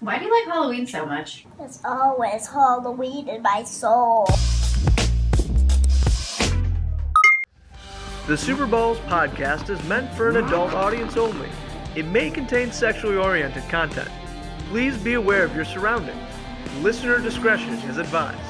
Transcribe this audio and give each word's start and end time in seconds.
Why 0.00 0.18
do 0.18 0.26
you 0.26 0.30
like 0.30 0.52
Halloween 0.52 0.86
so 0.86 1.06
much? 1.06 1.46
It's 1.58 1.82
always 1.82 2.46
Halloween 2.46 3.28
in 3.28 3.40
my 3.40 3.64
soul. 3.64 4.26
The 8.26 8.36
Super 8.36 8.66
Balls 8.66 8.98
podcast 9.00 9.70
is 9.70 9.82
meant 9.84 10.12
for 10.12 10.28
an 10.28 10.36
adult 10.36 10.74
audience 10.74 11.16
only. 11.16 11.48
It 11.94 12.04
may 12.06 12.30
contain 12.30 12.72
sexually 12.72 13.16
oriented 13.16 13.66
content. 13.70 14.10
Please 14.68 14.98
be 14.98 15.14
aware 15.14 15.44
of 15.44 15.56
your 15.56 15.64
surroundings. 15.64 16.18
Listener 16.82 17.18
discretion 17.18 17.72
is 17.88 17.96
advised. 17.96 18.45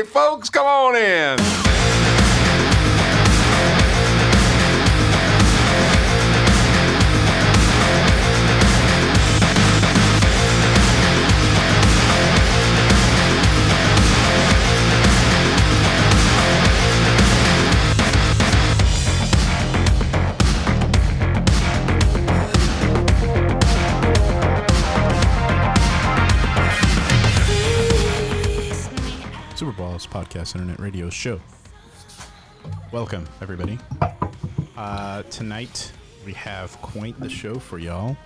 Folks. 0.00 0.48
Come 0.48 0.66
on 0.66 0.96
in. 0.96 1.71
Radio 30.82 31.08
show. 31.08 31.40
Welcome, 32.90 33.24
everybody. 33.40 33.78
Uh, 34.76 35.22
tonight 35.24 35.92
we 36.26 36.32
have 36.32 36.80
quite 36.82 37.18
the 37.20 37.28
show 37.28 37.54
for 37.58 37.78
y'all. 37.78 38.16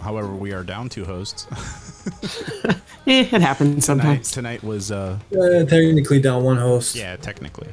However, 0.00 0.28
we 0.34 0.52
are 0.52 0.62
down 0.62 0.88
two 0.88 1.04
hosts. 1.04 1.46
Eh, 3.06 3.20
it 3.30 3.42
happens 3.42 3.84
tonight, 3.84 4.24
sometimes. 4.24 4.30
tonight 4.30 4.62
was, 4.64 4.90
uh, 4.90 5.18
Uh, 5.30 5.64
technically 5.66 6.18
down 6.22 6.42
one 6.42 6.56
host. 6.56 6.96
yeah, 6.96 7.16
technically, 7.16 7.68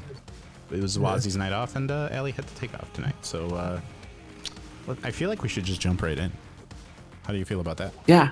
it 0.71 0.81
was 0.81 0.97
Wazzy's 0.97 1.37
night 1.37 1.53
off, 1.53 1.77
and 1.77 1.89
uh, 1.89 2.09
Allie 2.11 2.31
had 2.33 2.45
to 2.45 2.55
take 2.55 2.73
off 2.73 2.91
tonight. 2.91 3.15
So 3.21 3.47
uh, 3.55 3.79
I 5.05 5.11
feel 5.11 5.29
like 5.29 5.41
we 5.41 5.47
should 5.47 5.63
just 5.63 5.79
jump 5.79 6.01
right 6.01 6.17
in. 6.17 6.33
How 7.23 7.31
do 7.31 7.39
you 7.39 7.45
feel 7.45 7.61
about 7.61 7.77
that? 7.77 7.93
Yeah. 8.07 8.31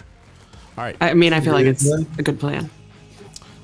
All 0.78 0.84
right. 0.84 0.98
I 1.00 1.14
mean, 1.14 1.32
I 1.32 1.40
feel 1.40 1.54
like 1.54 1.68
it's 1.68 1.90
a 1.90 2.22
good 2.22 2.38
plan. 2.38 2.70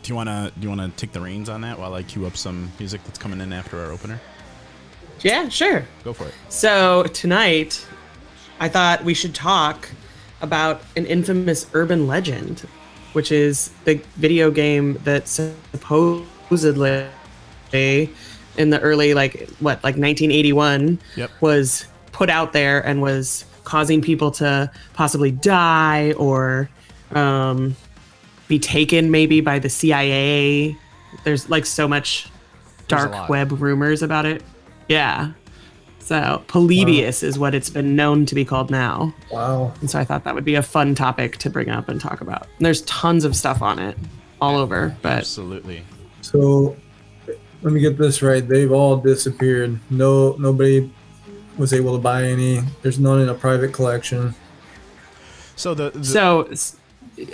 Do 0.06 0.12
you 0.12 0.16
wanna 0.18 0.52
do 0.60 0.62
you 0.62 0.70
wanna 0.70 0.92
take 0.98 1.14
the 1.14 1.20
reins 1.20 1.50
on 1.50 1.62
that 1.62 1.80
while 1.80 1.96
I 1.96 2.04
cue 2.04 2.28
up 2.28 2.38
some 2.38 2.72
music 2.78 3.04
that's 3.06 3.18
coming 3.18 3.42
in 3.42 3.52
after 3.52 3.84
our 3.84 3.92
opener? 3.92 4.22
Yeah, 5.22 5.50
sure. 5.50 5.84
Go 6.04 6.14
for 6.14 6.26
it. 6.28 6.34
So 6.50 7.06
tonight, 7.06 7.84
I 8.60 8.70
thought 8.70 9.04
we 9.04 9.16
should 9.16 9.34
talk 9.34 9.90
about 10.42 10.84
an 10.96 11.08
infamous 11.08 11.66
urban 11.74 12.06
legend, 12.06 12.68
which 13.14 13.32
is 13.32 13.72
the 13.86 13.96
video 14.18 14.52
game 14.52 15.00
that 15.06 15.28
supposedly 15.28 17.08
in 17.74 18.70
the 18.70 18.80
early 18.82 19.16
like 19.16 19.50
what 19.60 19.84
like 19.84 19.96
1981 19.98 21.00
Yep. 21.16 21.32
was 21.42 21.88
put 22.12 22.30
out 22.30 22.54
there 22.54 22.86
and 22.86 23.02
was 23.02 23.46
causing 23.64 24.04
people 24.04 24.30
to 24.30 24.70
possibly 24.94 25.32
die 25.32 26.12
or 26.12 26.70
um, 27.12 27.76
be 28.48 28.60
taken 28.60 29.12
maybe 29.12 29.42
by 29.42 29.60
the 29.60 29.70
CIA. 29.70 30.78
There's 31.24 31.50
like 31.50 31.66
so 31.66 31.88
much 31.88 32.28
dark 32.88 33.30
web 33.30 33.52
rumors 33.52 34.02
about 34.04 34.26
it. 34.26 34.44
Yeah. 34.88 35.32
So 36.00 36.44
Polybius 36.48 37.24
is 37.24 37.40
what 37.40 37.56
it's 37.56 37.70
been 37.72 37.96
known 37.96 38.28
to 38.28 38.36
be 38.36 38.46
called 38.46 38.70
now. 38.70 39.14
Wow. 39.32 39.74
And 39.82 39.90
so 39.90 39.98
I 39.98 40.04
thought 40.04 40.24
that 40.26 40.36
would 40.36 40.46
be 40.46 40.54
a 40.54 40.62
fun 40.62 40.94
topic 40.94 41.38
to 41.38 41.50
bring 41.50 41.70
up 41.70 41.90
and 41.90 42.00
talk 42.00 42.22
about. 42.22 42.44
And 42.58 42.66
there's 42.66 42.84
tons 42.84 43.26
of 43.26 43.36
stuff 43.36 43.64
on 43.64 43.80
it 43.80 43.98
all 44.40 44.58
over, 44.58 44.96
but 45.02 45.14
Absolutely. 45.14 45.84
So 46.22 46.76
let 47.64 47.74
me 47.74 47.80
get 47.80 47.98
this 47.98 48.22
right. 48.22 48.48
They've 48.48 48.72
all 48.72 48.98
disappeared. 48.98 49.80
No, 49.90 50.36
nobody 50.38 50.94
was 51.58 51.74
able 51.74 51.96
to 51.96 52.02
buy 52.02 52.26
any. 52.26 52.62
There's 52.84 53.00
none 53.00 53.20
in 53.22 53.30
a 53.30 53.34
private 53.34 53.74
collection. 53.74 54.36
So 55.56 55.74
the, 55.74 55.90
the 55.90 56.04
so 56.04 56.44
s- 56.44 56.76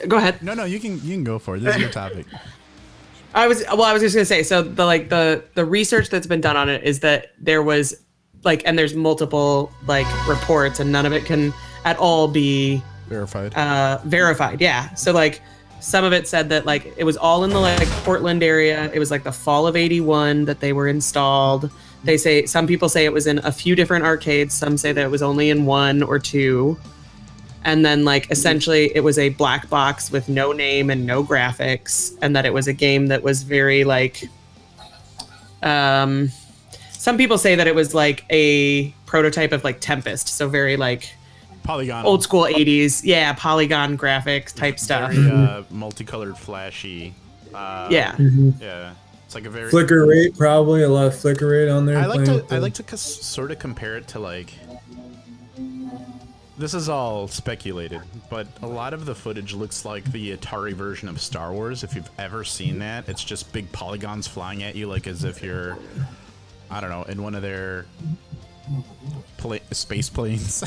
go 0.07 0.17
ahead. 0.17 0.41
no 0.41 0.53
no 0.53 0.65
you 0.65 0.79
can 0.79 0.93
you 1.03 1.13
can 1.15 1.23
go 1.23 1.39
for 1.39 1.55
it. 1.55 1.59
This 1.61 1.75
is 1.75 1.81
your 1.81 1.91
topic. 1.91 2.25
I 3.33 3.47
was 3.47 3.63
well, 3.69 3.83
I 3.83 3.93
was 3.93 4.01
just 4.01 4.13
gonna 4.15 4.25
say. 4.25 4.43
So 4.43 4.61
the 4.61 4.85
like 4.85 5.09
the 5.09 5.43
the 5.55 5.63
research 5.65 6.09
that's 6.09 6.27
been 6.27 6.41
done 6.41 6.57
on 6.57 6.67
it 6.69 6.83
is 6.83 6.99
that 6.99 7.27
there 7.39 7.63
was 7.63 7.95
like, 8.43 8.61
and 8.65 8.77
there's 8.77 8.93
multiple 8.95 9.71
like 9.87 10.07
reports, 10.27 10.79
and 10.79 10.91
none 10.91 11.05
of 11.05 11.13
it 11.13 11.25
can 11.25 11.53
at 11.85 11.97
all 11.97 12.27
be 12.27 12.81
Verified. 13.07 13.53
uh, 13.55 13.99
verified. 14.05 14.59
Yeah. 14.59 14.93
So 14.95 15.11
like 15.13 15.41
some 15.79 16.03
of 16.03 16.11
it 16.13 16.27
said 16.27 16.49
that 16.49 16.65
like 16.65 16.93
it 16.97 17.03
was 17.05 17.15
all 17.17 17.43
in 17.45 17.51
the 17.51 17.59
like 17.59 17.87
Portland 18.03 18.43
area. 18.43 18.91
It 18.93 18.99
was 18.99 19.11
like 19.11 19.23
the 19.23 19.31
fall 19.31 19.65
of 19.65 19.75
81 19.77 20.45
that 20.45 20.59
they 20.59 20.73
were 20.73 20.87
installed. 20.89 21.71
They 22.03 22.17
say 22.17 22.45
some 22.45 22.67
people 22.67 22.89
say 22.89 23.05
it 23.05 23.13
was 23.13 23.27
in 23.27 23.37
a 23.45 23.51
few 23.51 23.75
different 23.75 24.03
arcades. 24.05 24.53
Some 24.53 24.75
say 24.77 24.91
that 24.91 25.03
it 25.05 25.09
was 25.09 25.21
only 25.21 25.49
in 25.51 25.65
one 25.65 26.03
or 26.03 26.19
two. 26.19 26.77
And 27.63 27.85
then 27.85 28.05
like 28.05 28.29
essentially 28.31 28.91
it 28.95 29.01
was 29.01 29.17
a 29.19 29.29
black 29.29 29.69
box 29.69 30.11
with 30.11 30.27
no 30.29 30.51
name 30.51 30.89
and 30.89 31.05
no 31.05 31.23
graphics 31.23 32.17
and 32.21 32.35
that 32.35 32.45
it 32.45 32.53
was 32.53 32.67
a 32.67 32.73
game 32.73 33.07
that 33.07 33.21
was 33.21 33.43
very 33.43 33.83
like 33.83 34.23
um 35.61 36.29
some 36.91 37.17
people 37.17 37.37
say 37.37 37.55
that 37.55 37.67
it 37.67 37.75
was 37.75 37.93
like 37.93 38.25
a 38.29 38.89
prototype 39.05 39.51
of 39.51 39.63
like 39.63 39.79
Tempest, 39.79 40.27
so 40.27 40.47
very 40.47 40.77
like 40.77 41.13
Polygon. 41.63 42.05
old 42.05 42.23
school 42.23 42.43
80s 42.43 43.01
yeah 43.03 43.33
polygon 43.33 43.97
graphics 43.97 44.53
type 44.55 44.79
stuff 44.79 45.11
Very 45.11 45.29
uh, 45.31 45.63
multicolored, 45.69 46.37
flashy. 46.37 47.13
Uh, 47.53 47.87
yeah 47.91 48.15
Yeah. 48.59 48.93
It's 49.25 49.35
like 49.35 49.45
a 49.45 49.49
very. 49.49 49.69
Flicker 49.69 50.05
rate, 50.05 50.37
probably 50.37 50.83
a 50.83 50.89
lot 50.89 51.07
of 51.07 51.15
flicker 51.17 51.47
rate 51.47 51.69
on 51.69 51.85
there. 51.85 51.97
I 51.97 52.05
like 52.05 52.25
to. 52.25 52.33
with 52.33 52.51
I 52.51 52.57
like 52.57 52.73
to 52.73 52.83
cus- 52.83 53.01
sort 53.01 53.49
of 53.51 53.59
compare 53.59 53.95
it 53.95 54.05
to 54.09 54.19
like. 54.19 54.53
This 56.57 56.73
is 56.73 56.89
all 56.89 57.27
speculated, 57.27 58.01
but 58.29 58.45
a 58.61 58.67
lot 58.67 58.93
of 58.93 59.05
the 59.05 59.15
footage 59.15 59.53
looks 59.53 59.85
like 59.85 60.03
the 60.11 60.35
Atari 60.35 60.73
version 60.73 61.07
of 61.07 61.19
Star 61.19 61.53
Wars. 61.53 61.83
If 61.83 61.95
you've 61.95 62.09
ever 62.19 62.43
seen 62.43 62.79
that, 62.79 63.07
it's 63.09 63.23
just 63.23 63.51
big 63.53 63.71
polygons 63.71 64.27
flying 64.27 64.61
at 64.61 64.75
you, 64.75 64.87
like 64.87 65.07
as 65.07 65.23
if 65.23 65.41
you're, 65.41 65.77
I 66.69 66.81
don't 66.81 66.89
know, 66.89 67.03
in 67.03 67.23
one 67.23 67.35
of 67.35 67.41
their 67.41 67.85
pla- 69.37 69.57
space 69.71 70.09
planes. 70.09 70.63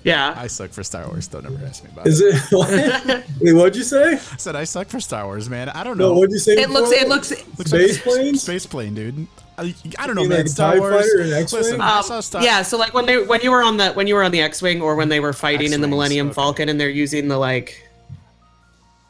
yeah 0.04 0.34
I 0.36 0.46
suck 0.46 0.70
for 0.70 0.84
Star 0.84 1.06
Wars. 1.08 1.26
Don't 1.28 1.44
ever 1.46 1.64
ask 1.66 1.82
me 1.82 1.90
about 1.92 2.06
Is 2.06 2.20
it. 2.20 2.34
it? 2.36 2.42
What? 2.52 3.24
Wait, 3.40 3.52
what'd 3.52 3.76
you 3.76 3.82
say? 3.82 4.12
I 4.14 4.16
said 4.18 4.54
I 4.54 4.64
suck 4.64 4.88
for 4.88 5.00
Star 5.00 5.24
Wars, 5.24 5.48
man. 5.50 5.70
I 5.70 5.82
don't 5.82 5.98
know. 5.98 6.12
No, 6.12 6.18
what'd 6.18 6.30
you 6.32 6.38
say? 6.38 6.52
it 6.52 6.70
looks 6.70 6.90
before? 6.90 7.04
it 7.04 7.08
looks 7.08 7.30
Looks 7.58 7.70
Space 7.70 7.94
like 8.06 8.14
planes? 8.16 8.42
Space 8.42 8.66
plane, 8.66 8.94
dude. 8.94 9.26
I, 9.56 9.74
I 9.98 10.06
don't 10.06 10.16
know, 10.16 10.22
mean 10.22 10.30
man. 10.30 10.38
like 10.38 10.46
a 10.46 10.50
Star 10.50 10.74
TIE 10.74 10.80
Wars. 10.80 10.94
fighter 11.06 11.18
or 11.18 11.22
an 11.22 11.32
X-Wing? 11.32 11.62
Listen, 11.62 11.80
I 11.80 11.96
um, 11.98 12.02
saw 12.02 12.20
Star. 12.20 12.42
yeah 12.42 12.62
so 12.62 12.76
like 12.76 12.92
when 12.94 13.06
they 13.06 13.22
when 13.24 13.40
you 13.40 13.50
were 13.50 13.62
on 13.62 13.76
the 13.76 13.92
when 13.92 14.06
you 14.06 14.14
were 14.14 14.22
on 14.24 14.30
the 14.32 14.40
x-wing 14.42 14.82
or 14.82 14.94
when 14.96 15.08
they 15.08 15.20
were 15.20 15.32
fighting 15.32 15.72
in 15.72 15.80
the 15.80 15.88
millennium 15.88 16.28
okay. 16.28 16.34
falcon 16.34 16.68
and 16.68 16.80
they're 16.80 16.88
using 16.88 17.28
the 17.28 17.38
like 17.38 17.88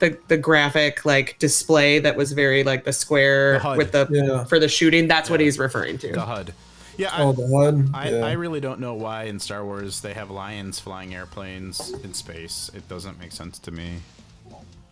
the 0.01 0.19
the 0.29 0.37
graphic 0.37 1.05
like 1.05 1.39
display 1.39 1.99
that 2.01 2.17
was 2.17 2.33
very 2.33 2.65
like 2.65 2.85
the 2.85 2.93
square 2.93 3.59
The 3.61 3.75
with 3.77 3.93
the 3.93 4.07
Yeah. 4.11 4.45
for 4.45 4.59
the 4.59 4.69
shooting 4.69 5.09
that's 5.09 5.31
what 5.31 5.41
he's 5.41 5.59
referring 5.59 5.99
to 5.99 6.13
the 6.13 6.21
HUD. 6.21 6.53
Yeah, 6.97 7.11
I, 7.13 7.23
Oh, 7.23 7.33
the 7.33 7.49
HUD. 7.49 7.91
I, 7.93 8.11
yeah. 8.11 8.27
I 8.27 8.33
really 8.33 8.61
don't 8.61 8.79
know 8.79 8.95
why 8.95 9.25
in 9.25 9.41
Star 9.41 9.65
Wars 9.65 10.01
they 10.01 10.15
have 10.15 10.31
lions 10.31 10.79
flying 10.79 11.13
airplanes 11.15 11.91
in 11.91 12.15
space. 12.15 12.71
It 12.75 12.89
doesn't 12.89 13.19
make 13.19 13.33
sense 13.33 13.59
to 13.61 13.71
me. 13.73 13.95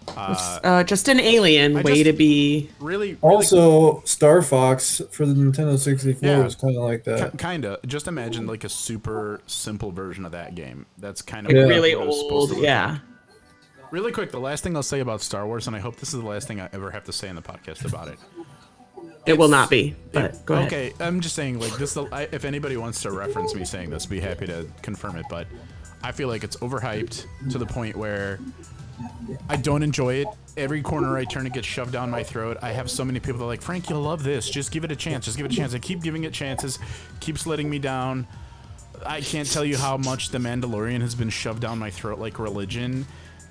Uh, 0.08 0.58
uh 0.62 0.84
just 0.84 1.08
an 1.08 1.20
alien 1.20 1.76
I 1.76 1.82
way 1.82 2.02
to 2.02 2.12
be 2.12 2.70
really, 2.80 3.14
really 3.14 3.18
also, 3.20 4.02
Star 4.04 4.42
Fox 4.42 5.00
for 5.10 5.26
the 5.26 5.34
Nintendo 5.34 5.78
64 5.78 6.28
Yeah. 6.28 6.42
was 6.42 6.54
kind 6.54 6.76
of 6.76 6.82
like 6.82 7.04
that. 7.04 7.38
kind 7.38 7.64
of. 7.64 7.82
Just 7.86 8.08
imagine 8.08 8.46
like 8.46 8.64
a 8.64 8.68
super 8.68 9.40
simple 9.46 9.90
version 9.92 10.24
of 10.24 10.32
that 10.32 10.54
game. 10.54 10.86
That's 10.98 11.22
kind 11.22 11.46
of 11.46 11.52
Yeah. 11.52 11.62
really 11.62 11.94
what 11.94 12.04
it 12.04 12.06
was 12.06 12.18
supposed 12.20 12.50
old 12.52 12.60
to 12.60 12.64
yeah 12.64 12.90
like. 12.92 13.00
Really 13.90 14.10
quick, 14.10 14.30
the 14.30 14.40
last 14.40 14.64
thing 14.64 14.74
I'll 14.74 14.82
say 14.82 15.00
about 15.00 15.20
Star 15.20 15.46
Wars, 15.46 15.66
and 15.66 15.76
I 15.76 15.78
hope 15.78 15.96
this 15.96 16.14
is 16.14 16.20
the 16.20 16.26
last 16.26 16.48
thing 16.48 16.62
I 16.62 16.68
ever 16.72 16.90
have 16.90 17.04
to 17.04 17.12
say 17.12 17.28
in 17.28 17.36
the 17.36 17.42
podcast 17.42 17.84
about 17.84 18.08
it. 18.08 18.18
it 19.26 19.38
will 19.38 19.48
not 19.48 19.70
be 19.70 19.94
but 20.12 20.44
go 20.46 20.54
ahead 20.54 20.66
okay, 20.66 20.92
I'm 20.98 21.20
just 21.20 21.36
saying, 21.36 21.60
like 21.60 21.76
this. 21.76 21.96
I, 21.96 22.28
if 22.32 22.44
anybody 22.44 22.76
wants 22.76 23.02
to 23.02 23.10
reference 23.10 23.54
me 23.54 23.64
saying 23.64 23.90
this, 23.90 24.06
be 24.06 24.18
happy 24.18 24.46
to 24.46 24.66
confirm 24.82 25.16
it. 25.16 25.26
But 25.28 25.46
I 26.02 26.12
feel 26.12 26.28
like 26.28 26.42
it's 26.42 26.56
overhyped 26.56 27.26
to 27.50 27.58
the 27.58 27.66
point 27.66 27.96
where 27.96 28.40
I 29.48 29.56
don't 29.56 29.82
enjoy 29.82 30.14
it. 30.14 30.28
Every 30.56 30.82
corner 30.82 31.16
I 31.16 31.24
turn, 31.24 31.46
it 31.46 31.52
gets 31.52 31.66
shoved 31.66 31.92
down 31.92 32.10
my 32.10 32.22
throat. 32.22 32.58
I 32.62 32.72
have 32.72 32.90
so 32.90 33.04
many 33.04 33.20
people 33.20 33.38
that 33.38 33.44
are 33.44 33.48
like, 33.48 33.62
Frank, 33.62 33.88
you'll 33.88 34.02
love 34.02 34.22
this. 34.22 34.48
Just 34.48 34.70
give 34.70 34.84
it 34.84 34.92
a 34.92 34.96
chance. 34.96 35.24
Just 35.24 35.36
give 35.36 35.46
it 35.46 35.52
a 35.52 35.56
chance. 35.56 35.74
I 35.74 35.78
keep 35.78 36.02
giving 36.02 36.24
it 36.24 36.32
chances. 36.32 36.78
Keeps 37.20 37.46
letting 37.46 37.70
me 37.70 37.78
down. 37.78 38.26
I 39.04 39.20
can't 39.20 39.50
tell 39.50 39.64
you 39.64 39.76
how 39.76 39.96
much 39.96 40.28
The 40.28 40.38
Mandalorian 40.38 41.00
has 41.00 41.14
been 41.14 41.30
shoved 41.30 41.62
down 41.62 41.78
my 41.78 41.90
throat 41.90 42.18
like 42.18 42.38
religion. 42.38 43.06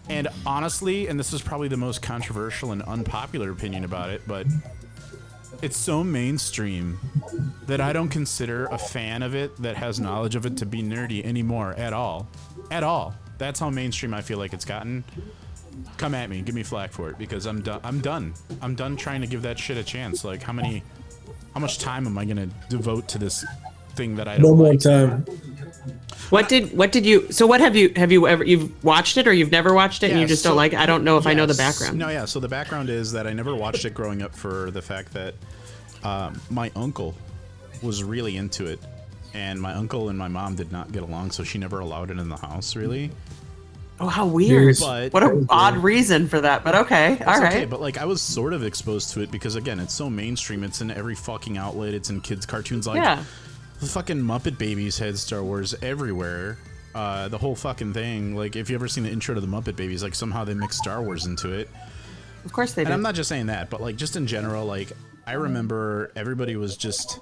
And 0.10 0.28
honestly, 0.46 1.08
and 1.08 1.20
this 1.20 1.34
is 1.34 1.42
probably 1.42 1.68
the 1.68 1.78
most 1.78 2.02
controversial 2.02 2.72
and 2.72 2.82
unpopular 2.84 3.52
opinion 3.52 3.84
about 3.84 4.10
it, 4.10 4.22
but 4.28 4.48
it's 5.62 5.78
so 5.78 6.04
mainstream 6.04 7.00
that 7.68 7.80
I 7.82 7.94
don't 7.94 8.10
consider 8.10 8.66
a 8.66 8.78
fan 8.78 9.22
of 9.22 9.36
it 9.36 9.56
that 9.62 9.76
has 9.76 10.00
knowledge 10.00 10.36
of 10.36 10.46
it 10.46 10.58
to 10.58 10.66
be 10.66 10.82
nerdy 10.82 11.24
anymore 11.24 11.74
at 11.74 11.94
all. 11.94 12.28
At 12.72 12.84
all. 12.84 13.14
That's 13.38 13.60
how 13.60 13.70
mainstream 13.70 14.14
I 14.14 14.22
feel 14.22 14.38
like 14.38 14.54
it's 14.54 14.66
gotten. 14.66 15.04
Come 15.98 16.14
at 16.16 16.30
me, 16.30 16.42
give 16.42 16.56
me 16.56 16.64
flack 16.64 16.92
for 16.92 17.10
it 17.10 17.18
because 17.18 17.46
I'm 17.46 17.62
done. 17.62 17.80
I'm 17.84 18.00
done. 18.02 18.34
I'm 18.62 18.76
done 18.76 18.96
trying 18.98 19.22
to 19.22 19.28
give 19.28 19.42
that 19.44 19.58
shit 19.60 19.78
a 19.78 19.84
chance. 19.84 20.24
Like 20.24 20.42
how 20.42 20.54
many, 20.54 20.84
how 21.54 21.60
much 21.60 21.78
time 21.80 22.06
am 22.08 22.18
I 22.18 22.26
gonna 22.26 22.48
devote 22.70 23.08
to 23.10 23.18
this 23.18 23.46
thing 23.96 24.16
that 24.16 24.28
I 24.28 24.34
don't 24.38 24.44
No 24.44 24.56
more 24.56 24.68
like? 24.70 24.80
time. 24.80 25.26
What 26.30 26.48
did 26.50 26.76
what 26.78 26.92
did 26.92 27.06
you? 27.06 27.32
So 27.32 27.46
what 27.46 27.60
have 27.62 27.76
you 27.76 27.92
have 27.96 28.12
you 28.12 28.26
ever 28.28 28.44
you've 28.46 28.84
watched 28.84 29.18
it 29.18 29.28
or 29.28 29.34
you've 29.34 29.52
never 29.52 29.74
watched 29.74 30.02
it 30.04 30.12
and 30.12 30.20
you 30.22 30.28
just 30.28 30.44
so- 30.44 30.50
don't 30.50 30.58
like? 30.58 30.74
it? 30.74 30.80
I 30.80 30.86
don't 30.86 31.04
know 31.04 31.18
if 31.18 31.28
I 31.28 31.34
know 31.34 31.46
the 31.46 31.54
background. 31.56 31.98
No, 31.98 32.10
yeah. 32.10 32.26
So 32.26 32.40
the 32.40 32.48
background 32.48 32.90
is 32.90 33.12
that 33.12 33.28
I 33.28 33.34
never 33.34 33.54
watched 33.56 33.84
it 33.86 33.94
growing 33.94 34.22
up 34.22 34.34
for 34.36 34.72
the 34.72 34.82
fact 34.82 35.14
that 35.14 35.34
um, 36.04 36.40
my 36.50 36.72
uncle 36.76 37.16
was 37.82 38.04
really 38.04 38.38
into 38.38 38.66
it, 38.66 38.80
and 39.34 39.60
my 39.62 39.74
uncle 39.74 40.10
and 40.10 40.18
my 40.18 40.28
mom 40.30 40.56
did 40.56 40.72
not 40.72 40.92
get 40.92 41.04
along, 41.04 41.32
so 41.32 41.44
she 41.44 41.58
never 41.58 41.80
allowed 41.80 42.12
it 42.12 42.18
in 42.18 42.30
the 42.30 42.38
house. 42.38 42.76
Really, 42.78 43.12
Oh, 44.02 44.08
how 44.08 44.26
weird! 44.26 44.78
But- 44.80 45.14
what 45.14 45.22
an 45.22 45.46
odd 45.48 45.78
reason 45.78 46.28
for 46.28 46.42
that. 46.42 46.64
But 46.64 46.76
okay, 46.76 47.20
all 47.20 47.40
right. 47.40 47.54
Okay. 47.54 47.66
But 47.66 47.82
like, 47.82 48.00
I 48.00 48.06
was 48.06 48.20
sort 48.20 48.54
of 48.54 48.64
exposed 48.64 49.12
to 49.14 49.22
it 49.22 49.30
because 49.30 49.56
again, 49.56 49.80
it's 49.80 49.94
so 49.94 50.10
mainstream. 50.10 50.64
It's 50.64 50.82
in 50.82 50.90
every 50.90 51.14
fucking 51.14 51.58
outlet. 51.58 51.94
It's 51.94 52.10
in 52.10 52.20
kids' 52.22 52.48
cartoons. 52.48 52.88
Like 52.88 53.04
yeah. 53.04 53.24
the 53.80 53.86
fucking 53.86 54.18
Muppet 54.18 54.58
Babies 54.58 54.98
had 54.98 55.20
Star 55.20 55.44
Wars 55.44 55.76
everywhere. 55.84 56.58
Uh, 56.96 57.28
the 57.28 57.38
whole 57.38 57.56
fucking 57.56 57.94
thing. 57.94 58.36
Like, 58.36 58.56
if 58.56 58.70
you 58.70 58.76
ever 58.76 58.88
seen 58.88 59.04
the 59.04 59.12
intro 59.12 59.36
to 59.36 59.42
the 59.42 59.48
Muppet 59.48 59.76
Babies, 59.76 60.02
like 60.02 60.16
somehow 60.16 60.44
they 60.46 60.56
mixed 60.56 60.80
Star 60.80 61.02
Wars 61.04 61.28
into 61.28 61.52
it. 61.54 61.70
Of 62.44 62.52
course 62.54 62.74
they 62.74 62.82
did. 62.82 62.88
And 62.88 62.94
did. 62.94 62.96
I'm 62.96 63.04
not 63.04 63.14
just 63.16 63.30
saying 63.30 63.46
that, 63.46 63.70
but 63.70 63.82
like 63.82 63.98
just 63.98 64.16
in 64.16 64.26
general, 64.26 64.66
like 64.66 64.92
I 65.28 65.34
remember 65.34 66.12
everybody 66.16 66.56
was 66.56 66.76
just 66.76 67.20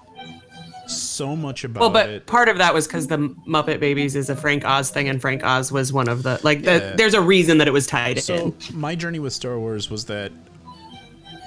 so 0.90 1.36
much 1.36 1.64
about 1.64 1.82
well, 1.82 1.90
but 1.90 2.10
it. 2.10 2.26
part 2.26 2.50
of 2.50 2.58
that 2.58 2.74
was 2.74 2.88
because 2.88 3.08
the 3.08 3.18
Muppet 3.18 3.80
Babies 3.80 4.16
is 4.16 4.30
a 4.30 4.36
Frank 4.36 4.66
Oz 4.66 4.90
thing, 4.90 5.10
and 5.10 5.22
Frank 5.22 5.44
Oz 5.44 5.72
was 5.72 5.94
one 5.94 6.08
of 6.08 6.24
the 6.24 6.40
like. 6.44 6.64
Yeah. 6.64 6.80
The, 6.80 6.98
there's 6.98 7.14
a 7.14 7.22
reason 7.22 7.58
that 7.60 7.68
it 7.68 7.72
was 7.72 7.88
tied 7.88 8.20
So 8.20 8.36
in. 8.36 8.60
So 8.60 8.74
my 8.74 8.96
journey 8.96 9.20
with 9.20 9.34
Star 9.34 9.60
Wars 9.60 9.90
was 9.90 10.06
that 10.06 10.32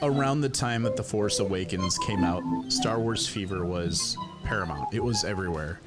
around 0.02 0.40
the 0.40 0.48
time 0.48 0.82
that 0.82 0.96
The 0.96 1.02
Force 1.02 1.38
Awakens 1.38 1.98
came 1.98 2.24
out, 2.24 2.42
Star 2.72 2.98
Wars 2.98 3.26
fever 3.26 3.64
was 3.64 4.16
paramount. 4.44 4.92
It 4.92 5.02
was 5.02 5.24
everywhere. 5.24 5.80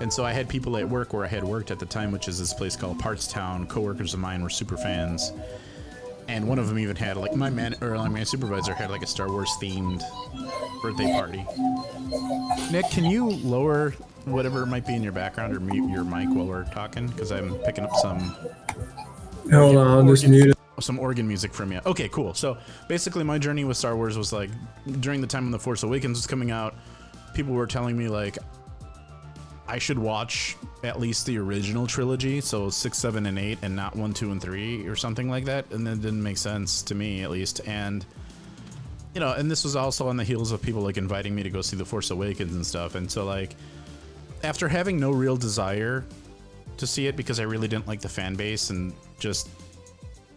And 0.00 0.12
so 0.12 0.24
I 0.24 0.32
had 0.32 0.48
people 0.48 0.76
at 0.78 0.88
work 0.88 1.12
where 1.12 1.24
I 1.24 1.28
had 1.28 1.44
worked 1.44 1.70
at 1.70 1.78
the 1.78 1.86
time, 1.86 2.10
which 2.10 2.26
is 2.26 2.38
this 2.38 2.54
place 2.54 2.74
called 2.74 2.98
Partstown. 2.98 3.68
Coworkers 3.68 4.14
of 4.14 4.20
mine 4.20 4.42
were 4.42 4.50
super 4.50 4.76
fans. 4.76 5.32
And 6.30 6.46
one 6.46 6.60
of 6.60 6.68
them 6.68 6.78
even 6.78 6.94
had 6.94 7.16
like 7.16 7.34
my 7.34 7.50
man 7.50 7.74
or 7.80 7.96
my 8.08 8.22
supervisor 8.22 8.72
had 8.72 8.88
like 8.88 9.02
a 9.02 9.06
Star 9.06 9.28
Wars 9.28 9.50
themed 9.60 10.00
birthday 10.80 11.12
party. 11.12 11.44
Nick, 12.70 12.88
can 12.88 13.04
you 13.04 13.30
lower 13.30 13.90
whatever 14.26 14.64
might 14.64 14.86
be 14.86 14.94
in 14.94 15.02
your 15.02 15.10
background 15.10 15.56
or 15.56 15.58
mute 15.58 15.90
your 15.90 16.04
mic 16.04 16.28
while 16.28 16.46
we're 16.46 16.64
talking? 16.66 17.08
Because 17.08 17.32
I'm 17.32 17.56
picking 17.56 17.82
up 17.82 17.96
some 17.96 18.20
Hold 19.50 19.76
on, 19.76 20.06
just 20.06 20.28
mute 20.28 20.56
some 20.78 21.00
organ 21.00 21.26
music 21.26 21.52
from 21.52 21.72
you. 21.72 21.80
Okay, 21.84 22.08
cool. 22.08 22.32
So 22.32 22.56
basically, 22.86 23.24
my 23.24 23.36
journey 23.36 23.64
with 23.64 23.76
Star 23.76 23.96
Wars 23.96 24.16
was 24.16 24.32
like 24.32 24.50
during 25.00 25.20
the 25.20 25.26
time 25.26 25.46
when 25.46 25.52
The 25.52 25.58
Force 25.58 25.82
Awakens 25.82 26.16
was 26.16 26.28
coming 26.28 26.52
out, 26.52 26.76
people 27.34 27.54
were 27.54 27.66
telling 27.66 27.98
me 27.98 28.06
like 28.06 28.38
I 29.70 29.78
should 29.78 30.00
watch 30.00 30.56
at 30.82 30.98
least 30.98 31.26
the 31.26 31.38
original 31.38 31.86
trilogy, 31.86 32.40
so 32.40 32.70
six, 32.70 32.98
seven, 32.98 33.26
and 33.26 33.38
eight, 33.38 33.58
and 33.62 33.76
not 33.76 33.94
one, 33.94 34.12
two, 34.12 34.32
and 34.32 34.42
three, 34.42 34.84
or 34.88 34.96
something 34.96 35.30
like 35.30 35.44
that. 35.44 35.70
And 35.70 35.86
that 35.86 36.02
didn't 36.02 36.22
make 36.22 36.38
sense 36.38 36.82
to 36.82 36.94
me, 36.96 37.22
at 37.22 37.30
least. 37.30 37.60
And 37.68 38.04
you 39.14 39.20
know, 39.20 39.32
and 39.32 39.48
this 39.48 39.62
was 39.62 39.76
also 39.76 40.08
on 40.08 40.16
the 40.16 40.24
heels 40.24 40.50
of 40.50 40.60
people 40.60 40.82
like 40.82 40.96
inviting 40.96 41.36
me 41.36 41.44
to 41.44 41.50
go 41.50 41.62
see 41.62 41.76
The 41.76 41.84
Force 41.84 42.10
Awakens 42.10 42.54
and 42.54 42.66
stuff. 42.66 42.96
And 42.96 43.08
so 43.08 43.24
like 43.24 43.54
after 44.42 44.66
having 44.66 44.98
no 44.98 45.12
real 45.12 45.36
desire 45.36 46.04
to 46.76 46.86
see 46.86 47.06
it 47.06 47.16
because 47.16 47.38
I 47.38 47.44
really 47.44 47.68
didn't 47.68 47.86
like 47.86 48.00
the 48.00 48.08
fan 48.08 48.34
base 48.34 48.70
and 48.70 48.92
just 49.20 49.48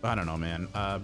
I 0.03 0.13
don't 0.13 0.27
know, 0.27 0.37
man. 0.37 0.67
Uh, 0.75 0.99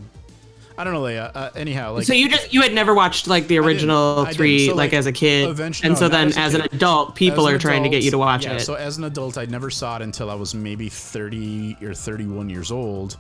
I 0.80 0.86
don't 0.86 0.94
know, 0.94 1.02
Leia. 1.02 1.30
Uh, 1.36 1.50
anyhow, 1.56 1.92
like 1.92 2.06
so 2.06 2.14
you 2.14 2.30
just 2.30 2.54
you 2.54 2.62
had 2.62 2.74
never 2.74 2.94
watched 2.94 3.28
like 3.28 3.48
the 3.50 3.60
original 3.60 4.24
three 4.28 4.68
So, 4.68 4.76
like, 4.76 4.92
like, 4.92 4.94
as 4.94 5.08
a 5.08 5.12
kid, 5.12 5.50
eventually- 5.50 5.88
and 5.90 5.96
no, 5.96 6.00
so 6.00 6.08
then 6.08 6.28
as 6.28 6.38
as 6.38 6.54
an 6.54 6.62
adult, 6.62 7.16
people 7.16 7.46
As 7.48 7.52
are 7.52 7.56
an 7.56 7.60
trying 7.60 7.84
to 7.84 7.90
get 7.90 8.02
you 8.02 8.12
to 8.12 8.18
watch 8.18 8.46
yeah, 8.46 8.54
it. 8.54 8.62
So 8.62 8.76
as 8.76 8.98
an 8.98 9.04
adult, 9.04 9.38
I 9.38 9.44
never 9.44 9.70
saw 9.70 9.98
it 9.98 10.04
until 10.04 10.32
I 10.32 10.36
was 10.36 10.56
maybe 10.56 10.88
30 10.88 11.80
or 11.82 11.94
31 11.94 12.50
years 12.50 12.72
old. 12.72 13.18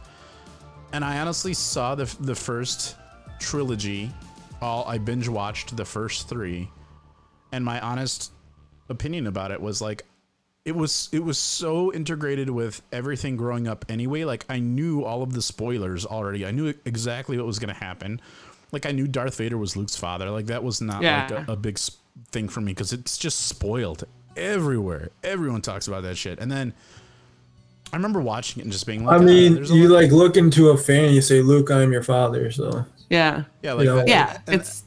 And 0.93 1.03
I 1.03 1.19
honestly 1.19 1.53
saw 1.53 1.95
the 1.95 2.05
the 2.21 2.33
first 2.33 2.95
trilogy. 3.41 4.09
All 4.61 4.85
I 4.87 4.97
binge 4.97 5.27
watched 5.27 5.75
the 5.75 5.83
first 5.85 6.29
3. 6.29 6.71
And 7.51 7.65
my 7.65 7.81
honest 7.81 8.31
opinion 8.87 9.27
about 9.27 9.51
it 9.51 9.59
was 9.59 9.81
like 9.81 10.03
it 10.65 10.75
was 10.75 11.09
it 11.11 11.23
was 11.23 11.37
so 11.37 11.91
integrated 11.93 12.49
with 12.49 12.81
everything 12.91 13.37
growing 13.37 13.67
up 13.67 13.85
anyway. 13.89 14.23
Like 14.23 14.45
i 14.49 14.59
knew 14.59 15.03
all 15.03 15.23
of 15.23 15.33
the 15.33 15.41
spoilers 15.41 16.05
already. 16.05 16.45
I 16.45 16.51
knew 16.51 16.73
exactly 16.85 17.37
what 17.37 17.45
was 17.47 17.59
going 17.59 17.73
to 17.73 17.79
happen. 17.79 18.21
Like 18.71 18.85
i 18.85 18.91
knew 18.91 19.07
darth 19.07 19.37
vader 19.37 19.57
was 19.57 19.75
luke's 19.75 19.95
father. 19.95 20.29
Like 20.29 20.47
that 20.47 20.63
was 20.63 20.81
not 20.81 21.01
Yeah. 21.01 21.27
like 21.31 21.47
a, 21.47 21.51
a 21.53 21.55
big 21.55 21.79
thing 22.31 22.49
for 22.49 22.61
me 22.61 22.71
because 22.73 22.93
it's 22.93 23.17
just 23.17 23.47
spoiled 23.47 24.03
everywhere. 24.37 25.09
Everyone 25.23 25.61
talks 25.61 25.87
about 25.87 26.03
that 26.03 26.15
shit. 26.17 26.39
And 26.39 26.51
then 26.51 26.73
i 27.91 27.95
remember 27.95 28.21
watching 28.21 28.59
it 28.59 28.63
and 28.65 28.71
just 28.71 28.85
being 28.85 29.03
like 29.05 29.15
I 29.15 29.23
"Ah, 29.23 29.25
mean, 29.25 29.55
there's 29.55 29.71
you 29.71 29.87
like 29.87 30.11
look 30.11 30.37
into 30.37 30.69
a 30.69 30.77
fan 30.77 31.05
and 31.05 31.15
you 31.15 31.21
say, 31.21 31.41
Luke, 31.41 31.71
I'm 31.71 31.91
your 31.91 32.03
father. 32.03 32.51
So. 32.51 32.85
Yeah, 33.09 33.45
yeah 33.63 33.73
like 33.73 33.85
you 33.85 33.95
know, 33.95 34.03
yeah. 34.05 34.37
and- 34.45 34.61
It's 34.61 34.83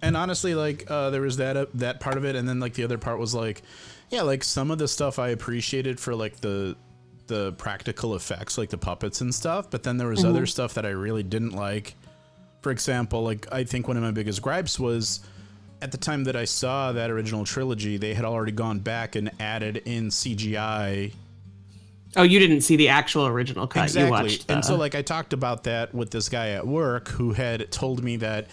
and 0.00 0.16
honestly 0.16 0.54
like 0.54 0.88
uh, 0.88 1.10
there 1.10 1.20
was 1.20 1.36
that 1.38 1.56
uh, 1.56 1.66
that 1.74 1.98
part 2.00 2.16
of 2.16 2.24
it. 2.24 2.36
And 2.36 2.48
then 2.48 2.60
like 2.60 2.74
the 2.74 2.84
other 2.84 2.96
part 2.96 3.18
was 3.18 3.34
like 3.34 3.62
yeah 4.10 4.22
like 4.22 4.42
some 4.42 4.70
of 4.70 4.78
the 4.78 4.88
stuff 4.88 5.18
i 5.18 5.28
appreciated 5.28 5.98
for 5.98 6.14
like 6.14 6.40
the 6.40 6.76
the 7.26 7.52
practical 7.52 8.14
effects 8.14 8.56
like 8.56 8.70
the 8.70 8.78
puppets 8.78 9.20
and 9.20 9.34
stuff 9.34 9.70
but 9.70 9.82
then 9.82 9.96
there 9.98 10.08
was 10.08 10.24
other 10.24 10.40
mm-hmm. 10.40 10.46
stuff 10.46 10.74
that 10.74 10.86
i 10.86 10.90
really 10.90 11.22
didn't 11.22 11.52
like 11.52 11.94
for 12.62 12.70
example 12.70 13.22
like 13.22 13.50
i 13.52 13.64
think 13.64 13.86
one 13.86 13.96
of 13.96 14.02
my 14.02 14.10
biggest 14.10 14.40
gripes 14.40 14.80
was 14.80 15.20
at 15.82 15.92
the 15.92 15.98
time 15.98 16.24
that 16.24 16.36
i 16.36 16.44
saw 16.44 16.90
that 16.92 17.10
original 17.10 17.44
trilogy 17.44 17.98
they 17.98 18.14
had 18.14 18.24
already 18.24 18.52
gone 18.52 18.78
back 18.78 19.14
and 19.14 19.30
added 19.38 19.82
in 19.84 20.08
cgi 20.08 21.12
oh, 22.16 22.22
you 22.22 22.38
didn't 22.38 22.62
see 22.62 22.76
the 22.76 22.88
actual 22.88 23.26
original 23.26 23.66
cut. 23.66 23.84
Exactly. 23.84 24.06
You 24.06 24.10
watched 24.10 24.46
the, 24.46 24.54
and 24.54 24.64
so 24.64 24.76
like 24.76 24.94
I 24.94 25.02
talked 25.02 25.32
about 25.32 25.64
that 25.64 25.94
with 25.94 26.10
this 26.10 26.28
guy 26.28 26.50
at 26.50 26.66
work 26.66 27.08
who 27.08 27.32
had 27.32 27.70
told 27.70 28.02
me 28.02 28.16
that 28.16 28.48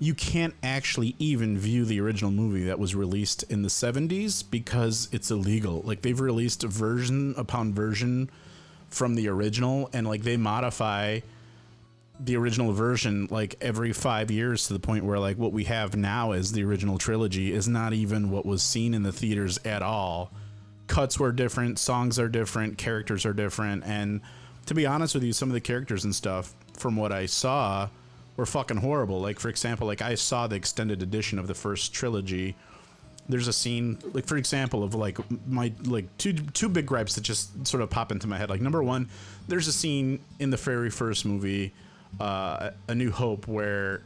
you 0.00 0.14
can't 0.14 0.54
actually 0.62 1.14
even 1.18 1.58
view 1.58 1.84
the 1.84 2.00
original 2.00 2.30
movie 2.30 2.64
that 2.64 2.78
was 2.78 2.94
released 2.94 3.42
in 3.44 3.62
the 3.62 3.68
70s 3.68 4.48
because 4.48 5.08
it's 5.12 5.30
illegal. 5.30 5.82
Like 5.82 6.02
they've 6.02 6.20
released 6.20 6.62
version 6.62 7.34
upon 7.36 7.74
version 7.74 8.30
from 8.90 9.16
the 9.16 9.28
original 9.28 9.90
and 9.92 10.06
like 10.06 10.22
they 10.22 10.36
modify 10.36 11.20
the 12.20 12.36
original 12.36 12.72
version 12.72 13.28
like 13.30 13.56
every 13.60 13.92
5 13.92 14.30
years 14.30 14.66
to 14.66 14.72
the 14.72 14.78
point 14.78 15.04
where 15.04 15.18
like 15.18 15.36
what 15.36 15.52
we 15.52 15.64
have 15.64 15.96
now 15.96 16.32
as 16.32 16.52
the 16.52 16.64
original 16.64 16.98
trilogy 16.98 17.52
is 17.52 17.68
not 17.68 17.92
even 17.92 18.30
what 18.30 18.46
was 18.46 18.62
seen 18.62 18.94
in 18.94 19.02
the 19.02 19.12
theaters 19.12 19.58
at 19.64 19.82
all 19.82 20.32
cuts 20.88 21.20
were 21.20 21.30
different, 21.30 21.78
songs 21.78 22.18
are 22.18 22.28
different, 22.28 22.78
characters 22.78 23.24
are 23.24 23.32
different, 23.32 23.84
and 23.84 24.20
to 24.66 24.74
be 24.74 24.86
honest 24.86 25.14
with 25.14 25.22
you, 25.22 25.32
some 25.32 25.48
of 25.48 25.52
the 25.52 25.60
characters 25.60 26.04
and 26.04 26.14
stuff 26.14 26.54
from 26.76 26.96
what 26.96 27.12
I 27.12 27.26
saw 27.26 27.88
were 28.38 28.46
fucking 28.46 28.78
horrible. 28.78 29.20
Like 29.20 29.38
for 29.38 29.50
example, 29.50 29.86
like 29.86 30.00
I 30.00 30.14
saw 30.14 30.46
the 30.46 30.56
extended 30.56 31.02
edition 31.02 31.38
of 31.38 31.48
the 31.48 31.54
first 31.54 31.92
trilogy. 31.92 32.54
There's 33.28 33.48
a 33.48 33.52
scene, 33.52 33.98
like 34.12 34.26
for 34.26 34.38
example, 34.38 34.82
of 34.82 34.94
like 34.94 35.18
my 35.46 35.72
like 35.84 36.06
two 36.16 36.32
two 36.32 36.70
big 36.70 36.86
gripes 36.86 37.16
that 37.16 37.22
just 37.22 37.66
sort 37.66 37.82
of 37.82 37.90
pop 37.90 38.12
into 38.12 38.26
my 38.26 38.38
head. 38.38 38.48
Like 38.48 38.62
number 38.62 38.82
one, 38.82 39.10
there's 39.48 39.66
a 39.66 39.72
scene 39.72 40.20
in 40.38 40.50
the 40.50 40.56
very 40.56 40.88
first 40.88 41.26
movie, 41.26 41.74
uh, 42.20 42.70
A 42.86 42.94
New 42.94 43.10
Hope, 43.10 43.48
where 43.48 44.02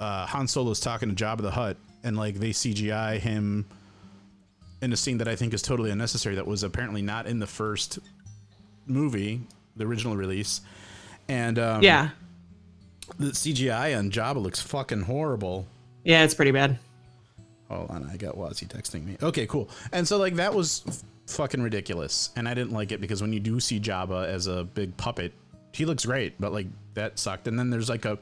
uh, 0.00 0.26
Han 0.26 0.48
Solo's 0.48 0.80
talking 0.80 1.14
to 1.14 1.24
Jabba 1.24 1.42
the 1.42 1.50
Hutt, 1.50 1.76
and 2.02 2.16
like 2.16 2.36
they 2.36 2.50
CGI 2.50 3.18
him 3.18 3.66
in 4.80 4.94
a 4.94 4.96
scene 4.96 5.18
that 5.18 5.28
I 5.28 5.36
think 5.36 5.52
is 5.52 5.60
totally 5.60 5.90
unnecessary 5.90 6.36
that 6.36 6.46
was 6.46 6.62
apparently 6.62 7.02
not 7.02 7.26
in 7.26 7.38
the 7.38 7.46
first 7.46 7.98
movie, 8.86 9.42
the 9.76 9.84
original 9.84 10.16
release. 10.16 10.62
And 11.28 11.58
um, 11.58 11.82
yeah, 11.82 12.08
the 13.18 13.32
CGI 13.32 13.96
on 13.98 14.10
Jabba 14.10 14.42
looks 14.42 14.60
fucking 14.60 15.02
horrible. 15.02 15.66
yeah, 16.04 16.24
it's 16.24 16.34
pretty 16.34 16.50
bad. 16.50 16.78
Hold 17.68 17.90
on, 17.90 18.10
I 18.10 18.16
got 18.16 18.36
Wazzy 18.36 18.66
texting 18.66 19.04
me. 19.04 19.16
Okay, 19.22 19.46
cool. 19.46 19.68
And 19.92 20.06
so 20.06 20.16
like 20.18 20.34
that 20.36 20.52
was 20.52 20.82
f- 20.88 21.02
fucking 21.26 21.62
ridiculous, 21.62 22.30
and 22.36 22.48
I 22.48 22.54
didn't 22.54 22.72
like 22.72 22.90
it 22.90 23.00
because 23.00 23.22
when 23.22 23.32
you 23.32 23.40
do 23.40 23.60
see 23.60 23.78
Jabba 23.78 24.26
as 24.26 24.46
a 24.46 24.64
big 24.64 24.96
puppet 24.96 25.32
he 25.72 25.84
looks 25.84 26.04
great, 26.04 26.34
but 26.40 26.52
like 26.52 26.66
that 26.94 27.18
sucked. 27.18 27.48
And 27.48 27.58
then 27.58 27.70
there's 27.70 27.88
like 27.88 28.04
a 28.04 28.18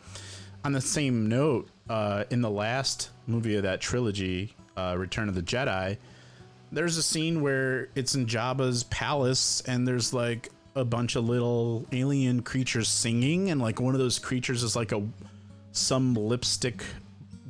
on 0.65 0.73
the 0.73 0.81
same 0.81 1.29
note, 1.29 1.69
uh, 1.89 2.25
in 2.31 2.41
the 2.41 2.51
last 2.51 3.11
movie 3.27 3.57
of 3.57 3.63
that 3.63 3.81
trilogy, 3.81 4.55
uh, 4.77 4.95
Return 4.99 5.29
of 5.29 5.35
the 5.35 5.43
Jedi, 5.43 5.97
there's 6.73 6.97
a 6.97 7.03
scene 7.03 7.41
where 7.41 7.89
it's 7.95 8.15
in 8.15 8.27
Jabba's 8.27 8.85
palace 8.85 9.63
and 9.67 9.87
there's 9.87 10.13
like 10.13 10.51
a 10.79 10.85
bunch 10.85 11.17
of 11.17 11.29
little 11.29 11.87
alien 11.93 12.43
creatures 12.43 12.89
singing 12.89 13.51
and 13.51 13.61
like 13.61 13.81
one 13.81 13.95
of 13.95 14.01
those 14.01 14.19
creatures 14.19 14.63
is 14.63 14.77
like 14.77 14.93
a 14.93 15.03
some 15.73 16.15
lipstick 16.15 16.83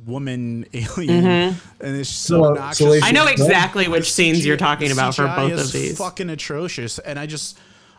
woman 0.05 0.65
alien 0.73 1.23
mm-hmm. 1.23 1.85
and 1.85 1.95
it's 1.95 2.09
so 2.09 2.41
Well, 2.41 2.51
obnoxious. 2.51 2.77
Salacious 2.77 3.07
I 3.07 3.11
know 3.11 3.27
exactly 3.27 3.87
which 3.87 4.05
The 4.05 4.11
scenes 4.11 4.45
you're 4.45 4.57
talking 4.57 4.91
about 4.91 5.15
for 5.15 5.23
CGI 5.23 5.35
both 5.35 5.51
is 5.53 5.65
of 5.67 5.71
these. 5.73 5.97
Fucking 5.97 6.29
atrocious, 6.29 6.99
and 6.99 7.17
I 7.19 7.25
just 7.25 7.57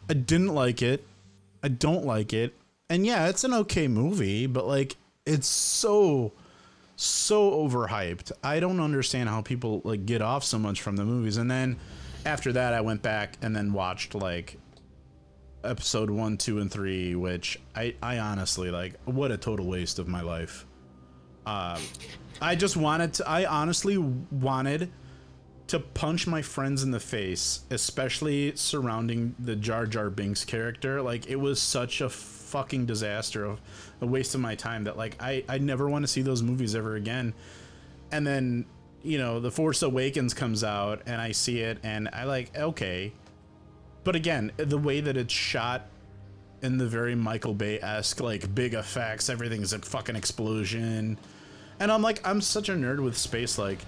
I 0.09 0.15
didn't 0.15 0.55
like 0.55 0.83
it. 0.83 1.07
I 1.63 1.69
don't 1.69 2.05
like 2.05 2.33
it, 2.33 2.55
and 2.89 3.07
yeah, 3.07 3.29
it's 3.29 3.45
an 3.45 3.55
okay 3.55 3.87
movie, 3.87 4.47
but 4.47 4.67
like 4.67 4.97
it's 5.27 5.47
so 5.47 6.33
so 6.97 7.51
overhyped. 7.53 8.33
I 8.45 8.61
don't 8.61 8.81
understand 8.81 9.29
how 9.29 9.41
people 9.41 9.81
like 9.85 10.05
get 10.05 10.21
off 10.21 10.45
so 10.45 10.59
much 10.59 10.83
from 10.83 10.97
the 10.97 11.05
movies. 11.05 11.39
And 11.39 11.51
then 11.51 11.77
after 12.27 12.53
that, 12.53 12.75
I 12.75 12.83
went 12.83 13.03
back 13.03 13.37
and 13.41 13.57
then 13.57 13.73
watched 13.73 14.15
like 14.15 14.59
episode 15.65 16.11
one, 16.11 16.37
two, 16.37 16.59
and 16.59 16.71
three, 16.71 17.15
which 17.15 17.59
I 17.75 17.95
I 18.03 18.19
honestly 18.19 18.71
like. 18.71 18.95
What 19.05 19.31
a 19.31 19.37
total 19.37 19.67
waste 19.67 19.99
of 19.99 20.09
my 20.09 20.23
life. 20.23 20.67
Um, 21.47 21.81
I 22.41 22.55
just 22.55 22.77
wanted 22.77 23.15
to. 23.15 23.29
I 23.29 23.47
honestly 23.47 23.99
wanted 23.99 24.91
to 25.71 25.79
punch 25.79 26.27
my 26.27 26.43
friends 26.43 26.83
in 26.83 26.91
the 26.91 26.99
face, 26.99 27.61
especially 27.71 28.53
surrounding 28.57 29.37
the 29.39 29.55
Jar 29.55 29.87
Jar 29.87 30.11
Binks 30.11 30.45
character. 30.45 31.01
Like 31.01 31.29
it 31.29 31.37
was 31.37 31.61
such 31.61 32.01
a 32.01 32.09
fucking 32.09 32.87
disaster 32.87 33.45
of 33.45 33.61
a 34.01 34.07
waste 34.07 34.35
of 34.35 34.41
my 34.41 34.57
time 34.57 34.85
that 34.85 34.97
like 34.97 35.17
I 35.21 35.45
I 35.49 35.59
never 35.59 35.89
want 35.89 36.03
to 36.03 36.09
see 36.09 36.23
those 36.23 36.43
movies 36.43 36.75
ever 36.75 36.97
again. 36.97 37.35
And 38.11 38.27
then 38.27 38.67
you 39.03 39.19
know 39.19 39.39
the 39.39 39.53
Force 39.53 39.83
Awakens 39.83 40.35
comes 40.35 40.65
out 40.65 41.03
and 41.07 41.21
I 41.21 41.31
see 41.31 41.61
it 41.61 41.79
and 41.85 42.09
I 42.13 42.25
like 42.25 42.57
okay, 42.57 43.13
but 44.11 44.17
again 44.17 44.51
the 44.57 44.77
way 44.77 45.01
that 45.01 45.17
it's 45.17 45.33
shot 45.33 45.87
in 46.63 46.79
the 46.79 46.87
very 46.89 47.15
Michael 47.15 47.55
Bay 47.55 47.79
esque 47.81 48.21
like 48.21 48.53
big 48.53 48.75
effects, 48.75 49.31
everything's 49.31 49.73
a 49.73 49.79
fucking 49.79 50.17
explosion. 50.17 51.17
And 51.79 51.93
I'm 51.93 52.03
like, 52.03 52.21
I'm 52.27 52.41
such 52.41 52.69
a 52.69 52.73
nerd 52.73 52.99
with 52.99 53.17
space. 53.17 53.57
Like, 53.57 53.79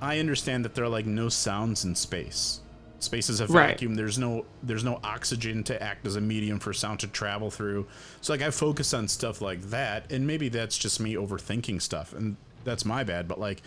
I 0.00 0.20
understand 0.20 0.64
that 0.64 0.74
there 0.74 0.86
are 0.86 0.88
like 0.88 1.04
no 1.04 1.28
sounds 1.28 1.84
in 1.84 1.94
space. 1.94 2.60
Space 2.98 3.28
is 3.28 3.40
a 3.42 3.46
Right. 3.46 3.72
vacuum. 3.72 3.94
There's 3.94 4.18
no 4.18 4.46
there's 4.62 4.84
no 4.84 5.00
oxygen 5.04 5.62
to 5.64 5.82
act 5.82 6.06
as 6.06 6.16
a 6.16 6.20
medium 6.22 6.58
for 6.58 6.72
sound 6.72 7.00
to 7.00 7.06
travel 7.06 7.50
through. 7.50 7.86
So 8.22 8.32
like 8.32 8.40
I 8.40 8.50
focus 8.50 8.94
on 8.94 9.06
stuff 9.06 9.42
like 9.42 9.60
that, 9.68 10.10
and 10.10 10.26
maybe 10.26 10.48
that's 10.48 10.78
just 10.78 10.98
me 10.98 11.12
overthinking 11.12 11.82
stuff, 11.82 12.14
and 12.14 12.38
that's 12.64 12.86
my 12.86 13.04
bad. 13.04 13.28
But 13.28 13.38
like 13.38 13.60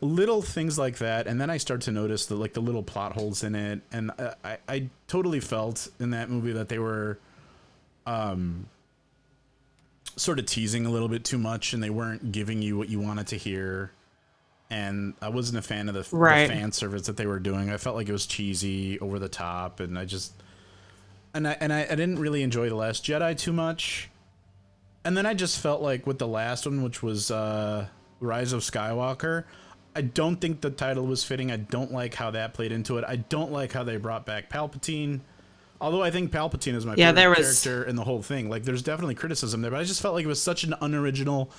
little 0.00 0.42
things 0.42 0.78
like 0.78 0.98
that, 0.98 1.26
and 1.26 1.40
then 1.40 1.50
I 1.50 1.56
start 1.56 1.82
to 1.82 1.92
notice 1.92 2.26
the 2.26 2.34
like 2.34 2.52
the 2.52 2.60
little 2.60 2.82
plot 2.82 3.12
holes 3.12 3.42
in 3.42 3.54
it, 3.54 3.80
and 3.92 4.10
I 4.18 4.58
I, 4.68 4.90
totally 5.08 5.40
felt 5.40 5.88
in 6.00 6.10
that 6.10 6.28
movie 6.28 6.52
that 6.52 6.68
they 6.68 6.78
were 6.78 7.18
um 8.06 8.68
sort 10.16 10.38
of 10.38 10.46
teasing 10.46 10.86
a 10.86 10.90
little 10.90 11.08
bit 11.08 11.24
too 11.24 11.38
much 11.38 11.72
and 11.72 11.82
they 11.82 11.90
weren't 11.90 12.32
giving 12.32 12.62
you 12.62 12.76
what 12.76 12.88
you 12.88 12.98
wanted 12.98 13.26
to 13.26 13.36
hear 13.36 13.92
and 14.70 15.14
i 15.20 15.28
wasn't 15.28 15.56
a 15.56 15.62
fan 15.62 15.88
of 15.88 15.94
the, 15.94 16.00
the 16.00 16.54
fan 16.54 16.72
service 16.72 17.06
that 17.06 17.16
they 17.16 17.26
were 17.26 17.38
doing. 17.38 17.70
I 17.70 17.76
felt 17.76 17.96
like 17.96 18.08
it 18.08 18.12
was 18.12 18.26
cheesy 18.26 18.98
over 18.98 19.18
the 19.18 19.28
top 19.28 19.80
and 19.80 19.98
i 19.98 20.04
just 20.04 20.32
and 21.34 21.46
i 21.46 21.56
and 21.60 21.72
I, 21.72 21.82
I 21.82 21.94
didn't 21.94 22.18
really 22.18 22.42
enjoy 22.42 22.68
the 22.68 22.74
last 22.74 23.04
jedi 23.04 23.36
too 23.36 23.52
much 23.52 24.08
and 25.04 25.16
then 25.16 25.26
i 25.26 25.34
just 25.34 25.60
felt 25.60 25.82
like 25.82 26.06
with 26.06 26.18
the 26.18 26.28
last 26.28 26.66
one 26.66 26.82
which 26.82 27.02
was 27.02 27.30
uh 27.30 27.86
rise 28.20 28.52
of 28.52 28.62
skywalker 28.62 29.44
i 29.96 30.00
don't 30.02 30.40
think 30.40 30.60
the 30.60 30.70
title 30.70 31.06
was 31.06 31.24
fitting. 31.24 31.50
I 31.50 31.56
don't 31.56 31.92
like 31.92 32.14
how 32.14 32.30
that 32.32 32.54
played 32.54 32.70
into 32.72 32.98
it. 32.98 33.04
I 33.08 33.16
don't 33.16 33.50
like 33.50 33.72
how 33.72 33.82
they 33.82 33.96
brought 33.96 34.26
back 34.26 34.50
palpatine 34.50 35.20
Although 35.78 36.02
I 36.02 36.10
think 36.10 36.30
Palpatine 36.32 36.72
is 36.74 36.86
my 36.86 36.94
Yeah, 36.96 37.12
favorite 37.12 37.14
there 37.16 37.28
was- 37.30 37.62
character 37.62 37.84
in 37.86 37.96
the 37.96 38.04
whole 38.04 38.22
thing. 38.22 38.48
Like, 38.48 38.64
there's 38.64 38.80
definitely 38.80 39.14
criticism 39.14 39.60
there, 39.60 39.70
but 39.70 39.78
I 39.78 39.84
just 39.84 40.00
felt 40.00 40.14
like 40.14 40.24
it 40.24 40.26
was 40.28 40.40
such 40.40 40.64
an 40.64 40.74
unoriginal 40.80 41.50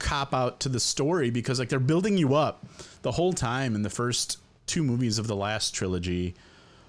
cop 0.00 0.34
out 0.34 0.58
to 0.60 0.68
the 0.68 0.80
story 0.80 1.30
because 1.30 1.60
like 1.60 1.68
they're 1.68 1.78
building 1.78 2.18
you 2.18 2.34
up 2.34 2.66
the 3.02 3.12
whole 3.12 3.32
time 3.32 3.76
in 3.76 3.82
the 3.82 3.88
first 3.90 4.38
two 4.66 4.82
movies 4.82 5.16
of 5.16 5.28
the 5.28 5.36
last 5.36 5.76
trilogy 5.76 6.34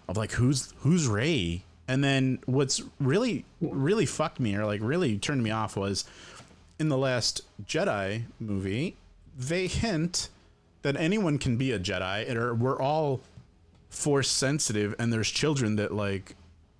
of 0.08 0.18
like 0.18 0.32
who's 0.32 0.74
who's 0.80 1.06
Rey, 1.08 1.64
and 1.88 2.04
then 2.04 2.40
what's 2.48 2.82
really 3.00 3.46
really 3.62 4.08
fucked 4.08 4.40
me 4.40 4.56
or 4.56 4.66
like 4.66 4.82
really 4.82 5.20
turned 5.20 5.44
me 5.44 5.52
off 5.52 5.78
was 5.78 6.06
in 6.80 6.90
the 6.90 6.98
last 6.98 7.42
Jedi 7.64 8.24
movie 8.40 8.96
they 9.38 9.68
hint 9.68 10.30
that 10.84 10.96
anyone 10.96 11.38
can 11.40 11.58
be 11.58 11.72
a 11.72 11.80
Jedi, 11.80 12.34
are, 12.36 12.54
we're 12.54 12.80
all 12.82 13.22
force 13.90 14.30
sensitive, 14.30 14.96
and 15.00 15.12
there's 15.12 15.30
children 15.30 15.76
that 15.78 15.94
like 15.94 16.36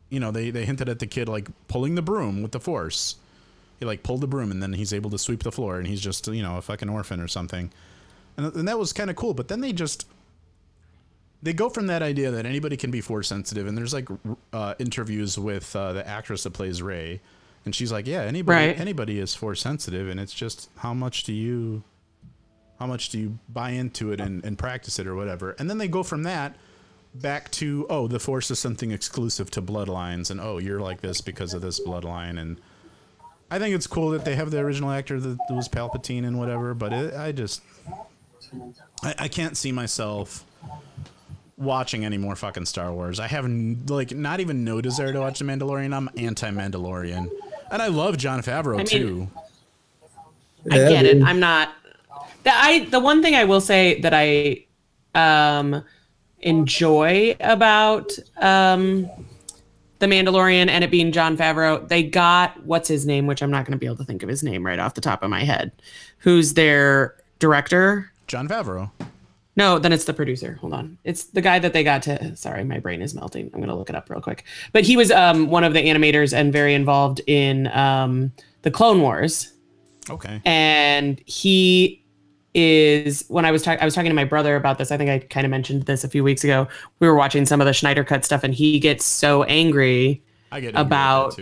you 0.10 0.20
know, 0.20 0.30
they, 0.30 0.52
they 0.52 0.64
hinted 0.64 0.88
at 0.88 1.00
the 1.00 1.08
kid 1.08 1.28
like 1.28 1.48
pulling 1.68 1.96
the 1.96 2.02
broom 2.04 2.44
with 2.44 2.52
the 2.52 2.60
force. 2.60 3.16
He 3.80 3.86
like 3.86 4.04
pulled 4.04 4.22
the 4.22 4.28
broom 4.28 4.52
and 4.52 4.62
then 4.62 4.74
he's 4.74 4.94
able 4.94 5.10
to 5.10 5.18
sweep 5.18 5.42
the 5.42 5.52
floor 5.52 5.80
and 5.80 5.88
he's 5.88 6.02
just, 6.02 6.28
you 6.28 6.44
know, 6.44 6.58
a 6.58 6.62
fucking 6.62 6.88
orphan 6.88 7.20
or 7.20 7.28
something. 7.28 7.72
And, 8.38 8.54
and 8.54 8.68
that 8.68 8.78
was 8.78 8.94
kind 8.94 9.10
of 9.10 9.16
cool. 9.16 9.34
But 9.34 9.48
then 9.48 9.62
they 9.62 9.74
just, 9.74 10.06
they 11.42 11.52
go 11.52 11.68
from 11.68 11.88
that 11.88 12.04
idea 12.04 12.30
that 12.30 12.46
anybody 12.46 12.78
can 12.78 12.92
be 12.92 13.02
force 13.02 13.28
sensitive. 13.28 13.66
And 13.66 13.76
there's 13.76 13.92
like 13.92 14.08
uh, 14.54 14.76
interviews 14.78 15.40
with 15.40 15.76
uh, 15.76 15.94
the 15.94 16.08
actress 16.08 16.44
that 16.44 16.52
plays 16.54 16.80
Rey. 16.84 17.20
And 17.66 17.74
she's 17.74 17.92
like, 17.92 18.06
yeah, 18.06 18.22
anybody, 18.22 18.68
Right. 18.68 18.80
anybody 18.80 19.18
is 19.18 19.34
force 19.34 19.62
sensitive. 19.62 20.10
And 20.10 20.20
it's 20.20 20.36
just, 20.36 20.70
how 20.78 20.94
much 20.94 21.24
do 21.24 21.34
you, 21.34 21.82
how 22.80 22.88
much 22.88 23.10
do 23.10 23.20
you 23.20 23.38
buy 23.50 23.72
into 23.72 24.12
it 24.12 24.20
and, 24.20 24.44
and 24.46 24.58
practice 24.58 25.00
it 25.00 25.08
or 25.08 25.16
whatever? 25.16 25.52
And 25.60 25.70
then 25.70 25.78
they 25.78 25.88
go 25.88 26.04
from 26.04 26.24
that 26.24 26.56
back 27.16 27.52
to 27.52 27.86
oh 27.92 28.08
the 28.08 28.20
force 28.20 28.50
is 28.50 28.58
something 28.58 28.90
exclusive 28.90 29.52
to 29.52 29.62
bloodlines 29.62 30.32
and 30.32 30.42
oh 30.42 30.58
you're 30.58 30.80
like 30.82 31.00
this 31.02 31.22
because 31.22 31.54
of 31.54 31.62
this 31.62 31.80
bloodline 31.80 32.42
and 32.42 32.60
i 33.52 33.60
think 33.60 33.76
it's 33.76 33.86
cool 33.86 34.10
that 34.10 34.26
they 34.26 34.34
have 34.36 34.50
the 34.50 34.58
original 34.58 34.90
actor 34.90 35.20
that 35.20 35.38
was 35.52 35.70
palpatine 35.70 36.26
and 36.26 36.40
whatever 36.40 36.74
but 36.74 36.92
it, 36.92 37.14
i 37.14 37.32
just 37.32 37.62
I, 39.04 39.14
I 39.20 39.28
can't 39.28 39.56
see 39.56 39.72
myself 39.72 40.44
watching 41.56 42.04
any 42.04 42.18
more 42.18 42.36
fucking 42.36 42.66
star 42.66 42.92
wars 42.92 43.20
i 43.20 43.28
have 43.28 43.46
n- 43.46 43.84
like 43.88 44.12
not 44.16 44.40
even 44.40 44.64
no 44.64 44.82
desire 44.82 45.14
to 45.14 45.20
watch 45.20 45.38
the 45.38 45.46
mandalorian 45.46 45.96
i'm 45.96 46.10
anti-mandalorian 46.18 47.30
and 47.70 47.80
i 47.80 47.90
love 47.90 48.18
Jon 48.18 48.42
Favreau 48.42 48.78
mean- 48.78 48.86
too 48.88 49.28
I 50.72 50.78
get 50.78 51.06
it. 51.06 51.22
I'm 51.22 51.42
not. 51.42 51.74
The 52.44 52.52
I 52.54 52.86
the 52.86 53.00
one 53.00 53.22
thing 53.22 53.36
I 53.36 53.44
will 53.46 53.62
say 53.62 54.00
that 54.02 54.14
I 54.14 54.66
um 55.16 55.84
enjoy 56.40 57.36
about 57.40 58.12
um 58.38 59.10
the 60.00 60.08
Mandalorian 60.08 60.68
and 60.68 60.84
it 60.84 60.92
being 60.92 61.14
Jon 61.14 61.38
Favreau, 61.38 61.88
they 61.88 62.04
got 62.04 62.62
what's 62.66 62.90
his 62.90 63.06
name, 63.06 63.26
which 63.26 63.42
I'm 63.42 63.52
not 63.52 63.66
going 63.66 63.72
to 63.72 63.78
be 63.78 63.86
able 63.86 63.96
to 63.98 64.04
think 64.04 64.22
of 64.22 64.28
his 64.28 64.44
name 64.44 64.66
right 64.66 64.78
off 64.78 64.96
the 64.96 65.02
top 65.02 65.24
of 65.24 65.30
my 65.30 65.40
head. 65.46 65.72
Who's 66.18 66.56
their 66.56 67.16
director? 67.40 68.12
Jon 68.28 68.50
Favreau 68.50 68.92
No, 69.56 69.80
then 69.80 69.94
it's 69.94 70.04
the 70.04 70.14
producer. 70.14 70.58
Hold 70.60 70.74
on. 70.74 70.98
It's 71.06 71.26
the 71.26 71.42
guy 71.42 71.60
that 71.60 71.72
they 71.72 71.86
got 71.86 72.04
to 72.04 72.36
sorry, 72.36 72.66
my 72.66 72.80
brain 72.80 73.02
is 73.02 73.16
melting. 73.16 73.50
I'm 73.54 73.62
gonna 73.62 73.78
look 73.78 73.90
it 73.90 73.96
up 73.96 74.10
real 74.10 74.20
quick. 74.20 74.44
But 74.74 74.84
he 74.84 74.98
was 74.98 75.10
um 75.12 75.48
one 75.48 75.64
of 75.64 75.74
the 75.74 75.86
animators 75.86 76.38
and 76.38 76.52
very 76.52 76.74
involved 76.74 77.22
in 77.26 77.68
um 77.68 78.34
the 78.64 78.72
Clone 78.72 79.02
Wars 79.02 79.54
okay 80.10 80.42
and 80.44 81.22
he 81.26 82.03
is 82.54 83.26
when 83.30 83.46
I 83.46 83.52
was 83.52 83.64
talking 83.64 83.82
I 83.82 83.86
was 83.86 83.96
talking 83.96 84.10
to 84.12 84.16
my 84.16 84.26
brother 84.26 84.56
about 84.56 84.78
this. 84.78 84.92
I 84.92 84.98
think 84.98 85.10
I 85.10 85.20
kind 85.20 85.46
of 85.46 85.52
mentioned 85.52 85.84
this 85.84 86.04
a 86.04 86.08
few 86.10 86.24
weeks 86.24 86.44
ago. 86.44 86.68
We 87.00 87.08
were 87.08 87.16
watching 87.16 87.46
some 87.46 87.62
of 87.62 87.66
the 87.68 87.74
Schneider 87.74 88.04
cut 88.04 88.24
stuff 88.26 88.44
and 88.44 88.54
he 88.54 88.80
gets 88.80 89.06
so 89.06 89.44
angry 89.44 90.22
i 90.52 90.60
get 90.60 90.68
angry 90.76 90.82
About- 90.82 91.40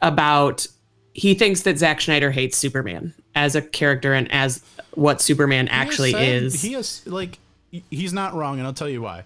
about 0.00 0.66
he 1.14 1.34
thinks 1.34 1.62
that 1.62 1.78
Zack 1.78 2.00
Schneider 2.00 2.30
hates 2.30 2.56
Superman 2.56 3.12
as 3.34 3.56
a 3.56 3.62
character 3.62 4.14
and 4.14 4.30
as 4.30 4.62
what 4.92 5.20
Superman 5.20 5.66
He 5.66 5.72
actually 5.72 6.12
said- 6.12 6.42
is. 6.44 6.62
He 6.62 6.74
is 6.74 7.02
like 7.06 7.38
he's 7.90 8.12
not 8.12 8.34
wrong, 8.34 8.58
and 8.58 8.66
I'll 8.66 8.72
tell 8.74 8.88
you 8.88 9.02
why. 9.02 9.24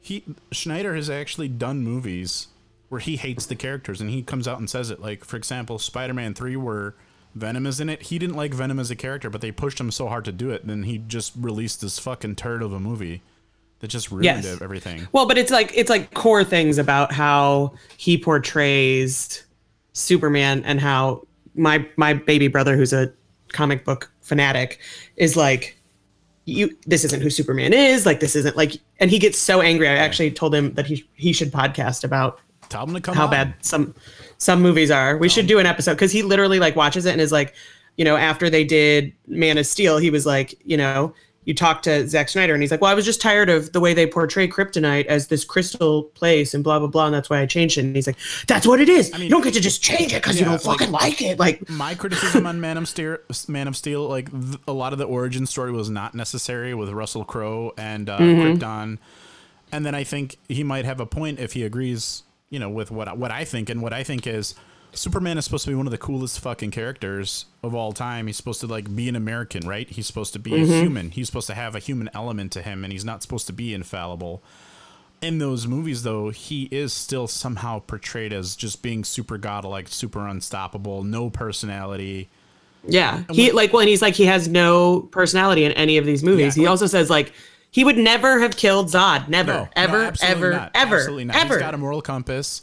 He 0.00 0.24
Schneider 0.50 0.94
has 0.94 1.08
actually 1.08 1.48
done 1.48 1.82
movies 1.84 2.48
where 2.88 3.00
he 3.00 3.16
hates 3.16 3.46
the 3.46 3.54
characters, 3.54 4.00
and 4.00 4.10
he 4.10 4.22
comes 4.22 4.48
out 4.48 4.58
and 4.58 4.68
says 4.68 4.90
it. 4.90 5.00
Like 5.00 5.24
for 5.24 5.36
example, 5.36 5.78
Spider-Man 5.78 6.34
Three, 6.34 6.56
where 6.56 6.94
Venom 7.34 7.66
is 7.66 7.80
in 7.80 7.88
it. 7.88 8.02
He 8.02 8.18
didn't 8.18 8.36
like 8.36 8.52
Venom 8.52 8.78
as 8.78 8.90
a 8.90 8.96
character, 8.96 9.30
but 9.30 9.40
they 9.40 9.52
pushed 9.52 9.78
him 9.78 9.90
so 9.90 10.08
hard 10.08 10.24
to 10.24 10.32
do 10.32 10.50
it, 10.50 10.62
and 10.62 10.70
then 10.70 10.82
he 10.84 10.98
just 10.98 11.32
released 11.36 11.80
this 11.80 11.98
fucking 11.98 12.36
turd 12.36 12.62
of 12.62 12.72
a 12.72 12.80
movie 12.80 13.22
that 13.78 13.88
just 13.88 14.10
ruined 14.10 14.24
Yes. 14.24 14.60
everything. 14.60 15.06
Well, 15.12 15.26
but 15.26 15.38
it's 15.38 15.50
like 15.50 15.72
it's 15.74 15.88
like 15.90 16.12
core 16.14 16.44
things 16.44 16.76
about 16.78 17.12
how 17.12 17.74
he 17.96 18.18
portrays 18.18 19.44
Superman 19.92 20.62
and 20.64 20.80
how 20.80 21.26
my 21.54 21.86
my 21.96 22.14
baby 22.14 22.48
brother, 22.48 22.76
who's 22.76 22.92
a 22.92 23.12
comic 23.48 23.84
book 23.84 24.10
fanatic, 24.20 24.80
is 25.16 25.36
like, 25.36 25.76
you 26.46 26.76
this 26.86 27.04
isn't 27.04 27.22
who 27.22 27.30
Superman 27.30 27.72
is. 27.72 28.04
Like 28.06 28.20
this 28.20 28.34
isn't 28.36 28.56
like, 28.56 28.72
and 28.98 29.10
he 29.10 29.18
gets 29.18 29.38
so 29.38 29.60
angry. 29.62 29.88
I 29.88 29.94
actually 29.94 30.30
told 30.32 30.54
him 30.54 30.74
that 30.74 30.86
he 30.86 31.06
he 31.14 31.32
should 31.32 31.52
podcast 31.52 32.02
about 32.04 32.40
Tell 32.70 32.86
him 32.86 32.94
to 32.94 33.00
come 33.00 33.14
how 33.14 33.24
on. 33.26 33.30
bad 33.30 33.54
some 33.60 33.94
Some 34.38 34.62
movies 34.62 34.90
are. 34.90 35.18
We 35.18 35.28
should 35.28 35.46
do 35.46 35.58
an 35.58 35.66
episode 35.66 35.94
because 35.94 36.12
he 36.12 36.22
literally 36.22 36.58
like 36.58 36.74
watches 36.76 37.04
it 37.04 37.12
and 37.12 37.20
is 37.20 37.32
like, 37.32 37.54
you 37.96 38.04
know, 38.06 38.16
after 38.16 38.48
they 38.48 38.64
did 38.64 39.12
Man 39.26 39.58
of 39.58 39.66
Steel, 39.66 39.98
he 39.98 40.08
was 40.10 40.24
like, 40.24 40.54
you 40.64 40.78
know, 40.78 41.12
you 41.44 41.54
talk 41.54 41.82
to 41.82 42.06
Zack 42.06 42.28
Snyder 42.28 42.52
and 42.54 42.62
he's 42.62 42.70
like, 42.70 42.80
well, 42.82 42.90
I 42.90 42.94
was 42.94 43.04
just 43.04 43.20
tired 43.20 43.48
of 43.48 43.72
the 43.72 43.80
way 43.80 43.92
they 43.94 44.06
portray 44.06 44.46
kryptonite 44.46 45.06
as 45.06 45.28
this 45.28 45.44
crystal 45.44 46.04
place 46.04 46.54
and 46.54 46.62
blah 46.62 46.78
blah 46.78 46.86
blah, 46.88 47.06
and 47.06 47.14
that's 47.14 47.28
why 47.28 47.40
I 47.40 47.46
changed 47.46 47.76
it. 47.78 47.84
And 47.84 47.96
he's 47.96 48.06
like, 48.06 48.18
that's 48.46 48.66
what 48.66 48.80
it 48.80 48.88
is. 48.88 49.10
I 49.12 49.16
mean- 49.16 49.24
you 49.24 49.30
don't 49.30 49.42
get 49.42 49.54
to 49.54 49.60
just 49.60 49.82
change 49.82 50.12
it 50.12 50.22
because 50.22 50.38
you 50.38 50.44
don't 50.44 50.60
fucking 50.62 50.92
like, 50.92 51.20
it. 51.22 51.38
Like, 51.38 51.68
my 51.68 51.94
criticism 51.94 52.46
on 52.46 52.60
Man 52.60 52.76
of 52.76 52.88
Steel, 52.88 53.16
Man 53.48 53.68
of 53.68 53.76
Steel, 53.76 54.06
like 54.06 54.30
th- 54.30 54.58
a 54.68 54.72
lot 54.72 54.92
of 54.92 54.98
the 54.98 55.06
origin 55.06 55.46
story 55.46 55.72
was 55.72 55.90
not 55.90 56.14
necessary 56.14 56.74
with 56.74 56.90
Russell 56.90 57.24
Crowe 57.24 57.72
and 57.76 58.08
uh, 58.08 58.18
Krypton, 58.18 58.98
and 59.72 59.84
then 59.86 59.94
I 59.94 60.04
think 60.04 60.36
he 60.48 60.62
might 60.62 60.84
have 60.84 61.00
a 61.00 61.06
point 61.06 61.40
if 61.40 61.54
he 61.54 61.64
agrees, 61.64 62.22
you 62.50 62.58
know, 62.58 62.68
with 62.68 62.90
what 62.90 63.16
what 63.16 63.30
I 63.30 63.44
think, 63.44 63.70
and 63.70 63.80
what 63.80 63.92
I 63.92 64.02
think 64.02 64.26
is 64.26 64.54
Superman 64.92 65.38
is 65.38 65.44
supposed 65.44 65.64
to 65.64 65.70
be 65.70 65.74
one 65.74 65.86
of 65.86 65.92
the 65.92 65.98
coolest 65.98 66.40
fucking 66.40 66.72
characters 66.72 67.46
of 67.62 67.74
all 67.74 67.92
time. 67.92 68.26
He's 68.26 68.36
supposed 68.36 68.60
to 68.60 68.66
like 68.66 68.94
be 68.94 69.08
an 69.08 69.16
American, 69.16 69.66
right? 69.66 69.88
He's 69.88 70.06
supposed 70.06 70.32
to 70.34 70.38
be 70.38 70.54
a 70.54 70.58
mm-hmm. 70.58 70.72
human. 70.72 71.10
He's 71.10 71.26
supposed 71.26 71.46
to 71.46 71.54
have 71.54 71.74
a 71.74 71.78
human 71.78 72.10
element 72.12 72.52
to 72.52 72.62
him, 72.62 72.84
and 72.84 72.92
he's 72.92 73.04
not 73.04 73.22
supposed 73.22 73.46
to 73.46 73.52
be 73.52 73.72
infallible 73.72 74.42
in 75.22 75.36
those 75.36 75.66
movies 75.66 76.02
though 76.02 76.30
he 76.30 76.66
is 76.70 76.94
still 76.94 77.26
somehow 77.26 77.78
portrayed 77.80 78.32
as 78.32 78.56
just 78.56 78.80
being 78.80 79.04
super 79.04 79.36
godlike 79.36 79.86
super 79.86 80.26
unstoppable 80.26 81.04
no 81.04 81.28
personality 81.28 82.30
yeah, 82.88 83.24
he 83.30 83.52
like 83.52 83.72
when 83.72 83.88
he's 83.88 84.02
like 84.02 84.14
he 84.14 84.24
has 84.26 84.48
no 84.48 85.00
personality 85.00 85.64
in 85.64 85.72
any 85.72 85.98
of 85.98 86.06
these 86.06 86.22
movies. 86.22 86.56
Yeah, 86.56 86.62
he 86.62 86.66
like- 86.66 86.70
also 86.70 86.86
says 86.86 87.10
like 87.10 87.32
he 87.70 87.84
would 87.84 87.96
never 87.98 88.40
have 88.40 88.56
killed 88.56 88.88
Zod. 88.88 89.28
Never, 89.28 89.52
No, 89.52 89.62
no, 89.64 89.68
ever, 89.76 89.96
absolutely 90.04 90.36
ever, 90.46 90.50
not. 90.52 90.70
ever, 90.74 90.96
absolutely 90.96 91.24
not. 91.24 91.36
ever. 91.36 91.54
he's 91.54 91.62
got 91.62 91.74
a 91.74 91.78
moral 91.78 92.02
compass 92.02 92.62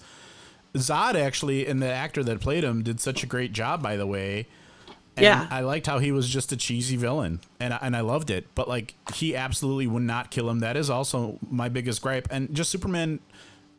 zod 0.74 1.16
actually 1.16 1.66
and 1.66 1.82
the 1.82 1.88
actor 1.92 2.24
that 2.24 2.40
played 2.40 2.64
him 2.64 2.84
did 2.84 3.00
such 3.00 3.24
a 3.24 3.26
great 3.26 3.52
job 3.52 3.82
by 3.82 3.96
the 3.96 4.06
way 4.06 4.46
and 5.16 5.24
Yeah. 5.24 5.48
I 5.50 5.62
liked 5.62 5.88
how 5.88 5.98
he 5.98 6.12
was 6.12 6.30
just 6.30 6.52
a 6.52 6.56
cheesy 6.58 6.96
villain, 6.96 7.40
and 7.60 7.74
I- 7.74 7.80
and 7.82 7.96
I 7.98 8.02
loved 8.02 8.30
it. 8.30 8.46
But 8.54 8.68
like, 8.70 8.94
he 9.16 9.36
absolutely 9.36 9.88
would 9.88 10.04
not 10.04 10.30
kill 10.30 10.48
him. 10.48 10.60
That 10.60 10.78
is 10.78 10.92
also 10.92 11.40
my 11.50 11.70
biggest 11.70 12.04
gripe. 12.04 12.28
And 12.30 12.54
just 12.54 12.70
Superman 12.70 13.20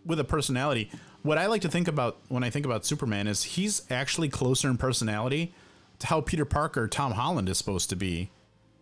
with 0.04 0.18
a 0.18 0.24
personality. 0.24 0.90
What 1.22 1.38
I 1.38 1.46
like 1.46 1.62
to 1.62 1.68
think 1.68 1.86
about 1.86 2.16
when 2.26 2.42
I 2.42 2.50
think 2.50 2.66
about 2.66 2.84
Superman 2.84 3.28
is 3.28 3.44
he's 3.44 3.82
actually 3.88 4.28
closer 4.30 4.68
in 4.68 4.78
personality 4.78 5.54
to 6.00 6.08
how 6.08 6.22
Peter 6.22 6.44
Parker, 6.44 6.88
Tom 6.88 7.12
Holland 7.12 7.48
is 7.48 7.56
supposed 7.56 7.88
to 7.90 7.94
be 7.96 8.30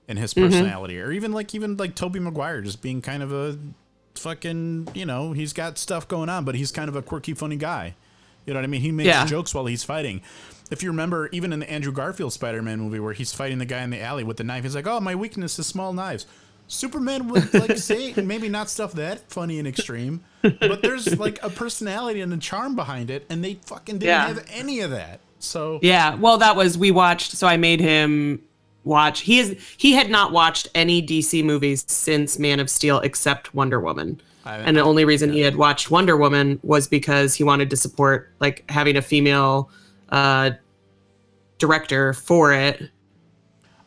in 0.09 0.17
his 0.17 0.35
mm-hmm. 0.35 0.47
personality, 0.47 1.01
or 1.01 1.13
even 1.13 1.33
like 1.33 1.55
even 1.55 1.77
like 1.77 1.95
Tobey 1.95 2.21
Maguire, 2.21 2.61
just 2.61 2.83
being 2.83 3.03
kind 3.03 3.23
of 3.23 3.33
a 3.33 3.59
fucking 4.15 4.89
you 4.95 5.05
know 5.07 5.33
he's 5.33 5.53
got 5.53 5.79
stuff 5.79 6.09
going 6.09 6.29
on, 6.29 6.45
but 6.45 6.55
he's 6.55 6.73
kind 6.73 6.89
of 6.89 6.97
a 6.97 7.03
quirky, 7.03 7.35
funny 7.35 7.57
guy. 7.57 7.95
You 8.47 8.55
know 8.55 8.61
what 8.61 8.65
I 8.65 8.69
mean? 8.69 8.81
He 8.81 8.93
makes 8.93 9.09
Yeah. 9.09 9.27
jokes 9.27 9.55
while 9.55 9.67
he's 9.67 9.83
fighting. 9.83 10.23
If 10.71 10.83
you 10.83 10.91
remember, 10.91 11.29
even 11.33 11.53
in 11.53 11.61
the 11.61 11.71
Andrew 11.71 11.93
Garfield 11.93 12.33
Spider-Man 12.33 12.81
movie 12.81 13.01
where 13.01 13.13
he's 13.13 13.33
fighting 13.33 13.59
the 13.59 13.65
guy 13.65 13.83
in 13.83 13.91
the 13.91 14.01
alley 14.01 14.25
with 14.25 14.37
the 14.37 14.45
knife, 14.45 14.63
he's 14.65 14.75
like, 14.75 14.87
"Oh, 14.87 15.01
my 15.01 15.15
weakness 15.15 15.59
is 15.59 15.67
small 15.67 15.93
knives." 15.93 16.27
Superman 16.69 17.29
would 17.29 17.53
like 17.55 17.77
say 17.79 18.13
maybe 18.17 18.49
not 18.49 18.69
stuff 18.69 18.93
that 18.95 19.31
funny 19.31 19.59
and 19.59 19.69
extreme, 19.69 20.23
but 20.43 20.83
there's 20.83 21.19
like 21.19 21.41
a 21.43 21.51
personality 21.51 22.21
and 22.21 22.33
a 22.33 22.37
charm 22.39 22.75
behind 22.75 23.11
it, 23.11 23.27
and 23.31 23.45
they 23.45 23.55
fucking 23.67 23.99
didn't 23.99 24.09
Yeah. 24.09 24.27
have 24.29 24.45
any 24.51 24.81
of 24.81 24.91
that. 24.91 25.21
So 25.39 25.79
Yeah, 25.83 26.15
well, 26.17 26.39
that 26.39 26.57
was 26.57 26.77
we 26.79 26.91
watched. 26.91 27.33
So 27.33 27.47
I 27.47 27.57
made 27.57 27.81
him 27.81 28.41
watch. 28.87 29.21
He 29.21 29.39
is 29.39 29.57
he 29.77 29.93
had 29.93 30.09
not 30.09 30.33
watched 30.33 30.69
any 30.75 31.03
DC 31.03 31.45
movies 31.45 31.85
since 31.89 32.39
Man 32.39 32.61
of 32.61 32.71
Steel 32.71 33.01
except 33.01 33.55
Wonder 33.55 33.81
Woman. 33.81 34.21
And 34.65 34.77
the 34.77 34.83
only 34.83 35.05
reason 35.05 35.33
he 35.33 35.41
had 35.41 35.57
watched 35.57 35.91
Wonder 35.91 36.17
Woman 36.17 36.61
was 36.63 36.87
because 36.87 37.35
he 37.35 37.43
wanted 37.45 37.69
to 37.71 37.77
support 37.77 38.33
like 38.41 38.65
having 38.71 38.97
a 38.97 39.03
female 39.03 39.71
uh 40.11 40.53
director 41.59 42.13
for 42.13 42.53
it. 42.53 42.91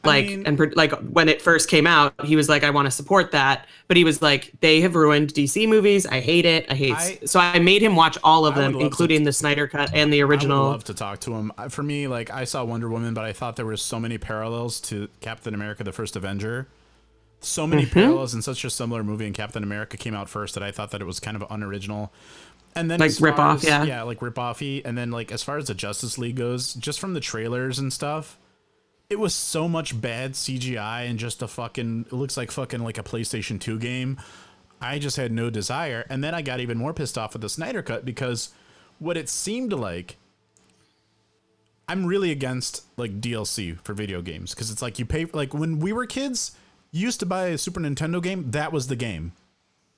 Like 0.06 0.28
mean- 0.28 0.46
and 0.46 0.76
like 0.78 0.94
when 0.94 1.28
it 1.28 1.42
first 1.42 1.70
came 1.70 1.86
out, 1.86 2.14
he 2.26 2.38
was 2.38 2.48
like, 2.48 2.64
"I 2.64 2.70
want 2.70 2.86
to 2.86 2.92
support 2.92 3.32
that," 3.32 3.68
but 3.90 3.98
he 3.98 4.06
was 4.06 4.22
like, 4.22 4.54
"They 4.62 4.80
have 4.80 4.96
ruined 4.96 5.34
DC 5.34 5.68
movies. 5.68 6.06
I 6.06 6.22
hate 6.22 6.46
it. 6.46 6.66
I 6.70 6.76
hate." 6.76 6.94
I- 6.96 7.20
so 7.26 7.38
I 7.38 7.60
made 7.60 7.82
him 7.82 7.98
watch 7.98 8.18
all 8.24 8.46
of 8.46 8.56
I 8.56 8.62
them, 8.62 8.72
love 8.74 8.80
to- 8.82 8.86
including 8.86 9.26
the 9.26 9.34
Snyder 9.34 9.68
cut 9.68 9.90
and 9.94 10.14
the 10.14 10.22
original 10.22 10.58
I 10.58 10.62
would 10.62 10.70
love 10.72 10.84
to 10.86 10.94
talk 10.94 11.20
to 11.22 11.34
him. 11.34 11.52
For 11.68 11.84
me, 11.84 12.08
like 12.08 12.30
I 12.32 12.46
saw 12.46 12.64
Wonder 12.64 12.88
Woman, 12.88 13.14
but 13.14 13.26
I 13.26 13.34
thought 13.34 13.58
there 13.58 13.66
were 13.66 13.76
so 13.76 14.00
many 14.00 14.18
parallels 14.18 14.80
to 14.82 15.10
Captain 15.20 15.54
America: 15.54 15.84
The 15.84 15.92
First 15.92 16.16
Avenger. 16.16 16.68
So 17.42 17.68
many 17.68 17.84
Mm-hmm. 17.84 17.94
parallels 17.94 18.34
in 18.34 18.42
such 18.42 18.64
a 18.66 18.70
similar 18.70 19.04
movie, 19.04 19.26
and 19.26 19.34
Captain 19.36 19.64
America 19.64 19.96
came 19.98 20.14
out 20.16 20.30
first 20.30 20.54
that 20.56 20.64
I 20.64 20.72
thought 20.72 20.92
that 20.92 21.02
it 21.02 21.06
was 21.06 21.20
kind 21.20 21.38
of 21.38 21.44
unoriginal. 21.50 22.12
And 22.76 22.90
then 22.90 23.00
Like 23.00 23.08
as 23.10 23.20
rip-off, 23.22 23.58
as- 23.58 23.64
yeah. 23.66 23.84
yeah, 23.84 24.02
like 24.04 24.22
rip 24.22 24.36
offy. 24.36 24.82
And 24.86 24.98
then 24.98 25.12
like 25.12 25.32
as 25.32 25.44
far 25.44 25.58
as 25.58 25.68
the 25.68 25.74
Justice 25.74 26.18
League 26.18 26.36
goes, 26.38 26.74
just 26.74 27.00
from 27.02 27.14
the 27.14 27.20
trailers 27.20 27.80
and 27.80 27.92
stuff, 27.94 28.38
it 29.10 29.18
was 29.20 29.34
so 29.34 29.68
much 29.68 30.00
bad 30.00 30.34
CGI 30.34 31.10
and 31.10 31.18
just 31.18 31.42
a 31.42 31.48
fucking 31.48 32.06
it 32.08 32.14
looks 32.14 32.38
like 32.38 32.52
fucking 32.52 32.82
like 32.84 32.98
a 32.98 33.04
PlayStation 33.04 33.60
2 33.60 33.80
game. 33.80 34.18
I 34.82 35.00
just 35.00 35.18
had 35.18 35.32
no 35.32 35.50
desire. 35.50 36.06
And 36.10 36.24
then 36.24 36.34
I 36.36 36.42
got 36.42 36.60
even 36.60 36.78
more 36.78 36.94
pissed 36.94 37.18
off 37.18 37.34
with 37.34 37.42
the 37.42 37.50
Snyder 37.50 37.82
cut 37.82 38.06
because 38.06 38.50
what 39.00 39.18
it 39.18 39.28
seemed 39.28 39.74
like 39.74 40.18
I'm 41.88 42.06
really 42.06 42.30
against 42.32 42.84
like 42.98 43.20
DLC 43.20 43.80
for 43.84 43.94
video 43.96 44.22
games 44.22 44.54
because 44.54 44.70
it's 44.70 44.82
like 44.82 45.00
you 45.00 45.06
pay 45.06 45.26
like 45.26 45.56
when 45.56 45.80
we 45.80 45.92
were 45.92 46.06
kids, 46.06 46.52
you 46.92 47.02
used 47.02 47.20
to 47.22 47.26
buy 47.26 47.48
a 47.48 47.58
Super 47.58 47.80
Nintendo 47.80 48.22
game, 48.22 48.52
that 48.52 48.72
was 48.72 48.88
the 48.88 48.96
game. 48.96 49.32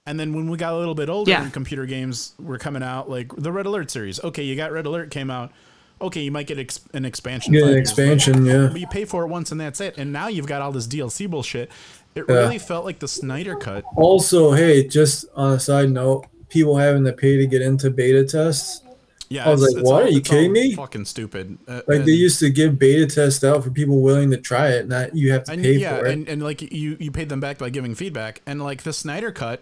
And 0.05 0.17
then 0.19 0.33
when 0.33 0.49
we 0.49 0.57
got 0.57 0.73
a 0.73 0.77
little 0.77 0.95
bit 0.95 1.09
older 1.09 1.29
Yeah. 1.31 1.43
and 1.43 1.51
computer 1.53 1.85
games 1.85 2.33
were 2.39 2.57
coming 2.57 2.81
out, 2.81 3.09
like 3.09 3.35
the 3.35 3.51
Red 3.51 3.65
Alert 3.65 3.91
series. 3.91 4.23
Okay, 4.23 4.43
you 4.43 4.55
got 4.55 4.71
Red 4.71 4.85
Alert 4.85 5.11
came 5.11 5.29
out. 5.29 5.51
Okay, 6.01 6.21
you 6.21 6.31
might 6.31 6.47
get 6.47 6.57
ex- 6.59 6.79
an 6.93 7.05
expansion. 7.05 7.53
Get 7.53 7.63
an 7.63 7.77
expansion, 7.77 8.45
yeah. 8.45 8.69
But 8.71 8.79
you 8.79 8.87
pay 8.87 9.05
for 9.05 9.23
it 9.23 9.27
once 9.27 9.51
and 9.51 9.61
that's 9.61 9.79
it. 9.79 9.97
And 9.97 10.11
now 10.11 10.27
you've 10.27 10.47
got 10.47 10.61
all 10.61 10.71
this 10.71 10.87
DLC 10.87 11.29
bullshit. 11.29 11.69
It 12.15 12.25
Yeah. 12.27 12.35
really 12.35 12.57
felt 12.59 12.83
like 12.85 12.99
the 12.99 13.07
Snyder 13.07 13.55
cut. 13.55 13.83
Also, 13.95 14.51
hey, 14.51 14.85
just 14.87 15.25
on 15.35 15.53
a 15.53 15.59
side 15.59 15.91
note, 15.91 16.25
people 16.49 16.75
having 16.77 17.05
to 17.05 17.13
pay 17.13 17.37
to 17.37 17.45
get 17.47 17.61
into 17.61 17.89
beta 17.89 18.23
tests. 18.25 18.81
Yeah, 19.29 19.47
I 19.47 19.51
was 19.51 19.61
it's- 19.63 19.75
like, 19.75 19.85
what? 19.85 20.01
all- 20.01 20.07
Are 20.07 20.11
you 20.11 20.19
kidding 20.19 20.51
me? 20.51 20.73
Fucking 20.75 21.05
stupid. 21.05 21.57
Uh, 21.67 21.81
Like 21.87 22.03
they 22.03 22.11
used 22.11 22.39
to 22.39 22.49
give 22.49 22.77
beta 22.77 23.05
tests 23.07 23.43
out 23.45 23.63
for 23.63 23.69
people 23.69 24.01
willing 24.01 24.29
to 24.31 24.37
try 24.37 24.69
it, 24.71 24.89
not 24.89 25.15
you 25.15 25.31
have 25.31 25.45
to 25.45 25.53
and 25.53 25.63
pay 25.63 25.77
yeah, 25.77 25.99
for 25.99 26.05
it. 26.07 26.11
and, 26.11 26.27
and 26.27 26.43
like 26.43 26.61
you 26.61 26.97
you 26.99 27.11
paid 27.11 27.29
them 27.29 27.39
back 27.39 27.57
by 27.57 27.69
giving 27.69 27.95
feedback, 27.95 28.41
and 28.45 28.61
like 28.61 28.83
the 28.83 28.91
Snyder 28.91 29.31
cut, 29.31 29.61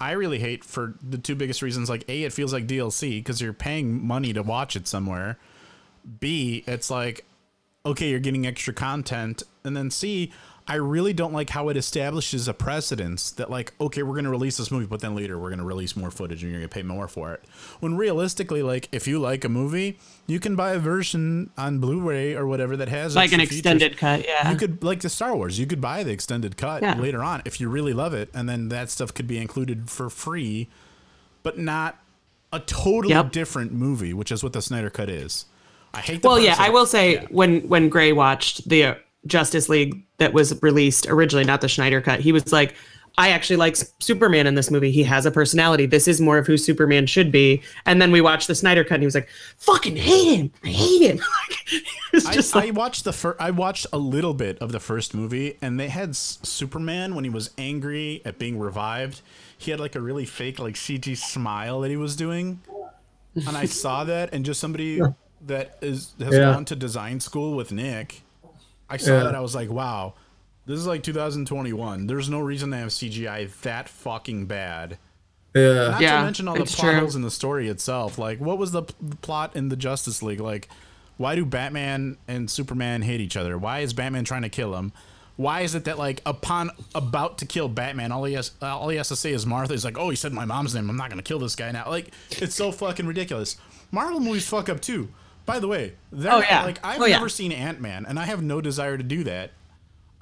I 0.00 0.12
really 0.12 0.38
hate 0.38 0.64
for 0.64 0.94
the 1.06 1.18
two 1.18 1.34
biggest 1.34 1.60
reasons. 1.60 1.90
Like 1.90 2.04
a, 2.08 2.22
it 2.22 2.32
feels 2.32 2.54
like 2.54 2.66
DLC 2.66 3.18
because 3.18 3.42
you're 3.42 3.52
paying 3.52 4.02
money 4.06 4.32
to 4.32 4.42
watch 4.42 4.74
it 4.74 4.88
somewhere. 4.88 5.36
B, 6.20 6.64
it's 6.66 6.90
like 6.90 7.24
okay, 7.86 8.08
you're 8.08 8.18
getting 8.20 8.46
extra 8.46 8.72
content, 8.72 9.42
and 9.62 9.76
then 9.76 9.90
C, 9.90 10.32
I 10.66 10.76
really 10.76 11.12
don't 11.12 11.34
like 11.34 11.50
how 11.50 11.68
it 11.68 11.76
establishes 11.76 12.48
a 12.48 12.54
precedence 12.54 13.30
that 13.32 13.50
like 13.50 13.74
okay, 13.78 14.02
we're 14.02 14.14
gonna 14.14 14.30
release 14.30 14.56
this 14.56 14.70
movie, 14.70 14.86
but 14.86 15.00
then 15.00 15.14
later 15.14 15.38
we're 15.38 15.50
gonna 15.50 15.64
release 15.66 15.94
more 15.94 16.10
footage 16.10 16.42
and 16.42 16.50
you're 16.50 16.60
gonna 16.62 16.68
pay 16.68 16.82
more 16.82 17.06
for 17.08 17.34
it. 17.34 17.44
When 17.80 17.96
realistically, 17.98 18.62
like 18.62 18.88
if 18.90 19.06
you 19.06 19.18
like 19.18 19.44
a 19.44 19.50
movie, 19.50 19.98
you 20.26 20.40
can 20.40 20.56
buy 20.56 20.72
a 20.72 20.78
version 20.78 21.50
on 21.58 21.78
Blu-ray 21.80 22.34
or 22.34 22.46
whatever 22.46 22.74
that 22.78 22.88
has 22.88 23.14
like 23.16 23.32
an 23.32 23.40
features. 23.40 23.56
extended 23.58 23.98
cut. 23.98 24.24
Yeah. 24.26 24.50
You 24.50 24.56
could 24.56 24.82
like 24.82 25.00
the 25.00 25.10
Star 25.10 25.36
Wars. 25.36 25.58
You 25.58 25.66
could 25.66 25.82
buy 25.82 26.02
the 26.04 26.12
extended 26.12 26.56
cut 26.56 26.80
Yeah. 26.82 26.98
later 26.98 27.22
on 27.22 27.42
if 27.44 27.60
you 27.60 27.68
really 27.68 27.92
love 27.92 28.14
it, 28.14 28.30
and 28.32 28.48
then 28.48 28.70
that 28.70 28.88
stuff 28.88 29.12
could 29.12 29.26
be 29.26 29.36
included 29.36 29.90
for 29.90 30.08
free, 30.08 30.68
but 31.42 31.58
not 31.58 31.98
a 32.50 32.60
totally 32.60 33.12
Yep. 33.12 33.32
different 33.32 33.72
movie, 33.72 34.14
which 34.14 34.32
is 34.32 34.42
what 34.42 34.54
the 34.54 34.62
Snyder 34.62 34.88
cut 34.88 35.10
is. 35.10 35.44
I 35.94 36.00
hate. 36.00 36.22
The 36.22 36.28
well, 36.28 36.38
yeah, 36.40 36.56
I 36.58 36.70
will 36.70 36.86
say 36.86 37.14
Yeah. 37.14 37.26
when 37.30 37.60
when 37.68 37.88
Gray 37.88 38.12
watched 38.12 38.68
the 38.68 38.84
uh, 38.84 38.94
Justice 39.26 39.68
League 39.68 40.04
that 40.18 40.32
was 40.32 40.60
released 40.62 41.06
originally, 41.08 41.44
not 41.44 41.60
the 41.60 41.68
Schneider 41.68 42.00
cut, 42.00 42.20
he 42.20 42.32
was 42.32 42.52
like, 42.52 42.74
"I 43.16 43.30
actually 43.30 43.56
like 43.56 43.76
Superman 44.00 44.46
in 44.46 44.54
this 44.54 44.70
movie. 44.70 44.90
He 44.90 45.02
has 45.04 45.24
a 45.26 45.30
personality. 45.30 45.86
This 45.86 46.06
is 46.08 46.20
more 46.20 46.36
of 46.38 46.46
who 46.46 46.56
Superman 46.56 47.06
should 47.06 47.30
be." 47.32 47.62
And 47.86 48.02
then 48.02 48.10
we 48.12 48.20
watched 48.20 48.48
the 48.48 48.54
Snyder 48.54 48.84
cut, 48.84 48.94
and 48.94 49.02
he 49.02 49.06
was 49.06 49.14
like, 49.14 49.28
"Fucking 49.58 49.96
hate 49.96 50.36
him. 50.36 50.52
I 50.62 50.68
hate 50.68 51.02
him." 51.10 51.20
Like, 51.72 51.82
it 52.22 52.26
I, 52.26 52.32
just 52.34 52.54
I 52.54 52.70
watched 52.70 53.04
the 53.04 53.12
fir- 53.12 53.36
I 53.40 53.50
watched 53.50 53.86
a 53.92 53.98
little 53.98 54.34
bit 54.34 54.58
of 54.58 54.70
the 54.70 54.78
first 54.78 55.14
movie, 55.14 55.56
and 55.62 55.80
they 55.80 55.88
had 55.88 56.10
S- 56.10 56.38
Superman 56.42 57.14
when 57.14 57.24
he 57.24 57.30
was 57.30 57.50
angry 57.58 58.20
at 58.24 58.38
being 58.38 58.58
revived. 58.58 59.22
He 59.56 59.70
had 59.70 59.80
like 59.80 59.96
a 59.96 60.00
really 60.00 60.26
fake 60.26 60.58
like 60.58 60.74
CG 60.74 61.16
smile 61.16 61.80
that 61.80 61.90
he 61.90 61.96
was 61.96 62.14
doing, 62.14 62.60
and 63.34 63.56
I 63.56 63.64
saw 63.64 64.04
that, 64.04 64.32
and 64.32 64.44
just 64.44 64.60
somebody 64.60 65.00
that 65.46 65.78
is 65.80 66.12
has 66.20 66.32
Yeah. 66.34 66.52
gone 66.52 66.64
to 66.66 66.76
design 66.76 67.20
school 67.20 67.54
with 67.56 67.72
Nick, 67.72 68.22
I 68.88 68.96
saw 68.96 69.12
Yeah. 69.18 69.24
that 69.24 69.34
I 69.34 69.40
was 69.40 69.54
like, 69.54 69.70
wow, 69.70 70.14
this 70.66 70.78
is 70.78 70.86
like 70.86 71.02
2021. 71.02 72.06
There's 72.06 72.28
no 72.28 72.40
reason 72.40 72.70
to 72.70 72.76
have 72.76 72.88
CGI 72.92 73.48
that 73.62 73.88
fucking 73.88 74.46
bad. 74.46 74.98
yeah. 75.54 75.88
Not 75.90 76.00
Yeah, 76.00 76.18
to 76.18 76.24
mention 76.24 76.48
all 76.48 76.54
the 76.56 76.62
it's 76.62 76.74
plot 76.74 76.90
true. 76.92 77.00
holes 77.00 77.14
in 77.16 77.22
the 77.22 77.30
story 77.30 77.68
itself. 77.68 78.18
Like, 78.18 78.40
what 78.40 78.58
was 78.58 78.72
the 78.72 78.82
p- 78.82 78.94
plot 79.22 79.54
in 79.54 79.68
the 79.68 79.76
Justice 79.76 80.22
League? 80.22 80.40
Like, 80.40 80.68
why 81.16 81.36
do 81.36 81.44
Batman 81.44 82.16
and 82.26 82.50
Superman 82.50 83.02
hate 83.02 83.20
each 83.20 83.36
other? 83.36 83.56
Why 83.56 83.80
is 83.80 83.92
Batman 83.92 84.24
trying 84.24 84.42
to 84.42 84.48
kill 84.48 84.74
him? 84.74 84.92
Why 85.36 85.60
is 85.62 85.74
it 85.76 85.84
that 85.84 85.98
like 85.98 86.22
upon 86.26 86.70
about 86.94 87.38
to 87.38 87.46
kill 87.46 87.68
Batman, 87.68 88.10
all 88.12 88.24
he 88.24 88.34
has 88.34 88.52
uh, 88.62 88.76
all 88.78 88.88
he 88.88 88.96
has 88.98 89.08
to 89.08 89.16
say 89.16 89.32
is 89.32 89.44
Martha 89.46 89.72
He's 89.74 89.84
like, 89.84 89.98
oh, 89.98 90.10
he 90.10 90.16
said 90.16 90.32
my 90.32 90.44
mom's 90.44 90.74
name. 90.74 90.88
I'm 90.90 90.96
not 90.96 91.10
gonna 91.10 91.22
kill 91.22 91.38
this 91.40 91.54
guy 91.56 91.70
now. 91.72 91.88
Like, 91.88 92.12
it's 92.30 92.54
so 92.54 92.70
fucking 92.72 93.06
ridiculous. 93.06 93.56
Marvel 93.92 94.20
movies 94.20 94.46
fuck 94.48 94.68
up 94.68 94.80
too. 94.80 95.08
By 95.46 95.58
the 95.58 95.68
way, 95.68 95.92
Oh, 96.12 96.40
yeah. 96.40 96.64
like 96.64 96.78
I've 96.84 97.00
Oh, 97.00 97.04
yeah. 97.04 97.16
never 97.16 97.28
seen 97.28 97.52
Ant 97.52 97.80
Man, 97.80 98.06
and 98.06 98.18
I 98.18 98.24
have 98.24 98.42
no 98.42 98.60
desire 98.60 98.96
to 98.96 99.02
do 99.04 99.24
that. 99.24 99.50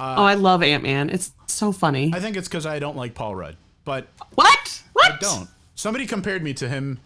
oh, 0.00 0.24
I 0.24 0.35
love 0.35 0.62
Ant 0.62 0.82
Man. 0.82 1.11
It's 1.11 1.32
so 1.46 1.70
funny. 1.72 2.11
I 2.14 2.20
think 2.20 2.37
it's 2.37 2.48
because 2.48 2.66
I 2.66 2.78
don't 2.78 2.96
like 2.96 3.14
Paul 3.14 3.35
Rudd, 3.37 3.56
but 3.85 4.08
what? 4.35 4.82
What? 4.92 5.12
I 5.12 5.16
don't. 5.20 5.48
Somebody 5.74 6.06
compared 6.06 6.42
me 6.42 6.54
to 6.54 6.68
him 6.68 6.98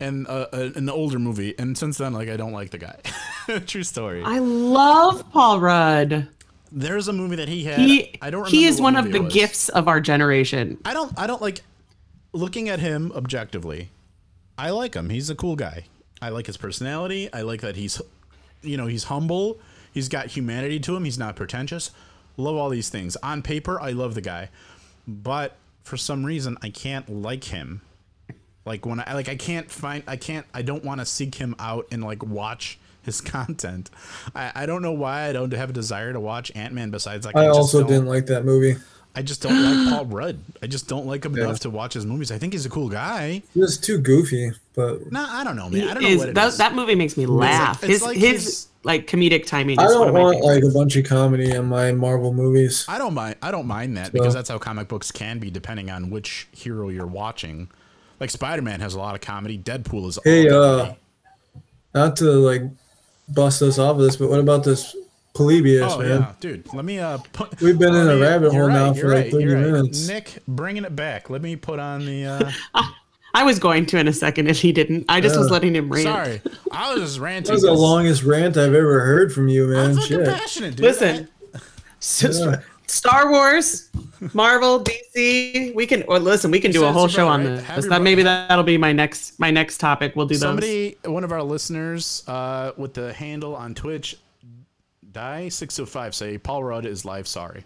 in 0.00 0.26
uh, 0.26 0.46
uh, 0.52 0.70
in 0.74 0.86
the 0.86 0.92
older 0.92 1.18
movie, 1.18 1.54
and 1.58 1.76
since 1.76 1.98
then, 1.98 2.12
like 2.14 2.28
I 2.30 2.36
don't 2.36 2.52
like 2.52 2.70
the 2.70 2.78
guy. 2.78 2.96
True 3.66 3.82
story. 3.82 4.22
I 4.24 4.38
love 4.38 5.30
Paul 5.30 5.60
Rudd. 5.60 6.28
There's 6.72 7.08
a 7.08 7.12
movie 7.12 7.36
that 7.36 7.48
he 7.48 7.64
had. 7.64 7.80
He 7.80 8.16
I 8.22 8.30
don't. 8.30 8.46
he 8.48 8.64
is 8.64 8.80
one 8.80 8.96
of 8.96 9.10
the 9.12 9.20
gifts 9.20 9.68
of 9.68 9.88
our 9.88 10.00
generation. 10.00 10.78
I 10.84 10.94
don't. 10.94 11.12
I 11.18 11.26
don't 11.26 11.42
like 11.42 11.60
looking 12.32 12.68
at 12.70 12.78
him 12.78 13.12
objectively. 13.14 13.90
I 14.56 14.70
like 14.70 14.94
him. 14.94 15.10
He's 15.10 15.28
a 15.30 15.34
cool 15.34 15.56
guy. 15.56 15.84
I 16.22 16.28
like 16.30 16.46
his 16.46 16.56
personality. 16.56 17.32
I 17.32 17.42
like 17.42 17.60
that 17.62 17.76
he's, 17.76 18.00
you 18.62 18.76
know, 18.76 18.86
he's 18.86 19.04
humble. 19.04 19.58
He's 19.92 20.08
got 20.08 20.26
humanity 20.26 20.78
to 20.80 20.94
him. 20.96 21.04
He's 21.04 21.18
not 21.18 21.34
pretentious. 21.36 21.90
Love 22.36 22.56
all 22.56 22.68
these 22.68 22.88
things. 22.88 23.16
On 23.16 23.42
paper, 23.42 23.80
I 23.80 23.90
love 23.90 24.14
the 24.14 24.20
guy, 24.20 24.48
but 25.08 25.56
for 25.82 25.96
some 25.96 26.24
reason, 26.24 26.56
I 26.62 26.70
can't 26.70 27.08
like 27.22 27.44
him. 27.44 27.80
Like 28.64 28.84
when 28.86 29.00
I 29.00 29.14
like, 29.14 29.28
I 29.28 29.36
can't 29.36 29.70
find. 29.70 30.02
I 30.06 30.16
can't. 30.16 30.46
I 30.54 30.62
don't 30.62 30.84
want 30.84 31.00
to 31.00 31.06
seek 31.06 31.34
him 31.36 31.56
out 31.58 31.86
and 31.90 32.04
like 32.04 32.22
watch 32.22 32.78
his 33.02 33.20
content. 33.22 33.90
I, 34.34 34.52
I 34.54 34.66
don't 34.66 34.82
know 34.82 34.92
why 34.92 35.22
I 35.28 35.32
don't 35.32 35.52
have 35.52 35.70
a 35.70 35.72
desire 35.72 36.12
to 36.12 36.20
watch 36.20 36.52
Ant 36.54 36.74
Man. 36.74 36.90
Besides, 36.90 37.24
like 37.26 37.34
I 37.36 37.46
just 37.46 37.58
also 37.58 37.80
don't- 37.80 37.88
didn't 37.88 38.06
like 38.06 38.26
that 38.26 38.44
movie. 38.44 38.76
I 39.14 39.22
just 39.22 39.42
don't 39.42 39.60
like 39.62 39.92
Paul 39.92 40.06
Rudd. 40.16 40.38
I 40.62 40.66
just 40.66 40.86
don't 40.88 41.06
like 41.06 41.24
him 41.24 41.36
enough 41.36 41.60
to 41.60 41.70
watch 41.70 41.94
his 41.94 42.06
movies. 42.06 42.30
I 42.30 42.38
think 42.38 42.52
he's 42.52 42.64
a 42.66 42.70
cool 42.70 42.88
guy. 42.88 43.42
It 43.56 43.58
was 43.58 43.76
too 43.76 43.98
goofy, 43.98 44.52
but 44.74 45.10
Nah, 45.10 45.26
I 45.28 45.42
don't 45.44 45.56
know, 45.56 45.68
man. 45.68 45.88
I 45.88 45.94
don't 45.94 46.02
know 46.04 46.08
is- 46.08 46.18
what 46.18 46.28
it 46.30 46.34
that, 46.36 46.46
is. 46.48 46.58
that 46.58 46.74
movie 46.74 46.94
makes 46.94 47.16
me 47.16 47.26
laugh. 47.26 47.82
it's 47.82 47.92
his 47.92 48.02
like 48.02 48.16
his, 48.16 48.44
his- 48.44 48.66
like 48.82 49.06
comedic 49.06 49.46
timing 49.46 49.78
I 49.78 49.84
is 49.84 49.88
one 49.94 49.98
don't 49.98 50.08
of 50.08 50.14
my 50.14 50.20
want 50.22 50.44
like 50.44 50.62
a 50.64 50.70
bunch 50.70 50.96
of 50.96 51.04
comedy 51.04 51.50
in 51.50 51.66
my 51.66 51.92
Marvel 51.92 52.32
movies. 52.32 52.86
I 52.88 52.98
don't 52.98 53.12
mind. 53.14 53.34
I 53.42 53.50
don't 53.50 53.66
mind 53.66 53.96
that 53.96 54.12
because 54.12 54.32
that's 54.32 54.48
how 54.48 54.58
comic 54.58 54.88
books 54.88 55.10
can 55.10 55.38
be, 55.38 55.50
depending 55.50 55.90
on 55.90 56.08
which 56.10 56.48
hero 56.52 56.88
you're 56.88 57.06
watching. 57.06 57.68
Like 58.20 58.30
Spider 58.30 58.62
Man 58.62 58.80
has 58.80 58.94
a 58.94 58.98
lot 58.98 59.14
of 59.14 59.20
comedy. 59.20 59.58
Deadpool 59.58 60.06
is 60.08 60.18
all 60.18 60.22
Hey, 60.24 60.48
comedy. 60.48 60.90
uh, 60.90 60.94
not 61.94 62.16
to 62.18 62.24
like 62.24 62.62
bust 63.28 63.60
us 63.62 63.78
off 63.78 63.96
of 63.96 64.02
this, 64.02 64.16
but 64.16 64.30
what 64.30 64.38
about 64.40 64.62
this 64.64 64.94
Polybius, 65.34 65.92
oh 65.92 65.98
man? 65.98 66.08
yeah, 66.20 66.32
dude. 66.40 66.72
Let 66.74 66.84
me 66.84 66.98
uh. 66.98 67.18
Put, 67.32 67.60
We've 67.60 67.78
been 67.78 67.94
in 67.94 68.06
let 68.06 68.14
a 68.14 68.18
me- 68.18 68.22
rabbit 68.22 68.52
you're 68.52 68.62
hole 68.62 68.68
now 68.70 68.92
for 68.92 68.98
you're 69.00 69.08
like 69.14 69.24
right, 69.24 69.32
30 69.32 69.44
you're 69.44 69.54
right. 69.56 69.66
minutes. 69.72 70.08
Nick, 70.08 70.38
bringing 70.48 70.84
it 70.84 70.96
back. 70.96 71.30
Let 71.30 71.40
me 71.42 71.56
put 71.56 71.78
on 71.78 72.04
the. 72.04 72.26
uh 72.26 72.50
I 73.32 73.44
was 73.44 73.60
going 73.60 73.86
to 73.86 73.98
in 73.98 74.08
a 74.08 74.12
second 74.12 74.48
if 74.48 74.60
he 74.60 74.72
didn't. 74.72 75.04
I 75.08 75.20
just 75.20 75.38
was 75.38 75.50
letting 75.52 75.76
him 75.76 75.88
rant. 75.88 76.02
Sorry, 76.04 76.42
I 76.72 76.92
was 76.94 77.02
just 77.02 77.18
ranting. 77.20 77.44
That 77.44 77.52
was 77.52 77.62
the 77.62 77.68
'cause 77.68 77.80
longest 77.80 78.22
rant 78.24 78.56
I've 78.56 78.74
ever 78.74 79.00
heard 79.00 79.32
from 79.32 79.46
you, 79.46 79.68
man. 79.68 79.90
I'm 79.90 79.96
fucking 79.96 80.08
Shit. 80.18 80.26
passionate, 80.26 80.70
dude. 80.76 80.86
Listen, 80.86 81.28
S- 82.00 82.38
Yeah. 82.40 82.60
Star 82.88 83.30
Wars, 83.30 83.88
Marvel, 84.34 84.82
DC. 84.82 85.72
We 85.76 85.86
can 85.86 86.02
or 86.08 86.18
listen. 86.18 86.50
We 86.50 86.58
can 86.58 86.72
do 86.72 86.84
a 86.84 86.90
whole 86.90 87.06
show 87.06 87.26
about 87.28 87.34
on 87.34 87.46
right. 87.46 87.56
this. 87.58 87.66
Have 87.66 87.84
That 87.84 88.02
maybe 88.02 88.24
that'll 88.24 88.64
be 88.64 88.76
my 88.78 88.92
next 88.92 89.38
my 89.38 89.52
next 89.52 89.78
topic. 89.78 90.16
We'll 90.16 90.26
do 90.26 90.34
those. 90.34 90.40
Somebody, 90.40 90.96
one 91.04 91.22
of 91.22 91.30
our 91.30 91.42
listeners, 91.44 92.24
uh, 92.26 92.72
with 92.76 92.94
the 92.94 93.12
handle 93.12 93.54
on 93.54 93.74
Twitch, 93.76 94.16
die 95.12 95.48
six 95.48 95.78
oh 95.78 95.86
five, 95.86 96.14
say 96.14 96.38
Paul 96.38 96.64
Rudd 96.64 96.86
is 96.86 97.04
live 97.04 97.26
sorry. 97.28 97.64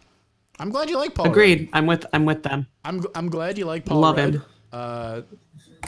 I'm 0.58 0.70
glad 0.70 0.88
you 0.88 0.96
like 0.98 1.14
Paul. 1.14 1.26
Rudd. 1.26 1.32
Agreed. 1.32 1.68
I'm 1.72 1.86
with 1.86 2.06
I'm 2.12 2.24
with 2.24 2.42
them. 2.42 2.66
I'm 2.84 3.04
I'm 3.14 3.28
glad 3.28 3.58
you 3.58 3.64
like 3.66 3.84
Paul. 3.84 4.00
Love 4.00 4.16
Rudd. 4.16 4.34
him. 4.34 4.42
Uh, 4.72 5.22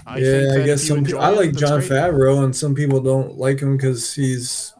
I 0.06 0.18
Yeah, 0.18 0.40
think 0.52 0.62
I 0.62 0.66
guess 0.66 0.86
some. 0.86 0.98
enjoy 0.98 1.18
I 1.18 1.30
like 1.30 1.50
that's 1.52 1.60
John 1.60 1.78
great. 1.80 1.90
Favreau, 1.90 2.44
and 2.44 2.54
some 2.54 2.74
people 2.74 3.00
don't 3.00 3.36
like 3.38 3.60
him 3.60 3.76
because 3.76 4.14
he's 4.14 4.72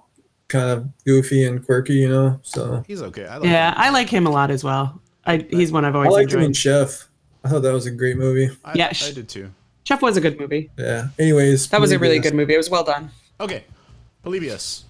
kind 0.48 0.70
of 0.70 0.88
goofy 1.04 1.44
and 1.44 1.64
quirky, 1.64 1.94
you 1.94 2.08
know. 2.08 2.38
So 2.42 2.84
He's 2.86 3.02
okay. 3.02 3.26
I 3.26 3.38
like 3.38 3.48
Yeah, 3.48 3.70
him. 3.70 3.74
I 3.78 3.90
like 3.90 4.08
him 4.08 4.26
a 4.26 4.30
lot 4.30 4.50
as 4.50 4.62
well. 4.62 5.00
I 5.24 5.44
he's 5.50 5.72
one 5.72 5.84
I've 5.84 5.94
always. 5.96 6.06
I 6.08 6.10
always 6.10 6.24
liked 6.26 6.32
him 6.34 6.40
in 6.40 6.46
enjoyed. 6.46 6.56
Chef. 6.88 7.08
I 7.44 7.48
thought 7.48 7.62
that 7.62 7.72
was 7.72 7.86
a 7.86 7.90
great 7.90 8.16
movie. 8.16 8.50
I, 8.64 8.74
Yeah, 8.74 8.92
I 8.92 9.10
did 9.12 9.28
too. 9.28 9.50
Chef 9.84 10.02
was 10.02 10.16
a 10.16 10.20
good 10.20 10.38
movie. 10.38 10.70
Yeah. 10.76 11.08
Anyways, 11.18 11.68
That 11.68 11.80
was 11.80 11.92
a 11.92 11.98
really 11.98 12.18
good 12.18 12.34
movie. 12.34 12.54
It 12.54 12.56
was 12.56 12.68
well 12.70 12.82
done. 12.82 13.10
Okay, 13.40 13.62
Polybius. 14.24 14.84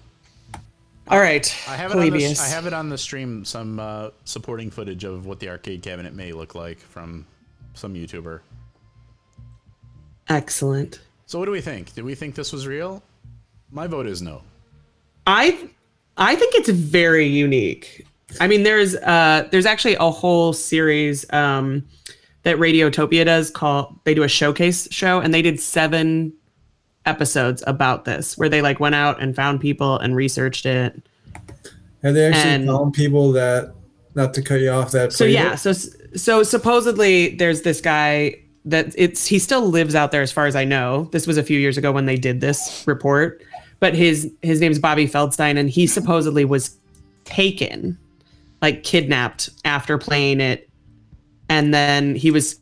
All 1.09 1.19
right. 1.19 1.55
I 1.67 1.75
have 1.75 1.91
it 1.91 1.97
on 1.97 2.09
the, 2.09 2.37
I 2.39 2.47
have 2.47 2.67
it 2.67 2.73
on 2.73 2.89
the 2.89 2.97
stream. 2.97 3.45
Some 3.45 3.79
uh, 3.79 4.09
supporting 4.25 4.69
footage 4.69 5.03
of 5.03 5.25
what 5.25 5.39
the 5.39 5.49
arcade 5.49 5.81
cabinet 5.81 6.13
may 6.13 6.33
look 6.33 6.53
like 6.53 6.79
from 6.79 7.25
some 7.73 7.93
YouTuber. 7.93 8.41
Excellent. 10.29 10.99
So 11.25 11.39
what 11.39 11.45
do 11.45 11.51
we 11.51 11.61
think? 11.61 11.93
Do 11.93 12.03
we 12.03 12.15
think 12.15 12.35
this 12.35 12.51
was 12.51 12.67
real? 12.67 13.03
My 13.71 13.87
vote 13.87 14.07
is 14.07 14.21
no. 14.21 14.41
I 15.25 15.69
I 16.17 16.35
think 16.35 16.55
it's 16.55 16.69
very 16.69 17.27
unique. 17.27 18.05
I 18.41 18.47
mean, 18.47 18.63
there's 18.63 18.95
uh 18.95 19.47
there's 19.51 19.65
actually 19.65 19.95
a 19.95 20.09
whole 20.09 20.53
series 20.53 21.31
um 21.31 21.85
that 22.43 22.57
Radiotopia 22.57 23.25
does 23.25 23.49
called 23.49 23.99
they 24.03 24.13
do 24.13 24.23
a 24.23 24.27
showcase 24.27 24.87
show 24.91 25.19
and 25.19 25.33
they 25.33 25.41
did 25.41 25.59
seven 25.59 26.33
episodes 27.07 27.63
about 27.65 28.05
this 28.05 28.37
where 28.37 28.49
they 28.49 28.61
like 28.61 28.79
went 28.79 28.95
out 28.95 29.21
and 29.21 29.35
found 29.35 29.59
people 29.61 29.97
and 29.97 30.15
researched 30.15 30.65
it. 30.65 31.01
Have 32.03 32.13
they 32.13 32.27
actually 32.27 32.51
and- 32.51 32.67
found 32.67 32.93
people 32.93 33.31
that? 33.33 33.73
Not 34.15 34.33
to 34.33 34.41
cut 34.41 34.61
you 34.61 34.71
off. 34.71 34.91
That 34.91 35.13
So 35.13 35.25
yeah, 35.25 35.53
it? 35.53 35.57
so 35.57 35.73
so 36.15 36.41
supposedly 36.41 37.35
there's 37.35 37.61
this 37.61 37.79
guy 37.81 38.35
that 38.65 38.87
it's 38.97 39.27
he 39.27 39.37
still 39.37 39.67
lives 39.67 39.93
out 39.93 40.11
there 40.11 40.23
as 40.23 40.31
far 40.31 40.47
as 40.47 40.55
I 40.55 40.65
know. 40.65 41.07
This 41.11 41.27
was 41.27 41.37
a 41.37 41.43
few 41.43 41.59
years 41.59 41.77
ago 41.77 41.91
when 41.91 42.07
they 42.07 42.15
did 42.15 42.41
this 42.41 42.83
report, 42.87 43.43
but 43.79 43.93
his 43.93 44.31
his 44.41 44.59
name's 44.59 44.79
Bobby 44.79 45.07
Feldstein 45.07 45.55
and 45.57 45.69
he 45.69 45.85
supposedly 45.85 46.45
was 46.45 46.75
taken 47.25 47.95
like 48.63 48.81
kidnapped 48.83 49.51
after 49.65 49.99
playing 49.99 50.41
it 50.41 50.67
and 51.49 51.71
then 51.71 52.15
he 52.15 52.31
was 52.31 52.59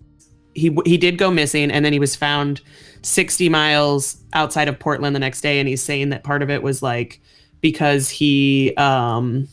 he 0.55 0.77
he 0.85 0.97
did 0.97 1.17
go 1.17 1.31
missing 1.31 1.71
and 1.71 1.85
then 1.85 1.93
he 1.93 1.99
was 1.99 2.17
found 2.17 2.59
60 3.05 3.49
miles 3.49 4.17
outside 4.33 4.67
of 4.67 4.79
Portland 4.79 5.15
the 5.15 5.19
next 5.19 5.41
day 5.41 5.59
and 5.59 5.69
he's 5.69 5.81
saying 5.81 6.09
that 6.09 6.23
part 6.23 6.41
of 6.41 6.49
it 6.49 6.63
was 6.63 6.81
like 6.81 7.21
because 7.61 8.09
he 8.09 8.73
um 8.75 9.47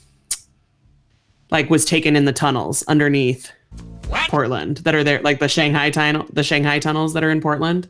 like 1.50 1.68
was 1.68 1.84
taken 1.84 2.16
in 2.16 2.24
the 2.24 2.32
tunnels 2.32 2.82
underneath 2.88 3.52
Portland 4.28 4.78
that 4.78 4.94
are 4.94 5.04
there, 5.04 5.20
like 5.20 5.38
the 5.38 5.48
Shanghai 5.48 5.90
tunnel, 5.90 6.26
the 6.32 6.42
Shanghai 6.42 6.78
tunnels 6.78 7.12
that 7.12 7.22
are 7.22 7.30
in 7.30 7.40
Portland. 7.40 7.88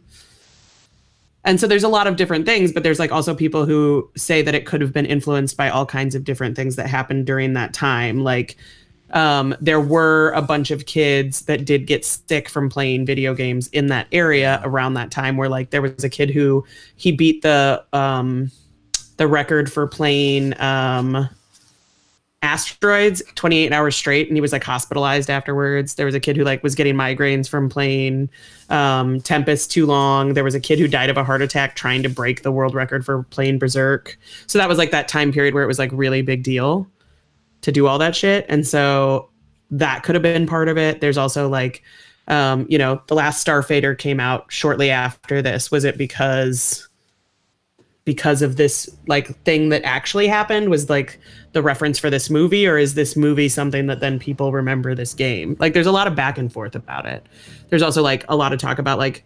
And 1.45 1.59
so 1.59 1.67
there's 1.67 1.85
a 1.85 1.89
lot 1.89 2.07
of 2.07 2.17
different 2.17 2.47
things, 2.47 2.73
but 2.73 2.83
there's 2.83 2.99
like 2.99 3.13
also 3.13 3.35
people 3.35 3.65
who 3.65 4.11
say 4.17 4.43
that 4.43 4.55
it 4.55 4.67
could 4.67 4.81
have 4.81 4.93
been 4.93 5.07
influenced 5.07 5.57
by 5.57 5.69
all 5.69 5.87
kinds 5.87 6.15
of 6.15 6.25
different 6.25 6.57
things 6.57 6.77
that 6.77 6.89
happened 6.89 7.27
during 7.27 7.53
that 7.55 7.73
time. 7.73 8.21
Like 8.23 8.57
um, 9.13 9.55
there 9.61 9.81
were 9.81 10.33
a 10.33 10.43
bunch 10.43 10.71
of 10.71 10.87
kids 10.87 11.43
that 11.43 11.65
did 11.65 11.87
get 11.87 12.05
sick 12.05 12.49
from 12.49 12.69
playing 12.69 13.07
video 13.07 13.35
games 13.35 13.69
in 13.69 13.87
that 13.89 14.07
area 14.13 14.61
around 14.65 14.95
that 14.95 15.11
time. 15.11 15.37
Where 15.37 15.49
like 15.49 15.71
there 15.71 15.83
was 15.83 16.05
a 16.05 16.09
kid 16.09 16.31
who 16.31 16.65
he 16.97 17.13
beat 17.13 17.43
the 17.43 17.85
um, 17.93 18.51
the 19.17 19.27
record 19.27 19.73
for 19.73 19.87
playing 19.87 20.59
um, 20.61 21.29
asteroids 22.43 23.23
28 23.37 23.73
hours 23.73 23.95
straight 23.95 24.27
and 24.27 24.37
he 24.37 24.41
was 24.41 24.53
like 24.53 24.65
hospitalized 24.65 25.31
afterwards. 25.31 25.95
There 25.95 26.07
was 26.07 26.15
a 26.15 26.21
kid 26.21 26.37
who 26.37 26.43
like 26.43 26.63
was 26.63 26.75
getting 26.75 26.95
migraines 26.95 27.49
from 27.49 27.69
playing 27.69 28.29
um, 28.69 29.21
tempest 29.21 29.71
too 29.71 29.87
long. 29.87 30.35
There 30.35 30.43
was 30.43 30.55
a 30.55 30.61
kid 30.61 30.81
who 30.81 30.89
died 30.89 31.09
of 31.09 31.17
a 31.17 31.25
heart 31.25 31.41
attack 31.41 31.77
trying 31.77 32.03
to 32.03 32.09
break 32.09 32.43
the 32.43 32.51
world 32.51 32.75
record 32.75 33.05
for 33.05 33.23
playing 33.25 33.59
berserk. 33.61 34.19
So 34.49 34.59
that 34.59 34.69
was 34.69 34.77
like 34.77 34.91
that 34.91 35.07
time 35.07 35.33
period 35.33 35.55
where 35.55 35.63
it 35.63 35.69
was 35.69 35.79
like 35.79 35.91
really 35.93 36.23
big 36.23 36.43
deal 36.43 36.89
to 37.63 37.73
do 37.73 37.87
all 37.87 37.99
that 37.99 38.15
shit. 38.15 38.45
And 38.49 38.67
so 38.67 39.31
that 39.71 40.03
could 40.03 40.15
have 40.15 40.23
been 40.23 40.47
part 40.47 40.69
of 40.69 40.77
it. 40.77 41.01
There's 41.01 41.19
also 41.19 41.49
like 41.49 41.83
um, 42.29 42.67
you 42.69 42.79
know 42.79 43.03
the 43.09 43.15
Last 43.15 43.45
Starfighter 43.45 43.97
came 43.99 44.21
out 44.21 44.45
shortly 44.49 44.91
after 44.91 45.43
this. 45.43 45.71
Was 45.71 45.85
it 45.85 45.99
because 45.99 46.89
because 48.05 48.43
of 48.43 48.57
this 48.57 48.89
like 49.07 49.37
thing 49.45 49.71
that 49.71 49.83
actually 49.85 50.27
happened? 50.27 50.71
Was 50.71 50.91
like 50.91 51.19
the 51.53 51.63
reference 51.63 51.99
for 51.99 52.11
this 52.11 52.31
movie 52.31 52.67
or 52.67 52.79
is 52.79 52.95
this 52.95 53.17
movie 53.17 53.49
something 53.49 53.87
that 53.87 54.01
then 54.01 54.19
people 54.19 54.53
remember 54.53 54.95
this 54.95 55.15
game? 55.15 55.57
Like 55.59 55.73
there's 55.73 55.87
a 55.87 55.93
lot 55.93 56.07
of 56.07 56.15
back 56.15 56.39
and 56.39 56.53
forth 56.53 56.75
about 56.75 57.07
it. 57.07 57.27
There's 57.71 57.83
also 57.83 58.03
like 58.03 58.25
a 58.29 58.37
lot 58.37 58.53
of 58.53 58.59
talk 58.59 58.79
about 58.79 58.99
like 58.99 59.25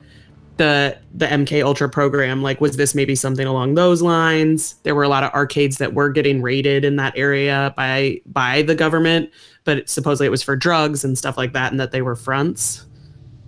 the 0.57 0.97
the 1.15 1.27
mk 1.27 1.63
ultra 1.65 1.89
program 1.89 2.43
like 2.43 2.61
was 2.61 2.77
this 2.77 2.95
maybe 2.95 3.15
something 3.15 3.47
along 3.47 3.75
those 3.75 4.01
lines 4.03 4.75
there 4.85 4.95
were 4.95 5.03
a 5.03 5.09
lot 5.09 5.23
of 5.23 5.31
arcades 5.33 5.79
that 5.79 5.93
were 5.95 6.09
getting 6.09 6.41
raided 6.41 6.85
in 6.85 6.97
that 6.97 7.13
area 7.17 7.75
by 7.77 8.21
by 8.27 8.63
the 8.63 8.75
government 8.75 9.31
but 9.65 9.89
supposedly 9.89 10.27
it 10.27 10.31
was 10.31 10.43
for 10.43 10.57
drugs 10.57 11.05
and 11.05 11.19
stuff 11.19 11.37
like 11.37 11.53
that 11.53 11.71
and 11.73 11.81
that 11.81 11.93
they 11.93 12.03
were 12.03 12.17
fronts 12.17 12.87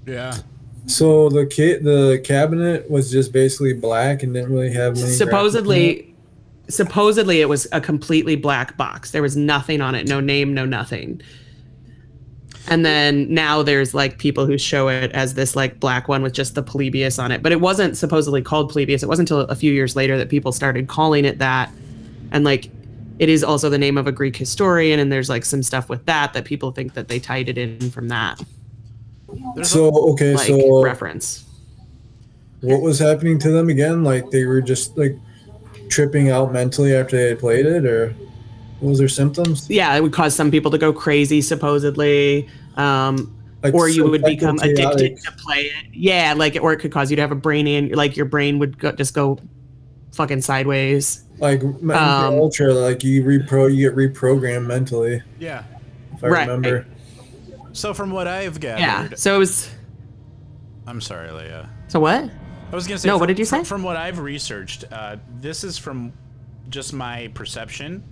Yeah. 0.06 0.36
So 0.86 1.28
the 1.28 1.44
kit, 1.44 1.84
the 1.84 2.18
cabinet 2.24 2.90
was 2.90 3.10
just 3.10 3.30
basically 3.30 3.74
black 3.74 4.22
and 4.22 4.32
didn't 4.32 4.50
really 4.50 4.72
have 4.72 4.94
many. 4.96 5.04
graphics 5.04 5.08
in 5.08 5.12
it? 5.12 5.16
supposedly 5.16 6.14
supposedly 6.70 7.40
it 7.40 7.48
was 7.48 7.66
a 7.72 7.80
completely 7.80 8.36
black 8.36 8.76
box 8.76 9.10
there 9.10 9.22
was 9.22 9.36
nothing 9.36 9.80
on 9.80 9.94
it 9.94 10.06
no 10.06 10.20
name 10.20 10.52
no 10.52 10.64
nothing 10.66 11.20
And 12.70 12.84
then 12.84 13.32
now 13.32 13.62
there's 13.62 13.94
like 13.94 14.18
people 14.18 14.46
who 14.46 14.58
show 14.58 14.88
it 14.88 15.10
as 15.12 15.34
this 15.34 15.56
like 15.56 15.80
black 15.80 16.08
one 16.08 16.22
with 16.22 16.34
just 16.34 16.54
the 16.54 16.62
Polybius 16.62 17.18
on 17.18 17.32
it. 17.32 17.42
But 17.42 17.52
it 17.52 17.60
wasn't 17.60 17.96
supposedly 17.96 18.42
called 18.42 18.70
Polybius. 18.70 19.02
It 19.02 19.08
wasn't 19.08 19.30
until 19.30 19.46
a 19.46 19.54
few 19.54 19.72
years 19.72 19.96
later 19.96 20.18
that 20.18 20.28
people 20.28 20.52
started 20.52 20.88
calling 20.88 21.24
it 21.24 21.38
that. 21.38 21.70
And 22.30 22.44
like 22.44 22.70
it 23.18 23.28
is 23.28 23.42
also 23.42 23.68
the 23.68 23.78
name 23.78 23.98
of 23.98 24.06
a 24.06 24.12
Greek 24.12 24.36
historian, 24.36 25.00
and 25.00 25.10
there's 25.10 25.28
like 25.28 25.44
some 25.44 25.62
stuff 25.62 25.88
with 25.88 26.06
that 26.06 26.32
that 26.34 26.44
people 26.44 26.70
think 26.70 26.94
that 26.94 27.08
they 27.08 27.18
tied 27.18 27.48
it 27.48 27.58
in 27.58 27.90
from 27.90 28.08
that 28.08 28.40
So 29.62 29.90
okay, 30.12 30.34
like 30.34 30.46
so 30.46 30.82
reference. 30.82 31.44
what 32.60 32.80
was 32.80 32.98
happening 32.98 33.38
to 33.40 33.50
them 33.50 33.68
again? 33.68 34.04
Like 34.04 34.30
they 34.30 34.44
were 34.44 34.60
just 34.60 34.96
like 34.96 35.16
tripping 35.88 36.30
out 36.30 36.52
mentally 36.52 36.94
after 36.94 37.16
they 37.16 37.28
had 37.30 37.38
played 37.38 37.66
it, 37.66 37.84
or 37.84 38.14
what 38.80 38.90
was 38.90 38.98
their 38.98 39.08
symptoms? 39.08 39.68
Yeah, 39.70 39.94
it 39.96 40.02
would 40.02 40.12
cause 40.12 40.34
some 40.34 40.50
people 40.50 40.70
to 40.70 40.78
go 40.78 40.92
crazy 40.92 41.40
supposedly. 41.40 42.48
Um, 42.76 43.34
Like 43.62 43.74
or 43.74 43.88
you 43.88 44.08
would 44.08 44.22
become 44.22 44.58
psychotic. 44.58 44.84
addicted 44.94 45.18
to 45.24 45.32
play 45.32 45.62
it. 45.62 45.84
Yeah, 45.92 46.34
like 46.36 46.56
or 46.60 46.72
it 46.72 46.78
could 46.78 46.92
cause 46.92 47.10
you 47.10 47.16
to 47.16 47.22
have 47.22 47.32
a 47.32 47.36
brain 47.36 47.66
in 47.66 47.90
like 47.90 48.16
your 48.16 48.26
brain 48.26 48.58
would 48.60 48.78
go, 48.78 48.92
just 48.92 49.14
go 49.14 49.38
fucking 50.12 50.42
sideways. 50.42 51.24
Like 51.38 51.60
MK 51.60 51.94
Um, 51.96 52.34
Ultra, 52.34 52.72
like 52.72 53.02
you 53.04 53.22
repro, 53.24 53.72
you 53.74 53.88
get 53.88 53.96
reprogrammed 53.96 54.66
mentally. 54.66 55.22
Yeah. 55.40 55.64
If 56.14 56.22
I 56.24 56.28
Right. 56.28 56.48
remember. 56.48 56.86
So 57.72 57.94
from 57.94 58.10
what 58.10 58.26
I've 58.26 58.58
gathered, 58.60 58.80
Yeah. 58.80 59.08
So 59.16 59.34
it 59.36 59.38
was. 59.38 59.68
I'm 60.86 61.00
sorry, 61.00 61.30
Leah. 61.30 61.68
So 61.88 62.00
what? 62.00 62.30
I 62.70 62.74
was 62.74 62.86
gonna 62.86 62.98
say. 62.98 63.08
No, 63.08 63.14
from- 63.14 63.20
what 63.20 63.26
did 63.26 63.38
you 63.38 63.44
from- 63.44 63.64
say? 63.64 63.68
From 63.68 63.82
what 63.82 63.96
I've 63.96 64.18
researched, 64.20 64.84
uh, 64.92 65.16
this 65.40 65.64
is 65.64 65.78
from 65.78 66.12
just 66.70 66.92
my 66.92 67.28
perception. 67.34 68.02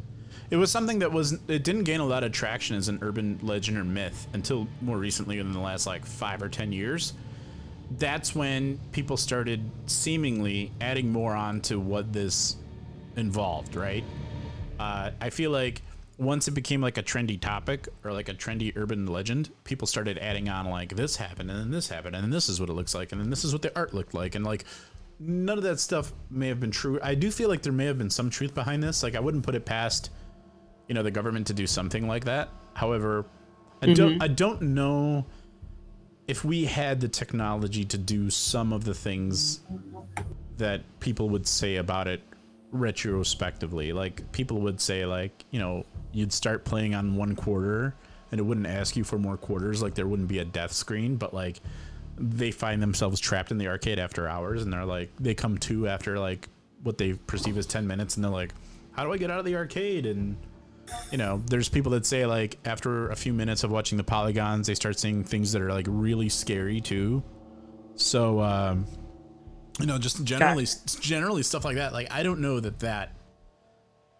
It 0.51 0.57
was 0.57 0.71
something 0.71 1.01
that 1.01 1.13
was 1.13 1.33
it 1.49 1.65
didn't 1.65 1.85
gain 1.85 2.01
a 2.01 2.07
lot 2.07 2.25
of 2.25 2.33
traction 2.33 2.77
as 2.77 2.89
an 2.89 2.99
urban 3.03 3.39
legend 3.43 3.79
or 3.79 3.85
myth 3.85 4.27
until 4.33 4.69
more 4.81 4.99
recently, 4.99 5.39
in 5.39 5.53
the 5.53 5.61
last 5.61 5.87
like 5.87 6.05
five 6.05 6.43
or 6.43 6.49
ten 6.49 6.73
years. 6.73 7.13
That's 7.99 8.35
when 8.35 8.81
people 8.93 9.17
started 9.17 9.69
seemingly 9.87 10.73
adding 10.81 11.13
more 11.13 11.35
on 11.35 11.61
to 11.63 11.79
what 11.79 12.13
this 12.13 12.57
involved, 13.17 13.77
right? 13.77 14.05
Uh, 14.79 15.11
I 15.21 15.31
feel 15.31 15.51
like 15.51 15.83
once 16.19 16.49
it 16.49 16.53
became 16.53 16.81
like 16.81 16.99
a 16.99 17.03
trendy 17.03 17.39
topic 17.39 17.89
or 18.03 18.13
like 18.13 18.29
a 18.29 18.35
trendy 18.35 18.73
urban 18.77 19.07
legend, 19.07 19.51
people 19.65 19.87
started 19.87 20.19
adding 20.19 20.49
on 20.49 20.67
like 20.67 20.97
this 20.97 21.17
happened 21.17 21.51
and 21.51 21.61
then 21.61 21.71
this 21.71 21.89
happened 21.89 22.15
and 22.15 22.25
then 22.25 22.31
this 22.31 22.49
is 22.49 22.59
what 22.61 22.69
it 22.69 22.73
looks 22.73 22.95
like 22.95 23.13
and 23.13 23.21
then 23.21 23.31
this 23.31 23.45
is 23.45 23.53
what 23.53 23.63
the 23.63 23.77
art 23.77 23.95
looked 23.95 24.15
like 24.15 24.35
and 24.35 24.45
like 24.45 24.65
none 25.19 25.59
of 25.59 25.65
that 25.65 25.81
stuff 25.81 26.13
may 26.31 26.49
have 26.49 26.61
been 26.61 26.71
true. 26.71 26.99
I 27.03 27.15
do 27.15 27.31
feel 27.31 27.49
like 27.49 27.63
there 27.63 27.73
may 27.73 27.87
have 27.87 27.99
been 27.99 28.11
some 28.11 28.31
truth 28.31 28.55
behind 28.55 28.83
this. 28.83 29.03
Like 29.03 29.15
I 29.15 29.21
wouldn't 29.21 29.45
put 29.45 29.55
it 29.55 29.65
past 29.65 30.11
you 30.89 30.95
know 30.95 31.03
the 31.03 31.11
government 31.11 31.47
to 31.49 31.55
do 31.55 31.67
something 31.67 32.07
like 32.07 32.25
that. 32.25 32.49
However, 32.75 33.25
I 33.83 33.87
mm-hmm. 33.87 33.95
don't 33.95 34.23
I 34.23 34.29
don't 34.29 34.63
know 34.63 35.27
if 36.27 36.45
we 36.45 36.65
had 36.65 37.01
the 37.01 37.09
technology 37.09 37.85
to 37.85 37.99
do 37.99 38.31
some 38.31 38.73
of 38.73 38.85
the 38.85 38.95
things 38.95 39.61
that 40.59 40.83
people 41.01 41.29
would 41.29 41.47
say 41.47 41.77
about 41.77 42.09
it 42.09 42.21
retrospectively. 42.73 43.93
Like 43.93 44.31
people 44.33 44.61
would 44.63 44.81
say 44.81 45.07
like, 45.07 45.45
you 45.51 45.61
know, 45.61 45.85
you'd 46.13 46.33
start 46.33 46.65
playing 46.65 46.95
on 46.95 47.17
one 47.17 47.37
quarter 47.37 47.95
and 48.33 48.41
it 48.41 48.43
wouldn't 48.43 48.67
ask 48.67 48.97
you 48.97 49.05
for 49.05 49.19
more 49.19 49.37
quarters, 49.37 49.83
like 49.83 49.95
there 49.95 50.09
wouldn't 50.09 50.29
be 50.29 50.41
a 50.41 50.45
death 50.45 50.73
screen, 50.73 51.17
but 51.17 51.33
like 51.33 51.61
they 52.19 52.51
find 52.51 52.83
themselves 52.83 53.21
trapped 53.21 53.51
in 53.51 53.59
the 53.59 53.69
arcade 53.69 53.99
after 53.99 54.27
hours 54.27 54.63
and 54.63 54.73
they're 54.73 54.85
like 54.85 55.11
they 55.21 55.35
come 55.35 55.59
to 55.59 55.87
after 55.87 56.19
like 56.19 56.49
what 56.83 56.99
they 56.99 57.13
perceive 57.13 57.59
as 57.59 57.67
10 57.67 57.87
minutes 57.87 58.17
and 58.17 58.25
they're 58.25 58.33
like, 58.33 58.53
How 58.93 59.05
do 59.05 59.13
I 59.13 59.19
get 59.19 59.31
out 59.31 59.39
of 59.39 59.45
the 59.45 59.55
arcade? 59.55 60.07
And 60.07 60.37
you 61.11 61.19
know, 61.19 61.43
there's 61.47 61.69
people 61.69 61.93
that 61.93 62.07
say 62.07 62.27
like 62.27 62.59
after 62.65 63.11
a 63.11 63.17
few 63.17 63.33
minutes 63.33 63.65
of 63.65 63.71
watching 63.71 63.99
the 63.99 64.05
polygons, 64.05 64.67
they 64.67 64.75
start 64.75 64.99
seeing 64.99 65.25
things 65.25 65.53
that 65.53 65.63
are 65.63 65.73
like 65.73 65.87
really 65.89 66.29
scary 66.29 66.81
too. 66.81 67.23
So, 67.97 68.41
um, 68.41 68.87
you 69.81 69.87
know, 69.87 69.99
just 69.99 70.23
generally, 70.25 70.67
generally 71.01 71.43
stuff 71.43 71.65
like 71.65 71.77
that. 71.77 71.93
Like, 71.93 72.13
I 72.13 72.23
don't 72.23 72.41
know 72.41 72.61
that 72.61 72.81
that 72.81 73.17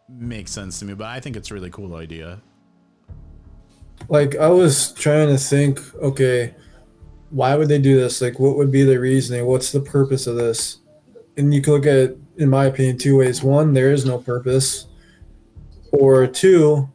makes 0.09 0.51
sense 0.51 0.79
to 0.79 0.85
me, 0.85 0.95
but 0.95 1.07
I 1.07 1.21
think 1.21 1.37
it's 1.37 1.51
a 1.51 1.55
really 1.55 1.71
cool 1.71 1.95
idea. 1.97 2.41
Like 4.09 4.37
I 4.37 4.49
was 4.49 4.93
trying 4.93 5.29
to 5.29 5.39
think, 5.39 5.81
okay, 5.97 6.55
why 7.31 7.55
would 7.57 7.69
they 7.69 7.79
do 7.79 7.99
this? 7.99 8.21
Like, 8.21 8.39
what 8.39 8.57
would 8.57 8.71
be 8.71 8.83
the 8.83 8.99
reasoning? 8.99 9.47
What's 9.47 9.73
the 9.73 9.81
purpose 9.81 10.27
of 10.27 10.37
this? 10.37 10.79
And 11.37 11.53
you 11.53 11.61
can 11.61 11.73
look 11.73 11.87
at 11.87 11.97
it, 11.97 12.19
in 12.37 12.49
my 12.49 12.67
opinion, 12.67 12.99
two 12.99 13.19
ways. 13.19 13.43
One, 13.43 13.73
there 13.73 13.93
is 13.93 14.07
no 14.07 14.19
purpose, 14.19 14.87
or 16.01 16.27
two, 16.27 16.89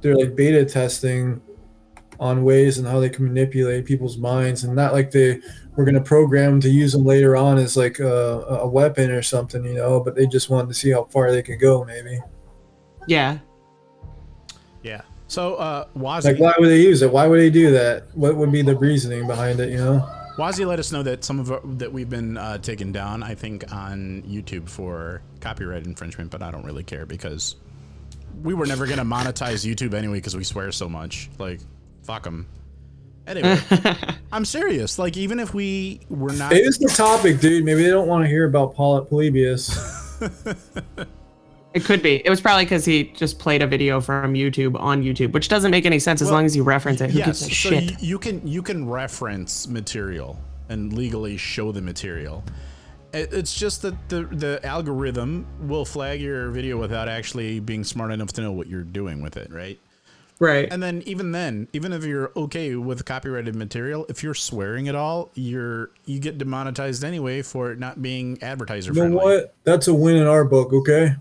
they're 0.00 0.16
like 0.16 0.34
beta 0.36 0.64
testing 0.64 1.40
on 2.18 2.44
ways 2.44 2.78
and 2.78 2.86
how 2.86 3.00
they 3.00 3.08
can 3.08 3.24
manipulate 3.24 3.86
people's 3.86 4.18
minds, 4.18 4.64
and 4.64 4.74
not 4.76 4.92
like 4.92 5.10
they 5.10 5.40
were 5.76 5.84
going 5.84 5.94
to 5.94 6.00
program 6.00 6.60
to 6.60 6.68
use 6.68 6.92
them 6.92 7.04
later 7.04 7.36
on 7.36 7.56
as 7.56 7.76
like 7.76 7.98
a, 7.98 8.40
a 8.60 8.68
weapon 8.68 9.10
or 9.10 9.22
something, 9.22 9.64
you 9.64 9.74
know. 9.74 10.00
But 10.00 10.14
they 10.14 10.26
just 10.26 10.50
wanted 10.50 10.68
to 10.68 10.74
see 10.74 10.90
how 10.90 11.04
far 11.04 11.32
they 11.32 11.42
could 11.42 11.60
go, 11.60 11.84
maybe. 11.84 12.20
Yeah. 13.06 13.38
Yeah. 14.82 15.02
So, 15.28 15.54
uh, 15.54 15.86
Wazzy, 15.96 16.24
Like, 16.24 16.38
why 16.38 16.54
would 16.58 16.68
they 16.68 16.80
use 16.80 17.02
it? 17.02 17.10
Why 17.10 17.26
would 17.26 17.38
they 17.38 17.50
do 17.50 17.70
that? 17.70 18.14
What 18.14 18.36
would 18.36 18.50
be 18.50 18.62
the 18.62 18.76
reasoning 18.76 19.26
behind 19.26 19.60
it? 19.60 19.70
You 19.70 19.78
know. 19.78 20.08
Wazzy 20.36 20.66
let 20.66 20.78
us 20.78 20.90
know 20.90 21.02
that 21.02 21.22
some 21.24 21.38
of 21.38 21.52
our, 21.52 21.60
that 21.64 21.92
we've 21.92 22.08
been 22.08 22.36
uh, 22.36 22.58
taken 22.58 22.92
down, 22.92 23.22
I 23.22 23.34
think, 23.34 23.72
on 23.72 24.22
YouTube 24.22 24.68
for 24.68 25.22
copyright 25.40 25.84
infringement, 25.84 26.30
but 26.30 26.42
I 26.42 26.50
don't 26.50 26.64
really 26.64 26.82
care 26.82 27.06
because 27.06 27.56
we 28.42 28.54
were 28.54 28.66
never 28.66 28.86
gonna 28.86 29.04
monetize 29.04 29.66
YouTube 29.66 29.94
anyway 29.94 30.18
because 30.18 30.36
we 30.36 30.44
swear 30.44 30.72
so 30.72 30.88
much. 30.88 31.30
Like, 31.38 31.60
fuck 32.02 32.24
them. 32.24 32.46
Anyway, 33.26 33.58
I'm 34.32 34.44
serious. 34.44 34.98
Like, 34.98 35.16
even 35.16 35.38
if 35.38 35.54
we 35.54 36.00
were 36.08 36.32
not, 36.32 36.52
it's 36.52 36.78
the 36.78 36.88
topic, 36.88 37.38
dude. 37.40 37.64
Maybe 37.64 37.82
they 37.84 37.90
don't 37.90 38.08
want 38.08 38.24
to 38.24 38.28
hear 38.28 38.46
about 38.46 38.74
Paul 38.74 38.98
at 38.98 39.08
Polybius. 39.08 39.70
It 41.72 41.84
could 41.84 42.02
be. 42.02 42.16
It 42.24 42.28
was 42.30 42.40
probably 42.40 42.64
because 42.64 42.84
he 42.84 43.04
just 43.12 43.38
played 43.38 43.62
a 43.62 43.66
video 43.66 44.00
from 44.00 44.34
YouTube 44.34 44.78
on 44.80 45.04
YouTube, 45.04 45.30
which 45.32 45.48
doesn't 45.48 45.70
make 45.70 45.86
any 45.86 46.00
sense 46.00 46.20
as 46.20 46.26
Well, 46.26 46.38
long 46.38 46.44
as 46.46 46.56
you 46.56 46.64
reference 46.64 47.00
it. 47.00 47.10
Who 47.10 47.18
yes, 47.18 47.26
gives 47.26 47.42
a 47.42 47.44
so 47.44 47.50
shit? 47.50 47.90
y- 47.92 47.96
you 48.00 48.18
can 48.18 48.44
you 48.44 48.60
can 48.60 48.88
reference 48.88 49.68
material 49.68 50.36
and 50.68 50.92
legally 50.92 51.36
show 51.36 51.70
the 51.70 51.80
material. 51.80 52.42
It- 53.12 53.32
It's 53.32 53.54
just 53.54 53.82
that 53.82 53.94
the 54.08 54.22
the 54.24 54.60
algorithm 54.64 55.46
will 55.60 55.84
flag 55.84 56.20
your 56.20 56.50
video 56.50 56.78
without 56.78 57.08
actually 57.08 57.60
being 57.60 57.84
smart 57.84 58.12
enough 58.12 58.32
to 58.34 58.40
know 58.40 58.52
what 58.52 58.66
you're 58.68 58.82
doing 58.84 59.20
with 59.22 59.36
it, 59.36 59.52
right? 59.52 59.78
right. 60.38 60.68
And 60.72 60.82
then 60.82 61.02
even 61.06 61.32
then, 61.32 61.68
even 61.72 61.92
if 61.92 62.04
you're 62.04 62.30
okay 62.36 62.74
with 62.76 63.04
copyrighted 63.04 63.54
material, 63.56 64.06
if 64.08 64.22
you're 64.22 64.34
swearing 64.34 64.88
at 64.88 64.94
all, 64.94 65.30
you're 65.34 65.90
you 66.06 66.18
get 66.20 66.38
demonetized 66.38 67.02
anyway 67.04 67.42
for 67.42 67.72
it 67.72 67.78
not 67.78 68.00
being 68.00 68.38
advertiser 68.42 68.90
You 68.92 68.94
know 68.94 69.00
friendly. 69.02 69.16
what? 69.24 69.54
That's 69.64 69.88
a 69.88 69.94
win 69.94 70.16
in 70.16 70.26
our 70.26 70.44
book, 70.44 70.72
okay? 70.72 71.14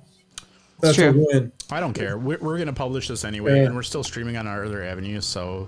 That's 0.81 0.97
a 0.99 1.11
win. 1.11 1.51
I 1.71 1.79
don't 1.81 1.93
care. 1.93 2.17
We're, 2.17 2.37
we're 2.39 2.57
gonna 2.57 2.71
publish 2.71 3.07
this 3.09 3.25
anyway, 3.25 3.57
Yeah. 3.57 3.65
and 3.65 3.75
we're 3.75 3.81
still 3.83 4.03
streaming 4.03 4.37
on 4.37 4.47
our 4.47 4.63
other 4.63 4.81
avenues. 4.83 5.25
So, 5.25 5.67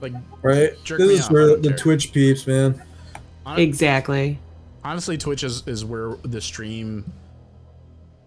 like, 0.00 0.14
Right? 0.40 0.72
This 0.86 1.00
is 1.00 1.24
off, 1.26 1.30
where 1.32 1.56
the 1.56 1.68
care. 1.68 1.76
Twitch 1.76 2.12
peeps, 2.12 2.46
man. 2.46 2.80
exactly. 3.56 4.38
Honestly 4.88 5.18
twitch 5.18 5.44
is, 5.44 5.66
is 5.66 5.84
where 5.84 6.14
the 6.22 6.40
stream 6.40 7.04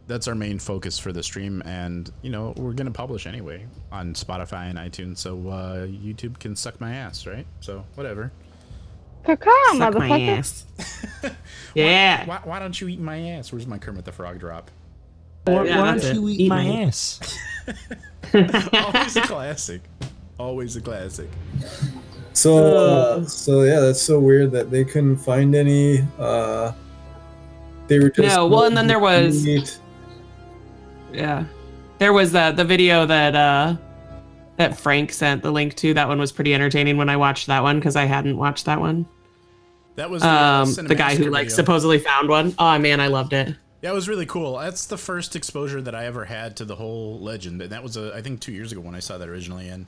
that's 0.08 0.28
our 0.28 0.36
main 0.36 0.60
focus 0.60 1.00
for 1.00 1.12
the 1.12 1.24
stream 1.24 1.62
and 1.66 2.12
you 2.22 2.30
know 2.30 2.54
we're 2.58 2.74
gonna 2.74 2.92
publish 2.92 3.26
anyway 3.26 3.66
on 3.92 4.14
spotify 4.14 4.70
and 4.70 4.78
itunes 4.78 5.18
so 5.18 5.32
uh 5.50 5.86
youtube 5.88 6.38
can 6.40 6.56
suck 6.56 6.80
my 6.80 6.94
ass 6.94 7.26
right 7.26 7.46
so 7.62 7.84
whatever 7.96 8.32
Caca, 9.24 9.46
Suck 9.78 9.94
my 9.94 10.10
motherfucker. 10.10 10.38
ass. 10.40 10.66
yeah. 11.76 12.26
why, 12.26 12.40
why 12.44 12.58
don't 12.60 12.80
you 12.82 12.88
eat 12.88 13.00
my 13.00 13.20
ass 13.32 13.52
where's 13.52 13.68
my 13.68 13.78
kermit 13.78 14.04
the 14.06 14.12
frog 14.12 14.40
drop 14.40 14.70
Why, 15.46 15.64
Yeah, 15.66 15.80
why 15.80 15.96
don't 15.98 16.16
you 16.16 16.28
eat, 16.30 16.40
Eat 16.42 16.50
my 16.50 16.64
my- 16.64 16.82
ass? 16.84 17.38
always 18.74 19.16
a 19.16 19.22
classic 19.22 19.82
always 20.40 20.76
a 20.76 20.82
classic 20.82 21.30
So, 22.34 22.58
uh, 22.78 23.26
so 23.26 23.64
yeah, 23.64 23.80
that's 23.80 24.02
so 24.02 24.20
weird 24.20 24.52
that 24.52 24.72
they 24.72 24.84
couldn't 24.86 25.18
find 25.18 25.54
any. 25.56 26.06
Uh, 26.18 26.72
they 27.88 28.00
were 28.00 28.10
just 28.10 28.36
No, 28.36 28.48
well, 28.48 28.64
and 28.64 28.76
then 28.78 28.88
there 28.88 29.00
was- 29.00 29.44
Neat. 29.44 29.80
Yeah. 31.14 31.44
There 32.00 32.14
was 32.14 32.32
the 32.32 32.52
the 32.52 32.64
video 32.64 33.06
that 33.06 33.36
uh 33.36 33.76
that 34.58 34.78
Frank 34.78 35.12
sent 35.12 35.44
the 35.44 35.52
link 35.52 35.76
to. 35.76 35.94
That 35.94 36.08
one 36.08 36.20
was 36.20 36.32
pretty 36.32 36.54
entertaining 36.54 36.98
when 36.98 37.10
I 37.10 37.18
watched 37.18 37.48
that 37.48 37.62
one 37.64 37.80
because 37.80 37.96
I 37.96 38.06
hadn't 38.06 38.38
watched 38.38 38.66
that 38.66 38.80
one. 38.80 39.06
that 39.98 40.10
was 40.10 40.22
the, 40.22 40.30
uh, 40.30 40.64
Um, 40.64 40.88
the 40.88 40.96
guy 40.96 41.16
who 41.16 41.26
like 41.26 41.46
video. 41.48 41.56
supposedly 41.56 42.00
found 42.00 42.30
one. 42.30 42.56
Oh 42.58 42.80
man, 42.80 43.00
I 43.02 43.08
loved 43.08 43.34
it. 43.34 43.54
Yeah, 43.82 43.92
it 43.92 43.94
was 43.94 44.08
really 44.08 44.26
cool. 44.26 44.58
That's 44.58 44.86
the 44.86 44.98
first 44.98 45.36
exposure 45.36 45.82
that 45.82 45.94
I 45.94 46.06
ever 46.06 46.24
had 46.26 46.56
to 46.58 46.66
the 46.66 46.76
whole 46.76 47.20
legend, 47.20 47.62
and 47.62 47.72
that 47.72 47.84
was 47.84 47.98
uh, 47.98 48.14
I 48.16 48.22
think 48.22 48.40
two 48.40 48.52
years 48.54 48.72
ago 48.72 48.80
when 48.82 48.96
I 48.96 49.00
saw 49.00 49.18
that 49.18 49.28
originally. 49.28 49.68
And 49.68 49.86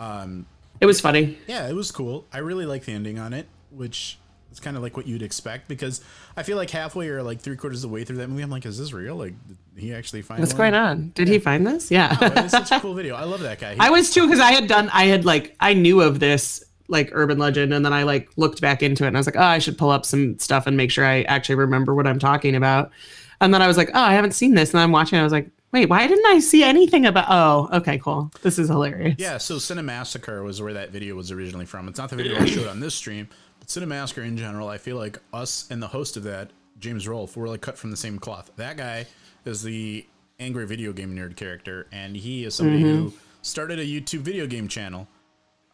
um, 0.00 0.46
It 0.80 0.86
was 0.86 1.00
funny. 1.00 1.38
yeah, 1.46 1.68
it 1.68 1.74
was 1.74 1.90
cool. 1.90 2.26
I 2.32 2.38
really 2.38 2.66
like 2.66 2.84
the 2.84 2.92
ending 2.92 3.18
on 3.18 3.32
it, 3.32 3.46
which 3.70 4.18
is 4.52 4.60
kind 4.60 4.76
of 4.76 4.82
like 4.82 4.96
what 4.96 5.06
you'd 5.06 5.22
expect 5.22 5.68
because 5.68 6.00
I 6.36 6.42
feel 6.42 6.56
like 6.56 6.70
halfway 6.70 7.08
or 7.08 7.22
like 7.22 7.40
three 7.40 7.56
quarters 7.56 7.82
of 7.84 7.90
the 7.90 7.94
way 7.94 8.04
through 8.04 8.16
that 8.18 8.28
movie, 8.28 8.42
I'm 8.42 8.50
like, 8.50 8.64
is 8.66 8.78
this 8.78 8.92
real? 8.92 9.16
Like, 9.16 9.34
did 9.74 9.82
he 9.82 9.94
actually 9.94 10.22
find 10.22 10.40
What's 10.40 10.52
one? 10.52 10.58
going 10.70 10.74
on? 10.74 11.12
Did 11.14 11.28
he 11.28 11.38
find 11.38 11.66
this? 11.66 11.90
Yeah. 11.90 12.16
Oh, 12.20 12.26
it's 12.36 12.52
such 12.52 12.70
a 12.72 12.80
cool 12.80 12.94
video. 12.94 13.14
I 13.16 13.24
love 13.24 13.40
that 13.40 13.58
guy. 13.58 13.74
He- 13.74 13.80
I 13.80 13.90
was 13.90 14.12
too 14.12 14.26
because 14.26 14.40
I 14.40 14.52
had 14.52 14.66
done 14.68 14.88
I 14.92 15.04
had 15.06 15.24
like 15.24 15.54
I 15.60 15.74
knew 15.74 16.00
of 16.00 16.20
this 16.20 16.62
like 16.88 17.10
urban 17.12 17.38
legend 17.38 17.74
and 17.74 17.84
then 17.84 17.92
I 17.92 18.04
like 18.04 18.30
looked 18.36 18.60
back 18.60 18.82
into 18.82 19.04
it 19.04 19.08
and 19.08 19.16
I 19.16 19.20
was 19.20 19.26
like, 19.26 19.36
oh, 19.36 19.40
I 19.42 19.58
should 19.58 19.76
pull 19.76 19.90
up 19.90 20.06
some 20.06 20.38
stuff 20.38 20.66
and 20.66 20.76
make 20.76 20.90
sure 20.90 21.04
I 21.04 21.22
actually 21.22 21.56
remember 21.56 21.94
what 21.94 22.06
I'm 22.06 22.18
talking 22.20 22.54
about. 22.54 22.92
And 23.40 23.52
then 23.52 23.60
I 23.60 23.66
was 23.66 23.76
like, 23.76 23.90
oh, 23.92 24.00
I 24.00 24.14
haven't 24.14 24.32
seen 24.32 24.54
this. 24.54 24.72
And 24.72 24.80
I'm 24.80 24.92
watching. 24.92 25.18
I 25.18 25.22
was 25.24 25.32
like, 25.32 25.50
wait, 25.72 25.88
why 25.88 26.06
didn't 26.06 26.26
I 26.26 26.38
see 26.38 26.62
anything 26.62 27.06
about? 27.06 27.26
Oh, 27.28 27.68
okay, 27.78 27.98
cool. 27.98 28.30
This 28.42 28.58
is 28.58 28.68
hilarious. 28.68 29.16
Yeah, 29.18 29.38
so 29.38 29.56
Cinemassacre 29.56 30.42
was 30.44 30.62
where 30.62 30.72
that 30.74 30.90
video 30.90 31.14
was 31.14 31.30
originally 31.30 31.66
from. 31.66 31.88
It's 31.88 31.98
not 31.98 32.10
the 32.10 32.16
video 32.16 32.38
I 32.40 32.46
showed 32.46 32.66
on 32.68 32.80
this 32.80 32.94
stream, 32.94 33.28
but 33.58 33.68
Cinemassacre 33.68 34.26
in 34.26 34.36
general, 34.36 34.68
I 34.68 34.78
feel 34.78 34.96
like 34.96 35.18
us 35.32 35.66
and 35.70 35.82
the 35.82 35.88
host 35.88 36.16
of 36.16 36.22
that, 36.24 36.50
James 36.78 37.06
Rolfe, 37.06 37.36
were 37.36 37.48
like 37.48 37.60
cut 37.60 37.78
from 37.78 37.90
the 37.90 37.96
same 37.96 38.18
cloth. 38.18 38.50
That 38.56 38.76
guy 38.76 39.06
is 39.44 39.62
the 39.62 40.06
angry 40.38 40.66
video 40.66 40.92
game 40.92 41.14
nerd 41.16 41.36
character, 41.36 41.86
and 41.92 42.16
he 42.16 42.44
is 42.44 42.54
somebody 42.54 42.82
who 42.82 43.12
started 43.42 43.78
a 43.78 43.84
YouTube 43.84 44.20
video 44.20 44.46
game 44.46 44.68
channel. 44.68 45.08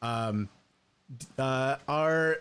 Um, 0.02 0.48
uh, 1.38 1.76
our 1.88 2.38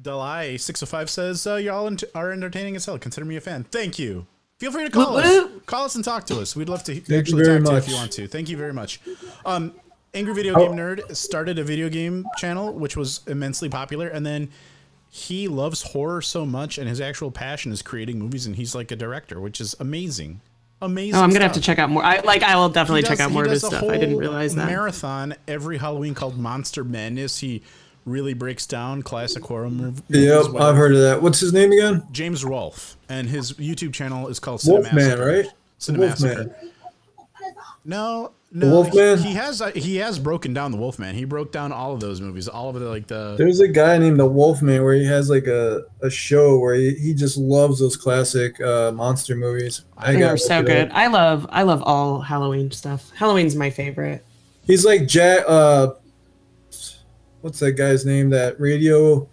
Dalai 0.00 0.56
six 0.56 0.80
hundred 0.80 0.90
five 0.90 1.10
says 1.10 1.46
uh, 1.46 1.56
y'all 1.56 1.86
ent- 1.86 2.04
are 2.14 2.32
entertaining 2.32 2.76
as 2.76 2.86
hell. 2.86 2.98
Consider 2.98 3.24
me 3.24 3.36
a 3.36 3.40
fan. 3.40 3.64
Thank 3.64 3.98
you. 3.98 4.26
Feel 4.58 4.72
free 4.72 4.84
to 4.84 4.90
call 4.90 5.16
us. 5.16 5.48
Call 5.66 5.84
us 5.84 5.94
and 5.94 6.04
talk 6.04 6.26
to 6.26 6.40
us. 6.40 6.56
We'd 6.56 6.68
love 6.68 6.82
to 6.84 6.94
you 6.94 7.16
actually 7.16 7.44
very 7.44 7.60
talk 7.60 7.66
to 7.66 7.72
you 7.72 7.78
if 7.78 7.88
you 7.88 7.94
want 7.94 8.12
to. 8.12 8.26
Thank 8.26 8.48
you 8.48 8.56
very 8.56 8.72
much. 8.72 9.00
Um, 9.46 9.72
Angry 10.14 10.34
Video 10.34 10.54
Oh. 10.54 10.66
Game 10.66 10.76
Nerd 10.76 11.14
started 11.14 11.58
a 11.58 11.64
video 11.64 11.88
game 11.88 12.26
channel 12.38 12.72
which 12.72 12.96
was 12.96 13.20
immensely 13.28 13.68
popular, 13.68 14.08
and 14.08 14.26
then 14.26 14.48
he 15.10 15.46
loves 15.48 15.82
horror 15.82 16.20
so 16.20 16.44
much, 16.44 16.76
and 16.76 16.88
his 16.88 17.00
actual 17.00 17.30
passion 17.30 17.70
is 17.72 17.82
creating 17.82 18.18
movies, 18.18 18.46
and 18.46 18.56
he's 18.56 18.74
like 18.74 18.90
a 18.90 18.96
director, 18.96 19.40
which 19.40 19.60
is 19.60 19.76
amazing. 19.78 20.40
Amazing. 20.82 21.14
Oh, 21.18 21.22
I'm 21.22 21.30
gonna 21.30 21.44
have 21.44 21.52
to 21.54 21.60
check 21.60 21.78
out 21.78 21.90
more. 21.90 22.02
I 22.04 22.20
like 22.20 22.42
I 22.42 22.56
will 22.56 22.68
definitely 22.68 23.02
He 23.02 23.06
check 23.08 23.20
out 23.20 23.30
more 23.30 23.44
of 23.44 23.50
his 23.50 23.64
stuff. 23.64 23.82
I 23.84 23.96
didn't 23.98 24.16
realize 24.16 24.54
that. 24.54 24.66
marathon 24.66 25.34
every 25.46 25.76
Halloween 25.78 26.14
called 26.14 26.36
Monster 26.38 26.82
Madness. 26.84 27.38
He 27.38 27.62
really 28.08 28.34
breaks 28.34 28.66
down 28.66 29.02
classic 29.02 29.44
horror 29.44 29.70
movies. 29.70 30.02
Yep, 30.08 30.52
well. 30.52 30.62
I've 30.62 30.76
heard 30.76 30.94
of 30.94 31.00
that. 31.00 31.22
What's 31.22 31.40
his 31.40 31.52
name 31.52 31.72
again? 31.72 32.06
James 32.12 32.44
Rolfe, 32.44 32.96
and 33.08 33.28
his 33.28 33.52
YouTube 33.54 33.92
channel 33.92 34.28
is 34.28 34.38
called 34.38 34.62
Wolfman, 34.66 34.92
Cinemassacre. 34.92 35.42
right? 35.44 35.52
Cinemassacre. 35.78 36.36
Wolfman. 36.36 36.54
No, 37.84 38.32
no. 38.52 38.70
Wolfman? 38.70 39.18
He, 39.18 39.28
he 39.28 39.34
has 39.34 39.62
uh, 39.62 39.70
he 39.72 39.96
has 39.96 40.18
broken 40.18 40.52
down 40.52 40.72
the 40.72 40.78
Wolfman. 40.78 41.14
He 41.14 41.24
broke 41.24 41.52
down 41.52 41.72
all 41.72 41.92
of 41.94 42.00
those 42.00 42.20
movies, 42.20 42.48
all 42.48 42.68
of 42.70 42.80
the 42.80 42.88
like 42.88 43.06
the. 43.06 43.36
There's 43.36 43.60
a 43.60 43.68
guy 43.68 43.98
named 43.98 44.18
the 44.18 44.26
Wolfman 44.26 44.82
where 44.82 44.94
he 44.94 45.06
has 45.06 45.30
like 45.30 45.46
a, 45.46 45.84
a 46.02 46.10
show 46.10 46.58
where 46.58 46.74
he, 46.74 46.94
he 46.94 47.14
just 47.14 47.36
loves 47.38 47.78
those 47.78 47.96
classic 47.96 48.60
uh, 48.60 48.92
monster 48.92 49.36
movies. 49.36 49.84
I 49.96 50.14
they 50.14 50.22
are 50.22 50.36
so 50.36 50.60
it 50.60 50.66
good. 50.66 50.88
up. 50.88 50.96
I 50.96 51.06
love 51.06 51.46
I 51.50 51.62
love 51.62 51.82
all 51.82 52.20
Halloween 52.20 52.70
stuff. 52.70 53.10
Halloween's 53.14 53.54
my 53.54 53.70
favorite. 53.70 54.24
He's 54.64 54.84
like 54.84 55.06
Jack. 55.06 55.44
Uh, 55.46 55.92
what's 57.48 57.60
that 57.60 57.72
guy's 57.72 58.04
name? 58.04 58.28
That 58.28 58.60
radio. 58.60 59.26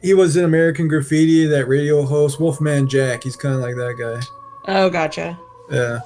He 0.00 0.14
was 0.14 0.34
in 0.38 0.44
American 0.46 0.88
Graffiti. 0.88 1.44
That 1.46 1.68
radio 1.68 2.02
host, 2.06 2.40
Wolfman 2.40 2.88
Jack. 2.88 3.22
He's 3.24 3.36
kind 3.36 3.54
of 3.54 3.60
like 3.60 3.76
that 3.76 3.96
guy. 3.98 4.26
Oh, 4.66 4.88
gotcha. 4.88 5.38
Yeah. 5.70 6.00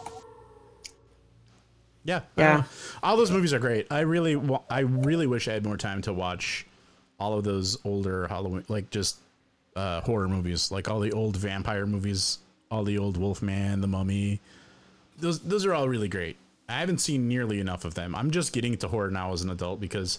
Yeah, 2.04 2.20
Yeah. 2.36 2.48
I 2.48 2.52
don't 2.54 2.60
know. 2.62 2.66
all 3.04 3.16
those 3.16 3.30
movies 3.30 3.52
are 3.52 3.58
great. 3.60 3.86
I 3.90 4.00
really, 4.00 4.34
wa- 4.34 4.62
I 4.68 4.80
really 4.80 5.26
wish 5.28 5.46
I 5.46 5.52
had 5.52 5.64
more 5.64 5.76
time 5.76 6.02
to 6.02 6.12
watch 6.12 6.66
all 7.20 7.36
of 7.38 7.44
those 7.44 7.76
older 7.84 8.26
Halloween, 8.26 8.64
like 8.68 8.90
just 8.90 9.18
uh, 9.76 10.00
horror 10.00 10.26
movies, 10.28 10.70
like 10.72 10.88
all 10.90 10.98
the 11.00 11.12
old 11.12 11.36
vampire 11.36 11.86
movies, 11.86 12.38
all 12.70 12.82
the 12.82 12.98
old 12.98 13.16
Wolfman, 13.16 13.80
The 13.80 13.86
Mummy. 13.86 14.40
Those, 15.18 15.38
those 15.40 15.64
are 15.66 15.74
all 15.74 15.88
really 15.88 16.08
great. 16.08 16.36
I 16.68 16.80
haven't 16.80 16.98
seen 16.98 17.28
nearly 17.28 17.60
enough 17.60 17.84
of 17.84 17.94
them. 17.94 18.14
I'm 18.14 18.30
just 18.30 18.52
getting 18.52 18.72
into 18.72 18.88
horror 18.88 19.10
now 19.10 19.32
as 19.32 19.42
an 19.42 19.50
adult 19.50 19.80
because 19.80 20.18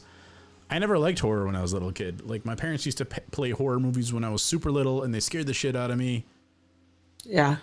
I 0.69 0.77
never 0.79 0.97
liked 0.99 1.19
horror 1.19 1.45
when 1.45 1.55
I 1.55 1.61
was 1.61 1.71
a 1.71 1.75
little 1.75 1.91
kid. 1.91 2.21
Like 2.29 2.45
my 2.45 2.55
parents 2.55 2.85
used 2.85 2.99
to 2.99 3.05
p- 3.05 3.21
play 3.31 3.51
horror 3.51 3.79
movies 3.79 4.13
when 4.13 4.23
I 4.23 4.29
was 4.29 4.41
super 4.41 4.71
little, 4.71 5.03
and 5.03 5.13
they 5.13 5.19
scared 5.19 5.47
the 5.47 5.53
shit 5.53 5.75
out 5.75 5.89
of 5.91 5.97
me 5.97 6.25
Yeah. 7.23 7.57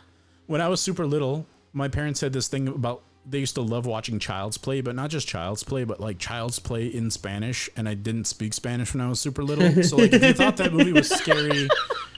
when 0.47 0.61
I 0.61 0.69
was 0.69 0.81
super 0.81 1.07
little, 1.07 1.47
my 1.73 1.88
parents 1.88 2.21
had 2.21 2.33
this 2.33 2.49
thing 2.49 2.69
about 2.69 3.03
they 3.29 3.38
used 3.38 3.57
to 3.57 3.61
love 3.61 3.87
watching 3.87 4.21
Child's 4.21 4.57
Play, 4.57 4.81
but 4.81 4.95
not 4.95 5.11
just 5.11 5.27
Child's 5.27 5.64
Play, 5.64 5.83
but 5.83 5.99
like 5.99 6.19
Child's 6.19 6.61
Play 6.61 6.87
in 6.87 7.11
Spanish. 7.11 7.69
And 7.77 7.88
I 7.88 7.95
didn't 7.95 8.27
speak 8.29 8.55
Spanish 8.55 8.95
when 8.95 9.01
I 9.01 9.09
was 9.09 9.19
super 9.21 9.42
little. 9.42 9.83
So 9.83 9.97
like, 9.97 10.12
if 10.12 10.23
you 10.23 10.33
thought 10.33 10.57
that 10.59 10.73
movie 10.73 10.92
was 10.92 11.09
scary, 11.09 11.69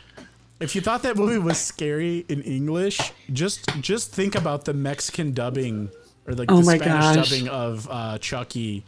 if 0.61 0.74
you 0.74 0.83
thought 0.83 1.03
that 1.05 1.16
movie 1.16 1.38
was 1.38 1.57
scary 1.59 2.27
in 2.29 2.42
English, 2.42 3.01
just 3.33 3.66
just 3.81 4.12
think 4.12 4.35
about 4.35 4.66
the 4.66 4.74
Mexican 4.74 5.33
dubbing 5.33 5.88
or 6.27 6.35
like 6.35 6.53
Oh 6.53 6.59
the 6.59 6.77
Spanish 6.77 7.16
gosh. 7.16 7.31
dubbing 7.31 7.48
of 7.48 7.88
uh, 7.90 8.18
Chucky. 8.18 8.85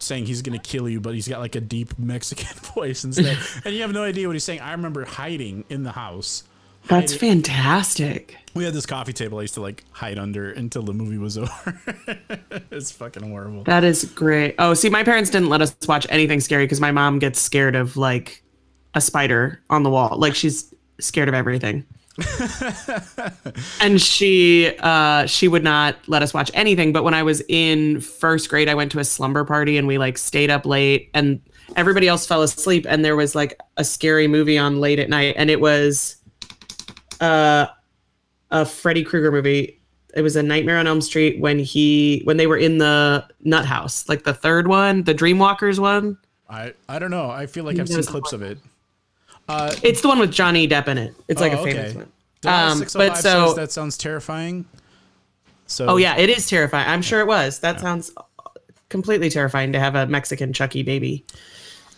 Saying 0.00 0.26
he's 0.26 0.42
gonna 0.42 0.58
kill 0.60 0.88
you, 0.88 1.00
but 1.00 1.14
he's 1.14 1.26
got 1.26 1.40
like 1.40 1.56
a 1.56 1.60
deep 1.60 1.98
Mexican 1.98 2.56
voice 2.74 3.02
instead, 3.04 3.36
and 3.64 3.74
you 3.74 3.82
have 3.82 3.92
no 3.92 4.04
idea 4.04 4.28
what 4.28 4.34
he's 4.34 4.44
saying. 4.44 4.60
I 4.60 4.70
remember 4.72 5.04
hiding 5.04 5.64
in 5.68 5.82
the 5.82 5.90
house, 5.92 6.44
That's 6.86 7.12
hiding- 7.14 7.42
fantastic. 7.42 8.36
we 8.54 8.64
had 8.64 8.74
this 8.74 8.86
coffee 8.86 9.12
table 9.12 9.38
I 9.38 9.42
used 9.42 9.54
to 9.54 9.60
like 9.60 9.84
hide 9.90 10.18
under 10.18 10.50
until 10.52 10.82
the 10.82 10.92
movie 10.92 11.18
was 11.18 11.36
over. 11.38 11.80
it's 12.70 12.92
fucking 12.92 13.28
horrible. 13.28 13.64
That 13.64 13.82
is 13.84 14.04
great. 14.04 14.54
Oh, 14.60 14.74
see, 14.74 14.88
my 14.88 15.02
parents 15.02 15.30
didn't 15.30 15.48
let 15.48 15.62
us 15.62 15.74
watch 15.88 16.06
anything 16.10 16.40
scary 16.40 16.64
because 16.64 16.80
my 16.80 16.92
mom 16.92 17.18
gets 17.18 17.40
scared 17.40 17.74
of 17.74 17.96
like 17.96 18.42
a 18.94 19.00
spider 19.00 19.60
on 19.68 19.82
the 19.82 19.90
wall. 19.90 20.16
Like 20.16 20.34
she's 20.36 20.72
scared 21.00 21.28
of 21.28 21.34
everything. 21.34 21.84
and 23.80 24.00
she 24.00 24.74
uh 24.80 25.26
she 25.26 25.46
would 25.46 25.62
not 25.62 25.96
let 26.08 26.22
us 26.22 26.34
watch 26.34 26.50
anything. 26.54 26.92
But 26.92 27.04
when 27.04 27.14
I 27.14 27.22
was 27.22 27.42
in 27.48 28.00
first 28.00 28.48
grade, 28.48 28.68
I 28.68 28.74
went 28.74 28.90
to 28.92 28.98
a 28.98 29.04
slumber 29.04 29.44
party 29.44 29.76
and 29.76 29.86
we 29.86 29.98
like 29.98 30.18
stayed 30.18 30.50
up 30.50 30.66
late 30.66 31.10
and 31.14 31.40
everybody 31.76 32.08
else 32.08 32.26
fell 32.26 32.42
asleep 32.42 32.86
and 32.88 33.04
there 33.04 33.16
was 33.16 33.34
like 33.34 33.58
a 33.76 33.84
scary 33.84 34.26
movie 34.26 34.58
on 34.58 34.80
late 34.80 34.98
at 34.98 35.08
night 35.08 35.34
and 35.38 35.50
it 35.50 35.60
was 35.60 36.16
uh 37.20 37.66
a 38.50 38.64
Freddy 38.64 39.04
Krueger 39.04 39.30
movie. 39.30 39.80
It 40.14 40.22
was 40.22 40.36
a 40.36 40.42
Nightmare 40.42 40.78
on 40.78 40.86
Elm 40.86 41.00
Street 41.00 41.38
when 41.38 41.58
he 41.58 42.22
when 42.24 42.36
they 42.36 42.46
were 42.46 42.56
in 42.56 42.78
the 42.78 43.26
nut 43.42 43.66
house, 43.66 44.08
like 44.08 44.24
the 44.24 44.34
third 44.34 44.66
one, 44.66 45.04
the 45.04 45.14
Dream 45.14 45.38
Warriors 45.38 45.78
one. 45.78 46.18
I 46.48 46.72
I 46.88 46.98
don't 46.98 47.10
know. 47.10 47.30
I 47.30 47.46
feel 47.46 47.64
like 47.64 47.78
I've 47.78 47.88
seen 47.88 48.02
clips 48.02 48.32
of 48.32 48.42
it. 48.42 48.58
It's 49.48 50.00
the 50.00 50.08
one 50.08 50.18
with 50.18 50.32
Johnny 50.32 50.68
Depp 50.68 50.88
in 50.88 50.98
it. 50.98 51.14
It's 51.28 51.40
like 51.40 51.52
Oh, 51.52 51.62
a 51.62 51.64
famous 51.64 51.94
one. 51.94 52.08
Um, 52.44 52.84
but 52.94 53.16
so- 53.16 53.54
that 53.54 53.72
sounds 53.72 53.96
terrifying. 53.98 54.64
So 55.66 55.86
Oh 55.86 55.96
yeah, 55.96 56.16
it 56.16 56.30
is 56.30 56.48
terrifying. 56.48 56.88
I'm 56.88 57.02
sure 57.02 57.20
it 57.20 57.26
was. 57.26 57.58
That 57.60 57.80
sounds 57.80 58.10
completely 58.88 59.28
terrifying 59.28 59.72
to 59.72 59.80
have 59.80 59.94
a 59.94 60.06
Mexican 60.06 60.52
Chucky 60.52 60.82
baby. 60.82 61.24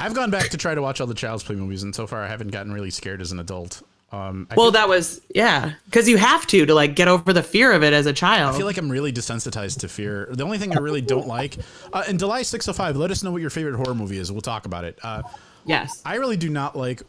I've 0.01 0.15
gone 0.15 0.31
back 0.31 0.49
to 0.51 0.57
try 0.57 0.75
to 0.75 0.83
watch 0.83 1.01
all 1.01 1.07
the 1.07 1.15
Child's 1.15 1.45
Play 1.45 1.55
movies, 1.57 1.83
and 1.83 1.95
so 1.95 2.07
far 2.07 2.23
I 2.25 2.27
haven't 2.27 2.49
gotten 2.49 2.73
really 2.73 2.91
scared 2.91 3.21
as 3.21 3.33
an 3.33 3.39
adult. 3.39 3.83
Um, 4.13 4.49
Well, 4.57 4.67
feel, 4.67 4.71
that 4.73 4.89
was 4.89 5.21
yeah, 5.35 5.75
because 5.85 6.09
you 6.09 6.17
have 6.17 6.45
to 6.49 6.67
to 6.67 6.75
like 6.75 6.97
get 6.97 7.07
over 7.07 7.33
the 7.33 7.45
fear 7.45 7.71
of 7.71 7.85
it 7.85 7.93
as 7.93 8.07
a 8.07 8.13
child. 8.13 8.55
I 8.55 8.59
feel 8.59 8.67
like 8.67 8.77
I'm 8.79 8.91
really 8.91 9.13
desensitized 9.13 9.79
to 9.81 9.89
fear. 9.89 10.29
The 10.33 10.43
only 10.43 10.59
thing 10.59 10.75
I 10.77 10.81
really 10.81 11.01
don't 11.03 11.29
like, 11.29 11.59
uh, 11.93 12.03
and 12.09 12.19
July 12.19 12.43
605, 12.43 12.97
let 12.97 13.13
us 13.13 13.23
know 13.23 13.31
what 13.31 13.41
your 13.41 13.51
favorite 13.51 13.77
horror 13.77 13.95
movie 13.95 14.19
is. 14.19 14.33
We'll 14.33 14.41
talk 14.41 14.67
about 14.67 14.83
it. 14.85 14.99
Uh, 15.03 15.23
yes. 15.65 16.03
I 16.05 16.17
really 16.17 16.37
do 16.37 16.49
not 16.49 16.75
like 16.77 17.03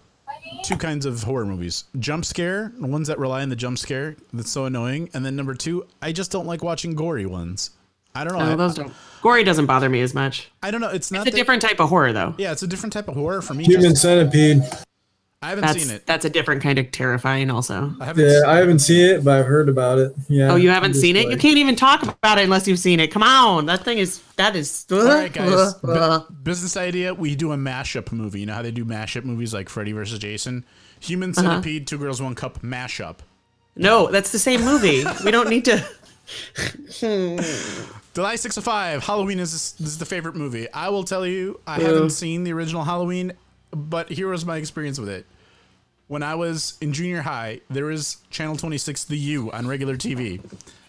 two 0.63 0.77
kinds 0.77 1.05
of 1.05 1.23
horror 1.23 1.45
movies 1.45 1.85
jump 1.99 2.25
scare, 2.25 2.71
the 2.79 2.87
ones 2.87 3.07
that 3.07 3.17
rely 3.19 3.41
on 3.41 3.49
the 3.49 3.55
jump 3.55 3.77
scare. 3.77 4.15
That's 4.33 4.51
so 4.51 4.65
annoying. 4.65 5.09
And 5.13 5.25
then 5.25 5.35
number 5.35 5.53
two, 5.55 5.85
I 6.01 6.11
just 6.11 6.31
don't 6.31 6.45
like 6.47 6.63
watching 6.63 6.93
gory 6.95 7.25
ones. 7.25 7.71
I 8.13 8.23
don't 8.25 8.33
know. 8.37 8.45
No, 8.45 8.51
I, 8.51 8.55
those 8.55 8.75
don't. 8.75 8.91
Gory 9.21 9.43
doesn't 9.43 9.67
bother 9.67 9.87
me 9.89 10.01
as 10.01 10.13
much. 10.13 10.51
I 10.61 10.69
don't 10.71 10.81
know. 10.81 10.89
It's 10.89 11.11
not 11.11 11.19
It's 11.21 11.29
a 11.29 11.31
that- 11.31 11.37
different 11.37 11.61
type 11.61 11.79
of 11.79 11.89
horror 11.89 12.11
though. 12.11 12.35
Yeah, 12.37 12.51
it's 12.51 12.63
a 12.63 12.67
different 12.67 12.91
type 12.93 13.07
of 13.07 13.15
horror 13.15 13.41
for 13.41 13.53
me. 13.53 13.63
Human 13.63 13.95
Centipede. 13.95 14.63
I 15.43 15.49
haven't 15.49 15.63
That's 15.63 15.81
seen 15.83 15.91
it. 15.95 16.05
that's 16.05 16.23
a 16.23 16.29
different 16.29 16.61
kind 16.61 16.77
of 16.77 16.91
terrifying 16.91 17.49
also. 17.49 17.93
I 17.99 18.05
haven't. 18.05 18.25
Yeah, 18.25 18.31
s- 18.37 18.43
I 18.43 18.57
haven't 18.57 18.77
seen 18.79 19.05
it, 19.07 19.23
but 19.25 19.39
I've 19.39 19.47
heard 19.47 19.69
about 19.69 19.97
it. 19.97 20.13
Yeah. 20.29 20.51
Oh, 20.51 20.55
you 20.55 20.69
haven't 20.69 20.91
I'm 20.91 20.93
seen 21.01 21.15
it? 21.15 21.29
You 21.31 21.37
can't 21.37 21.57
even 21.57 21.75
talk 21.75 22.03
about 22.03 22.37
it 22.37 22.43
unless 22.43 22.67
you've 22.67 22.77
seen 22.77 22.99
it. 22.99 23.07
Come 23.11 23.23
on, 23.23 23.65
that 23.65 23.83
thing 23.83 23.97
is 23.97 24.21
that 24.35 24.55
is. 24.55 24.85
All 24.91 25.03
right, 25.03 25.33
guys. 25.33 25.73
Bu- 25.75 26.31
business 26.43 26.77
idea: 26.77 27.13
We 27.15 27.33
do 27.35 27.53
a 27.53 27.57
mashup 27.57 28.11
movie. 28.11 28.41
You 28.41 28.45
know 28.45 28.53
how 28.53 28.61
they 28.61 28.69
do 28.71 28.85
mashup 28.85 29.23
movies 29.23 29.51
like 29.51 29.67
Freddy 29.67 29.93
vs. 29.93 30.19
Jason, 30.19 30.63
Human 30.99 31.31
Uh-huh. 31.31 31.41
Centipede, 31.41 31.87
Two 31.87 31.97
Girls 31.97 32.21
One 32.21 32.35
Cup 32.35 32.61
mashup. 32.61 33.17
No, 33.75 34.11
that's 34.11 34.31
the 34.31 34.39
same 34.39 34.61
movie. 34.63 35.03
we 35.25 35.31
don't 35.31 35.49
need 35.49 35.65
to. 35.65 35.83
July 38.13 38.35
6 38.35 38.57
of 38.57 38.63
5, 38.63 39.03
Halloween 39.03 39.39
is, 39.39 39.51
this 39.73 39.79
is 39.87 39.97
the 39.97 40.05
favorite 40.05 40.35
movie. 40.35 40.69
I 40.73 40.89
will 40.89 41.03
tell 41.03 41.25
you, 41.25 41.59
I 41.65 41.79
Ew. 41.79 41.85
haven't 41.85 42.09
seen 42.11 42.43
the 42.43 42.51
original 42.53 42.83
Halloween, 42.83 43.31
but 43.71 44.09
here 44.11 44.27
was 44.29 44.45
my 44.45 44.57
experience 44.57 44.99
with 44.99 45.09
it. 45.09 45.25
When 46.07 46.23
I 46.23 46.35
was 46.35 46.77
in 46.81 46.91
junior 46.93 47.21
high, 47.21 47.61
there 47.69 47.85
was 47.85 48.17
Channel 48.29 48.57
26 48.57 49.05
The 49.05 49.17
U 49.17 49.51
on 49.51 49.65
regular 49.67 49.95
TV. 49.95 50.41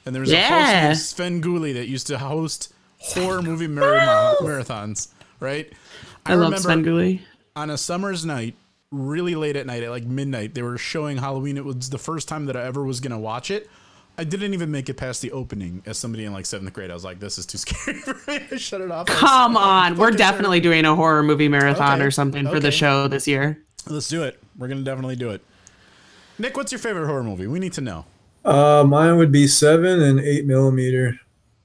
And 0.05 0.15
there 0.15 0.21
was 0.21 0.33
a 0.33 0.37
host 0.37 0.51
Yeah. 0.51 0.83
named 0.83 0.97
Svengoolie 1.45 1.75
that 1.75 1.87
used 1.89 2.09
to 2.09 2.19
host 2.19 2.73
horror 2.99 3.41
movie 3.41 3.67
marathon, 3.69 4.35
marathons, 4.45 5.09
right? 5.39 5.73
I, 6.27 6.35
love 6.35 6.53
Svengoolie. 6.55 7.21
on 7.55 7.71
a 7.71 7.79
summer's 7.79 8.25
night, 8.25 8.57
really 8.91 9.35
late 9.37 9.55
at 9.57 9.65
night, 9.67 9.85
at 9.85 9.91
like 9.91 10.05
midnight, 10.05 10.55
they 10.55 10.63
were 10.63 10.77
showing 10.77 11.19
Halloween. 11.19 11.57
It 11.57 11.65
was 11.65 11.91
the 11.91 11.99
first 11.99 12.27
time 12.29 12.47
that 12.47 12.57
I 12.57 12.65
ever 12.65 12.85
was 12.85 12.99
gonna 13.01 13.19
watch 13.19 13.51
it. 13.53 13.71
I 14.23 14.25
didn't 14.25 14.55
even 14.55 14.71
make 14.71 14.89
it 14.89 14.95
past 14.95 15.21
the 15.21 15.33
opening. 15.33 15.83
As 15.85 15.99
somebody 15.99 16.25
in 16.25 16.33
like 16.33 16.47
seventh 16.47 16.73
grade, 16.73 16.93
I 16.93 16.95
was 16.95 17.03
like, 17.05 17.19
"This 17.19 17.39
is 17.39 17.45
too 17.45 17.59
scary 17.59 17.99
for 17.99 18.15
me." 18.31 18.39
I 18.53 18.57
shut 18.57 18.81
it 18.81 18.89
off. 18.89 19.11
I 19.11 19.15
was 19.15 19.21
Come 19.21 19.55
so 19.55 19.59
on, 19.59 19.97
we're 19.97 20.07
fucking 20.07 20.17
definitely 20.19 20.61
doing 20.61 20.85
a 20.85 20.95
horror 20.95 21.25
movie 21.25 21.49
marathon 21.49 21.95
Okay, 21.99 22.07
or 22.07 22.13
something 22.13 22.47
for 22.49 22.61
the 22.61 22.71
show 22.71 23.09
this 23.09 23.27
year. 23.27 23.59
Let's 23.89 24.07
do 24.09 24.23
it. 24.23 24.41
We're 24.57 24.69
gonna 24.69 24.83
definitely 24.83 25.17
do 25.17 25.31
it. 25.31 25.41
Nick, 26.39 26.57
what's 26.57 26.71
your 26.71 26.79
favorite 26.79 27.07
horror 27.07 27.25
movie? 27.25 27.49
We 27.49 27.59
need 27.59 27.73
to 27.73 27.81
know. 27.81 28.05
Uh, 28.45 28.85
mine 28.87 29.17
would 29.17 29.33
be 29.33 29.49
seven 29.49 30.01
and 30.01 30.21
eight 30.21 30.47
millimeter. 30.47 31.19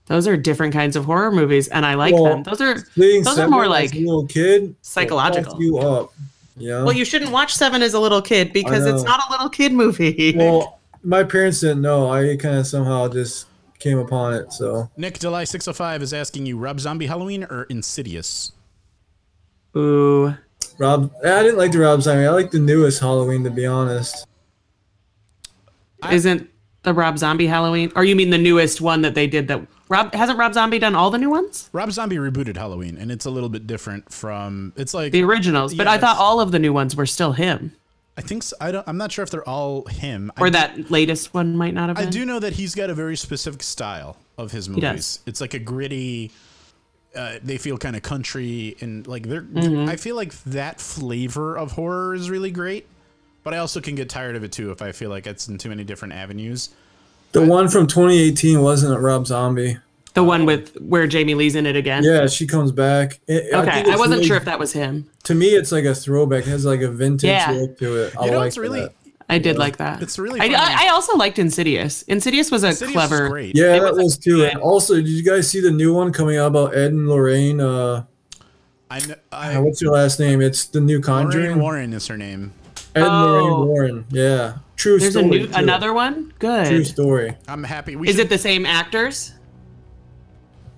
Those 0.08 0.28
are 0.28 0.36
different 0.36 0.74
kinds 0.74 0.96
of 0.96 1.06
horror 1.06 1.32
movies, 1.32 1.68
and 1.68 1.86
I 1.86 1.94
like 1.94 2.16
Well, 2.16 2.24
them. 2.26 2.44
Those 2.44 2.62
are 2.62 2.80
Seeing 2.96 3.24
those 3.24 3.38
are 3.38 3.48
more 3.48 3.68
like 3.68 3.94
a 3.94 4.00
little 4.00 4.26
kid 4.26 4.76
psychological. 4.82 5.62
you 5.62 5.78
up. 5.78 6.12
Yeah. 6.60 6.82
well, 6.84 6.94
you 6.94 7.06
shouldn't 7.06 7.32
watch 7.32 7.54
Seven 7.54 7.84
as 7.84 7.94
a 7.94 8.00
little 8.00 8.22
kid 8.24 8.52
because 8.52 8.84
it's 8.88 9.04
not 9.04 9.22
a 9.30 9.32
little 9.32 9.48
kid 9.50 9.74
movie. 9.74 10.34
well, 10.36 10.77
my 11.08 11.24
parents 11.24 11.62
didn't 11.62 11.82
know. 11.82 12.12
I 12.12 12.36
kind 12.36 12.58
of 12.58 12.68
somehow 12.68 13.08
just 13.08 13.48
came 13.80 13.98
upon 13.98 14.34
it. 14.34 14.52
So 14.52 14.92
Nick 14.98 15.20
Delay 15.20 15.46
six 15.46 15.66
hundred 15.66 15.78
five 15.78 16.02
is 16.02 16.14
asking 16.14 16.46
you: 16.46 16.58
Rob 16.58 16.80
Zombie 16.80 17.08
Halloween 17.08 17.46
or 17.46 17.64
Insidious? 17.64 18.52
Ooh, 19.76 20.36
Rob, 20.78 21.12
I 21.24 21.44
didn't 21.44 21.58
like 21.58 21.72
the 21.72 21.80
Rob 21.80 22.02
Zombie. 22.02 22.26
I 22.26 22.30
like 22.32 22.52
the 22.52 22.60
newest 22.60 23.00
Halloween, 23.00 23.44
to 23.46 23.50
be 23.50 23.66
honest. 23.66 24.28
isn't 26.12 26.50
the 26.84 26.94
Rob 26.94 27.18
Zombie 27.18 27.48
Halloween? 27.48 27.92
Or 27.96 28.04
you 28.04 28.16
mean 28.16 28.30
the 28.30 28.38
newest 28.38 28.82
one 28.82 29.02
that 29.02 29.16
they 29.16 29.28
did? 29.28 29.48
That 29.48 29.66
Rob 29.88 30.14
hasn't 30.14 30.38
Rob 30.38 30.54
Zombie 30.54 30.80
done 30.80 30.94
all 30.94 31.10
the 31.10 31.18
new 31.18 31.30
ones, 31.30 31.70
Rob 31.72 31.92
Zombie 31.92 32.18
rebooted 32.18 32.58
Halloween, 32.58 32.98
and 32.98 33.12
it's 33.12 33.26
a 33.26 33.30
little 33.30 33.50
bit 33.50 33.66
different 33.66 34.12
from. 34.12 34.74
It's 34.76 34.94
like 34.94 35.14
the 35.14 35.24
originals. 35.24 35.74
But 35.74 35.88
I 35.88 35.98
thought 35.98 36.18
all 36.18 36.42
of 36.42 36.52
the 36.52 36.60
new 36.60 36.74
ones 36.74 36.98
were 36.98 37.06
still 37.06 37.32
him, 37.32 37.74
I 38.18 38.22
think 38.22 38.42
so, 38.44 38.56
I 38.60 38.72
don't. 38.72 38.88
I'm 38.88 38.98
not 38.98 39.12
sure 39.12 39.24
if 39.24 39.30
they're 39.30 39.48
all 39.48 39.86
him. 39.86 40.32
Or 40.40 40.48
do- 40.48 40.52
that 40.54 40.90
latest 40.90 41.34
one 41.34 41.56
might 41.56 41.76
not 41.76 41.90
have 41.90 42.00
I 42.00 42.06
do 42.06 42.26
know 42.26 42.40
that 42.40 42.54
he's 42.54 42.74
got 42.74 42.90
a 42.90 42.96
very 42.96 43.16
specific 43.16 43.62
style 43.62 44.18
of 44.38 44.52
his 44.52 44.68
movies. 44.68 44.82
does. 44.82 45.20
It's 45.28 45.42
like 45.42 45.54
a 45.54 45.60
gritty. 45.60 46.32
Uh, 47.16 47.40
they 47.42 47.58
feel 47.58 47.78
kind 47.78 47.96
of 47.96 48.02
country 48.02 48.76
and 48.82 49.06
like 49.08 49.28
they're. 49.28 49.44
Mm-hmm. 49.44 49.88
I 49.90 49.96
feel 49.96 50.16
like 50.16 50.34
that 50.44 50.82
flavor 50.82 51.58
of 51.58 51.74
horror 51.74 52.16
is 52.16 52.30
really 52.30 52.52
great, 52.52 52.88
but 53.44 53.54
I 53.54 53.60
also 53.60 53.80
can 53.82 53.96
get 53.96 54.10
tired 54.10 54.36
of 54.36 54.44
it 54.44 54.52
too 54.52 54.72
if 54.72 54.82
I 54.82 54.92
feel 54.92 55.10
like 55.10 55.28
it's 55.28 55.48
in 55.48 55.58
too 55.58 55.70
many 55.70 55.84
different 55.84 56.16
avenues. 56.16 56.70
The 57.34 57.46
one 57.46 57.68
from 57.70 57.88
2018 57.88 58.62
wasn't 58.62 58.96
a 58.96 59.00
Rob 59.00 59.28
Zombie. 59.28 59.78
The 60.18 60.24
one 60.24 60.48
with 60.48 60.76
where 60.82 61.06
Jamie 61.06 61.36
Lee's 61.36 61.54
in 61.56 61.68
it 61.68 61.76
again. 61.76 62.04
Yeah, 62.04 62.26
she 62.26 62.48
comes 62.48 62.72
back. 62.72 63.20
It- 63.28 63.54
Okay, 63.54 63.72
think 63.84 63.88
I, 63.88 63.96
wasn't 63.98 64.16
really- 64.16 64.26
sure 64.26 64.36
if 64.36 64.46
that 64.46 64.58
was 64.58 64.74
him. 64.74 65.08
To 65.26 65.36
me, 65.36 65.50
it's 65.50 65.72
like 65.72 65.86
a 65.86 65.94
throwback. 65.94 66.48
It 66.48 66.50
has 66.50 66.66
like 66.66 66.82
a 66.82 66.90
vintage 66.90 67.28
Yeah. 67.30 67.52
look 67.52 67.78
to 67.78 67.98
it. 68.02 68.14
I 68.20 68.26
You 68.26 68.32
know, 68.32 68.38
like 68.40 68.48
it's 68.48 68.58
really. 68.58 68.80
that. 68.82 68.94
I 69.30 69.38
did 69.38 69.60
like 69.60 69.78
that. 69.78 70.02
It's 70.02 70.18
really 70.18 70.40
I, 70.40 70.46
funny. 70.46 70.56
I, 70.56 70.86
I 70.86 70.90
also 70.90 71.16
liked 71.18 71.38
Insidious. 71.38 72.02
Insidious 72.04 72.50
was 72.50 72.64
a 72.64 72.70
Insidious 72.70 72.90
is 72.90 72.94
clever. 72.96 73.30
great. 73.30 73.56
Yeah, 73.56 73.76
It 73.76 73.82
that 73.82 73.94
was 73.94 74.04
was 74.06 74.18
too. 74.18 74.38
good- 74.38 74.54
And 74.54 74.60
also, 74.60 74.96
did 74.96 75.08
you 75.08 75.22
guys 75.24 75.48
see 75.48 75.60
the 75.62 75.70
new 75.70 75.94
one 75.94 76.12
coming 76.12 76.38
out 76.38 76.48
about 76.48 76.76
Ed 76.76 76.94
and 76.94 77.08
Lorraine? 77.08 77.62
Uh, 77.62 78.06
I, 78.90 79.00
kn- 79.00 79.12
uh, 79.32 79.36
I 79.36 79.60
what's 79.60 79.82
your 79.84 79.92
last 79.94 80.20
name? 80.20 80.42
It's 80.42 80.66
the 80.66 80.80
new 80.82 80.94
Lorraine 80.96 81.04
Conjuring. 81.04 81.60
Warren 81.60 81.94
is 81.94 82.08
her 82.08 82.18
name. 82.18 82.54
Ed 82.96 83.04
Oh. 83.04 83.26
Lorraine 83.26 83.68
Warren. 83.68 84.06
Yeah, 84.10 84.54
true 84.78 84.98
There's 84.98 85.16
a 85.16 85.20
story. 85.20 85.40
new 85.44 85.50
another 85.54 85.94
one. 85.94 86.34
Good. 86.40 86.68
true 86.68 86.84
story. 86.86 87.36
I'm 87.48 87.64
happy. 87.64 87.96
We 87.96 88.08
Is 88.10 88.16
should, 88.16 88.26
it 88.26 88.30
the 88.30 88.38
same 88.40 88.66
actors? 88.66 89.34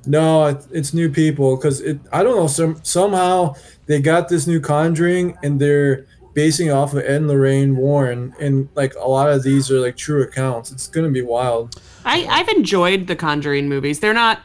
No, 0.05 0.47
it, 0.47 0.65
it's 0.71 0.93
new 0.93 1.09
people 1.11 1.55
because 1.55 1.81
it. 1.81 1.99
I 2.11 2.23
don't 2.23 2.35
know. 2.35 2.47
Some 2.47 2.79
somehow 2.83 3.55
they 3.85 4.01
got 4.01 4.29
this 4.29 4.47
new 4.47 4.59
Conjuring 4.59 5.37
and 5.43 5.59
they're 5.59 6.05
basing 6.33 6.71
off 6.71 6.93
of 6.93 6.99
Ed 6.99 7.17
and 7.17 7.27
Lorraine 7.27 7.75
Warren, 7.75 8.33
and 8.39 8.69
like 8.75 8.95
a 8.95 9.07
lot 9.07 9.29
of 9.29 9.43
these 9.43 9.69
are 9.69 9.79
like 9.79 9.97
true 9.97 10.23
accounts. 10.23 10.71
It's 10.71 10.87
gonna 10.87 11.09
be 11.09 11.21
wild. 11.21 11.81
I 12.05 12.25
I've 12.25 12.49
enjoyed 12.49 13.07
the 13.07 13.15
Conjuring 13.15 13.67
movies. 13.67 13.99
They're 13.99 14.13
not. 14.13 14.41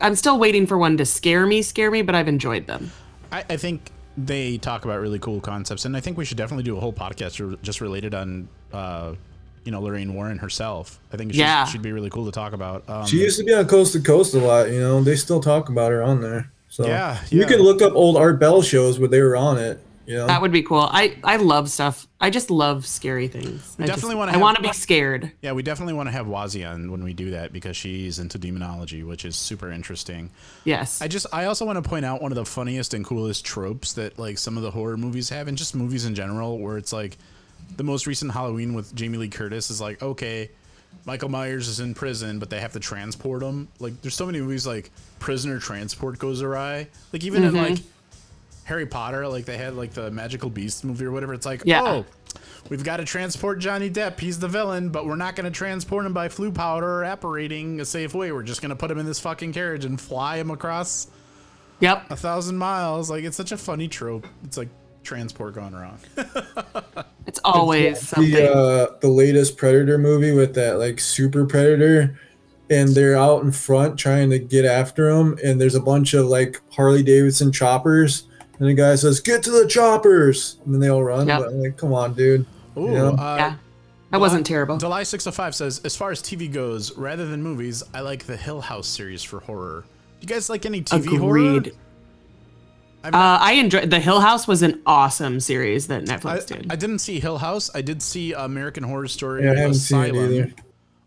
I'm 0.00 0.14
still 0.14 0.38
waiting 0.38 0.66
for 0.66 0.78
one 0.78 0.96
to 0.98 1.06
scare 1.06 1.46
me, 1.46 1.62
scare 1.62 1.90
me, 1.90 2.02
but 2.02 2.14
I've 2.14 2.28
enjoyed 2.28 2.66
them. 2.66 2.92
I, 3.32 3.44
I 3.50 3.56
think 3.56 3.90
they 4.16 4.58
talk 4.58 4.84
about 4.84 5.00
really 5.00 5.18
cool 5.18 5.40
concepts, 5.40 5.84
and 5.84 5.96
I 5.96 6.00
think 6.00 6.16
we 6.16 6.24
should 6.24 6.36
definitely 6.36 6.64
do 6.64 6.76
a 6.76 6.80
whole 6.80 6.92
podcast 6.92 7.60
just 7.62 7.80
related 7.80 8.14
on, 8.14 8.48
uh, 8.72 9.14
you 9.68 9.72
know, 9.72 9.82
Lorraine 9.82 10.14
Warren 10.14 10.38
herself. 10.38 10.98
I 11.12 11.18
think 11.18 11.28
it 11.28 11.34
should, 11.34 11.40
Yeah. 11.40 11.66
should 11.66 11.82
be 11.82 11.92
really 11.92 12.08
cool 12.08 12.24
to 12.24 12.32
talk 12.32 12.54
about. 12.54 12.84
Um, 12.88 13.04
She 13.04 13.18
used 13.18 13.38
to 13.38 13.44
be 13.44 13.52
on 13.52 13.66
Coast 13.68 13.92
to 13.92 14.00
Coast 14.00 14.32
a 14.32 14.38
lot. 14.38 14.70
You 14.70 14.80
know, 14.80 15.02
they 15.02 15.14
still 15.14 15.40
talk 15.40 15.68
about 15.68 15.90
her 15.90 16.02
on 16.02 16.22
there. 16.22 16.50
So 16.70 16.86
Yeah, 16.86 17.18
you 17.28 17.44
can 17.44 17.58
look 17.60 17.82
up 17.82 17.92
old 17.94 18.16
Art 18.16 18.40
Bell 18.40 18.62
shows 18.62 18.98
where 18.98 19.08
they 19.10 19.20
were 19.20 19.36
on 19.36 19.58
it. 19.58 19.78
You 20.06 20.14
know, 20.16 20.26
That 20.26 20.40
would 20.40 20.52
be 20.52 20.62
cool. 20.62 20.88
I 20.90 21.16
I 21.22 21.36
love 21.36 21.68
stuff. 21.68 22.06
I 22.18 22.30
just 22.30 22.50
love 22.50 22.86
scary 22.86 23.28
things. 23.28 23.76
I 23.78 23.84
definitely 23.84 24.14
wanna 24.14 24.32
I 24.32 24.38
want 24.38 24.56
to 24.56 24.62
be 24.62 24.72
scared. 24.72 25.32
yeah, 25.42 25.52
we 25.52 25.62
definitely 25.62 25.92
want 25.92 26.06
to 26.08 26.12
have 26.12 26.24
Wazi 26.26 26.66
on 26.66 26.90
when 26.90 27.04
we 27.04 27.12
do 27.12 27.32
that 27.32 27.52
because 27.52 27.76
she's 27.76 28.18
into 28.18 28.38
demonology, 28.38 29.02
which 29.02 29.26
is 29.26 29.36
super 29.36 29.70
interesting. 29.70 30.30
Yes. 30.64 31.02
I 31.02 31.08
just 31.08 31.26
I 31.30 31.44
also 31.44 31.66
want 31.66 31.76
to 31.84 31.86
point 31.86 32.06
out 32.06 32.22
one 32.22 32.32
of 32.32 32.36
the 32.36 32.46
funniest 32.46 32.94
and 32.94 33.04
coolest 33.04 33.44
tropes 33.44 33.92
that 33.92 34.18
like 34.18 34.38
some 34.38 34.56
of 34.56 34.62
the 34.62 34.70
horror 34.70 34.96
movies 34.96 35.28
have, 35.28 35.46
and 35.46 35.58
just 35.58 35.74
movies 35.74 36.06
in 36.06 36.14
general, 36.14 36.58
where 36.58 36.78
it's 36.78 36.92
like 36.94 37.18
the 37.76 37.84
most 37.84 38.06
recent 38.06 38.32
Halloween 38.32 38.74
with 38.74 38.94
Jamie 38.94 39.18
Lee 39.18 39.28
Curtis 39.28 39.70
is 39.70 39.80
like 39.80 40.02
okay, 40.02 40.50
Michael 41.04 41.28
Myers 41.28 41.68
is 41.68 41.80
in 41.80 41.94
prison, 41.94 42.38
but 42.38 42.50
they 42.50 42.60
have 42.60 42.72
to 42.72 42.80
transport 42.80 43.42
him. 43.42 43.68
Like 43.78 44.00
there's 44.02 44.14
so 44.14 44.26
many 44.26 44.40
movies 44.40 44.66
like 44.66 44.90
prisoner 45.18 45.58
transport 45.58 46.18
goes 46.18 46.42
awry. 46.42 46.88
Like 47.12 47.24
even 47.24 47.44
in 47.44 47.54
like 47.54 47.74
mm-hmm. 47.74 47.88
Harry 48.64 48.86
Potter, 48.86 49.26
like 49.28 49.44
they 49.44 49.56
had 49.56 49.74
like 49.74 49.92
the 49.92 50.10
Magical 50.10 50.50
Beast 50.50 50.84
movie 50.84 51.04
or 51.04 51.12
whatever. 51.12 51.34
It's 51.34 51.46
like 51.46 51.62
Yeah. 51.64 51.82
oh. 51.82 52.06
We've 52.68 52.84
got 52.84 52.98
to 52.98 53.04
transport 53.04 53.60
Johnny 53.60 53.88
Depp. 53.88 54.20
He's 54.20 54.38
the 54.38 54.48
villain, 54.48 54.90
but 54.90 55.06
we're 55.06 55.16
not 55.16 55.34
going 55.34 55.50
to 55.50 55.50
transport 55.50 56.04
him 56.04 56.12
by 56.12 56.28
Floo 56.28 56.54
powder 56.54 57.00
or 57.00 57.04
apparating 57.04 57.80
a 57.80 57.84
safe 57.84 58.12
way. 58.12 58.30
We're 58.30 58.42
just 58.42 58.60
going 58.60 58.70
to 58.70 58.76
put 58.76 58.90
him 58.90 58.98
in 58.98 59.06
this 59.06 59.20
fucking 59.20 59.54
carriage 59.54 59.86
and 59.86 59.98
fly 59.98 60.36
him 60.36 60.50
across 60.50 61.06
yep. 61.80 62.10
a 62.10 62.16
thousand 62.16 62.58
miles. 62.58 63.08
Like 63.08 63.24
it's 63.24 63.36
such 63.36 63.52
a 63.52 63.56
funny 63.56 63.88
trope. 63.88 64.26
It's 64.44 64.58
like 64.58 64.68
transport 65.02 65.54
gone 65.54 65.74
wrong. 65.74 65.98
It's 67.28 67.38
always 67.44 68.08
something. 68.08 68.32
the 68.32 68.52
uh, 68.52 68.96
the 69.00 69.08
latest 69.08 69.56
Predator 69.56 69.98
movie 69.98 70.32
with 70.32 70.54
that 70.54 70.78
like 70.78 70.98
super 70.98 71.44
predator, 71.44 72.18
and 72.70 72.88
they're 72.88 73.16
out 73.16 73.42
in 73.44 73.52
front 73.52 73.98
trying 73.98 74.30
to 74.30 74.38
get 74.38 74.64
after 74.64 75.08
him, 75.10 75.38
and 75.44 75.60
there's 75.60 75.74
a 75.76 75.80
bunch 75.80 76.14
of 76.14 76.26
like 76.26 76.60
Harley 76.72 77.02
Davidson 77.02 77.52
choppers, 77.52 78.24
and 78.58 78.68
the 78.68 78.74
guy 78.74 78.94
says, 78.96 79.20
"Get 79.20 79.42
to 79.44 79.50
the 79.50 79.68
choppers," 79.68 80.56
and 80.64 80.72
then 80.74 80.80
they 80.80 80.88
all 80.88 81.04
run. 81.04 81.28
Yep. 81.28 81.38
But 81.40 81.48
I'm 81.48 81.60
like, 81.62 81.76
come 81.76 81.92
on, 81.92 82.14
dude. 82.14 82.46
Ooh, 82.76 82.90
Yeah. 82.92 83.02
uh, 83.10 83.36
yeah. 83.36 83.54
That 84.10 84.20
wasn't 84.20 84.46
terrible. 84.46 84.78
July 84.78 85.02
605 85.02 85.54
says, 85.54 85.82
as 85.84 85.94
far 85.94 86.10
as 86.10 86.22
TV 86.22 86.50
goes, 86.50 86.96
rather 86.96 87.26
than 87.26 87.42
movies, 87.42 87.82
I 87.92 88.00
like 88.00 88.24
the 88.24 88.38
Hill 88.38 88.62
House 88.62 88.86
series 88.88 89.22
for 89.22 89.40
horror. 89.40 89.84
Do 90.20 90.24
you 90.26 90.28
guys 90.28 90.48
like 90.48 90.64
any 90.64 90.80
TV 90.80 91.18
horror? 91.18 91.36
Agreed. 91.56 91.66
I've 91.68 91.76
Uh, 93.14 93.38
I 93.40 93.52
enjoyed 93.54 93.90
the 93.90 94.00
Hill 94.00 94.20
House 94.20 94.46
was 94.48 94.62
an 94.62 94.80
awesome 94.86 95.40
series 95.40 95.86
that 95.88 96.02
I, 96.02 96.04
Netflix 96.16 96.46
did. 96.46 96.66
I 96.70 96.76
didn't 96.76 96.98
see 97.00 97.20
Hill 97.20 97.38
House. 97.38 97.70
I 97.74 97.82
did 97.82 98.02
see 98.02 98.32
American 98.32 98.82
Horror 98.84 99.08
Story 99.08 99.44
Yeah, 99.44 99.52
I 99.52 99.56
haven't 99.56 99.74
seen 99.74 99.98
it 100.00 100.10
Asylum. 100.10 100.32
either. 100.34 100.52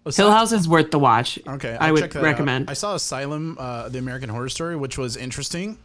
Asy- 0.07 0.21
Hill 0.23 0.31
House 0.31 0.51
is 0.51 0.67
worth 0.67 0.91
the 0.91 0.99
watch. 0.99 1.37
Okay, 1.47 1.77
I 1.79 1.87
I'll 1.87 1.93
would 1.93 2.01
check 2.01 2.11
that 2.13 2.19
out. 2.19 2.23
recommend. 2.25 2.69
I 2.69 2.73
saw 2.73 2.95
Asylum, 2.95 3.55
uh, 3.59 3.89
the 3.89 3.99
American 3.99 4.29
Horror 4.29 4.49
Story, 4.49 4.75
which 4.75 4.97
was 4.97 5.15
interesting. 5.17 5.77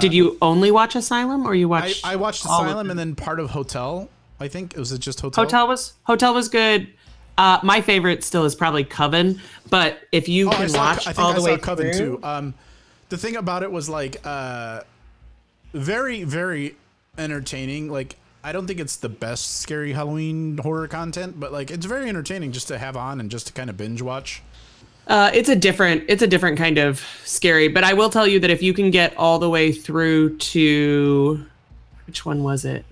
did 0.00 0.12
you 0.12 0.36
only 0.42 0.70
watch 0.70 0.94
Asylum 0.96 1.46
or 1.46 1.54
you 1.54 1.68
watched? 1.68 2.04
I 2.06 2.16
watched 2.16 2.44
Asylum 2.44 2.90
and 2.90 2.98
then 2.98 3.14
part 3.14 3.40
of 3.40 3.50
Hotel. 3.50 4.08
I 4.38 4.48
think 4.48 4.74
was 4.76 4.90
it 4.92 4.98
just 5.00 5.20
Hotel? 5.20 5.44
Hotel 5.44 5.68
was 5.68 5.92
Hotel 6.04 6.34
was 6.34 6.48
good. 6.48 6.88
Uh, 7.38 7.58
my 7.62 7.80
favorite 7.80 8.22
still 8.24 8.44
is 8.44 8.54
probably 8.54 8.84
Coven, 8.84 9.40
but 9.70 9.98
if 10.12 10.28
you 10.28 10.48
Oh, 10.48 10.52
I 10.52 10.56
can 10.56 10.68
saw, 10.68 10.78
watch 10.78 11.06
I 11.06 11.12
think 11.12 11.18
all 11.20 11.30
I 11.30 11.34
the 11.34 11.40
saw 11.40 11.46
way 11.46 11.56
Coven 11.58 11.92
through, 11.92 12.16
too. 12.18 12.20
Um, 12.24 12.54
the 13.08 13.16
thing 13.16 13.36
about 13.36 13.62
it 13.62 13.70
was 13.72 13.88
like 13.88 14.20
uh, 14.24 14.80
very, 15.72 16.24
very 16.24 16.76
entertaining. 17.18 17.90
Like 17.90 18.16
I 18.42 18.52
don't 18.52 18.66
think 18.66 18.80
it's 18.80 18.96
the 18.96 19.08
best 19.08 19.58
scary 19.58 19.92
Halloween 19.92 20.58
horror 20.58 20.88
content, 20.88 21.38
but 21.38 21.52
like 21.52 21.70
it's 21.70 21.86
very 21.86 22.08
entertaining 22.08 22.52
just 22.52 22.68
to 22.68 22.78
have 22.78 22.96
on 22.96 23.20
and 23.20 23.30
just 23.30 23.46
to 23.48 23.52
kind 23.52 23.68
of 23.68 23.76
binge 23.76 24.02
watch. 24.02 24.42
Uh, 25.06 25.30
it's 25.34 25.48
a 25.48 25.56
different 25.56 26.04
it's 26.08 26.22
a 26.22 26.26
different 26.26 26.56
kind 26.56 26.78
of 26.78 27.04
scary, 27.24 27.68
but 27.68 27.84
I 27.84 27.94
will 27.94 28.10
tell 28.10 28.26
you 28.26 28.40
that 28.40 28.50
if 28.50 28.62
you 28.62 28.72
can 28.72 28.90
get 28.90 29.16
all 29.16 29.38
the 29.38 29.50
way 29.50 29.72
through 29.72 30.36
to 30.38 31.44
which 32.06 32.24
one 32.24 32.42
was 32.42 32.64
it? 32.64 32.84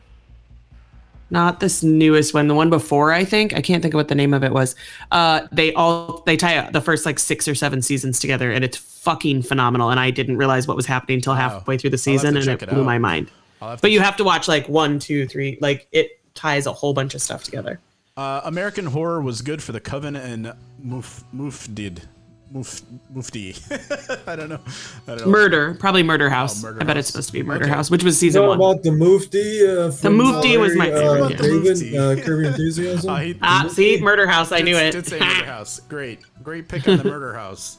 Not 1.30 1.60
this 1.60 1.82
newest 1.82 2.32
one, 2.32 2.48
the 2.48 2.54
one 2.54 2.70
before 2.70 3.12
I 3.12 3.24
think. 3.24 3.54
I 3.54 3.60
can't 3.60 3.82
think 3.82 3.94
of 3.94 3.98
what 3.98 4.08
the 4.08 4.14
name 4.14 4.32
of 4.32 4.42
it 4.42 4.52
was. 4.52 4.74
Uh, 5.10 5.46
they 5.52 5.74
all 5.74 6.22
they 6.24 6.36
tie 6.36 6.70
the 6.70 6.80
first 6.80 7.04
like 7.04 7.18
six 7.18 7.46
or 7.46 7.54
seven 7.54 7.82
seasons 7.82 8.18
together, 8.18 8.50
and 8.50 8.64
it's 8.64 8.76
fucking 8.78 9.42
phenomenal. 9.42 9.90
And 9.90 10.00
I 10.00 10.10
didn't 10.10 10.38
realize 10.38 10.66
what 10.66 10.76
was 10.76 10.86
happening 10.86 11.16
until 11.16 11.34
halfway 11.34 11.76
through 11.76 11.90
the 11.90 11.98
season, 11.98 12.36
and 12.36 12.48
it 12.48 12.62
it 12.62 12.68
blew 12.70 12.84
my 12.84 12.98
mind. 12.98 13.30
But 13.60 13.90
you 13.90 14.00
have 14.00 14.16
to 14.16 14.24
watch 14.24 14.48
like 14.48 14.68
one, 14.68 14.98
two, 14.98 15.26
three. 15.26 15.58
Like 15.60 15.86
it 15.92 16.20
ties 16.34 16.66
a 16.66 16.72
whole 16.72 16.94
bunch 16.94 17.14
of 17.14 17.20
stuff 17.20 17.44
together. 17.44 17.80
Uh, 18.16 18.40
American 18.44 18.86
Horror 18.86 19.20
was 19.20 19.42
good 19.42 19.62
for 19.62 19.72
the 19.72 19.80
Coven 19.80 20.16
and 20.16 20.52
Moof 20.84 21.22
Moof 21.34 21.72
did. 21.74 22.02
Muf, 22.51 22.80
Mufti. 23.12 23.55
I 24.26 24.34
don't 24.36 24.49
know. 24.49 24.59
I 25.07 25.11
don't 25.14 25.20
know. 25.20 25.26
Murder, 25.26 25.74
probably 25.74 26.03
Murder 26.03 26.30
House. 26.30 26.62
Murder 26.62 26.80
I 26.80 26.84
bet 26.84 26.96
House. 26.96 27.01
it's 27.01 27.09
supposed 27.09 27.26
to 27.28 27.32
be 27.34 27.42
Murder 27.42 27.64
Okay. 27.66 27.74
House, 27.74 27.90
which 27.90 28.03
was 28.03 28.16
season 28.18 28.42
know 28.42 28.49
one. 28.49 28.57
about 28.59 28.82
the 28.82 28.92
Mufti? 28.92 29.66
Uh, 29.66 29.90
from 29.90 30.16
Mufti 30.16 30.57
was 30.57 30.74
my 30.74 30.86
favorite, 30.90 31.22
Uh, 31.22 31.28
yeah. 31.28 31.36
David, 31.36 31.64
Mufti. 31.64 31.99
uh, 31.99 32.16
Curb 32.16 32.26
Your 32.40 32.44
Enthusiasm. 32.44 33.11
Uh, 33.14 33.18
he- 33.18 33.38
Ah, 33.42 33.68
see, 33.70 34.01
Murder 34.01 34.26
House. 34.26 34.51
I 34.53 34.61
knew 34.62 34.76
it. 34.76 34.92
Did 34.92 35.07
say 35.07 35.18
Murder 35.18 35.44
House. 35.44 35.80
Great, 35.88 36.20
great 36.42 36.68
pick 36.68 36.88
on 36.88 36.96
the 36.99 37.05
Murder 37.05 37.34
House. 37.34 37.76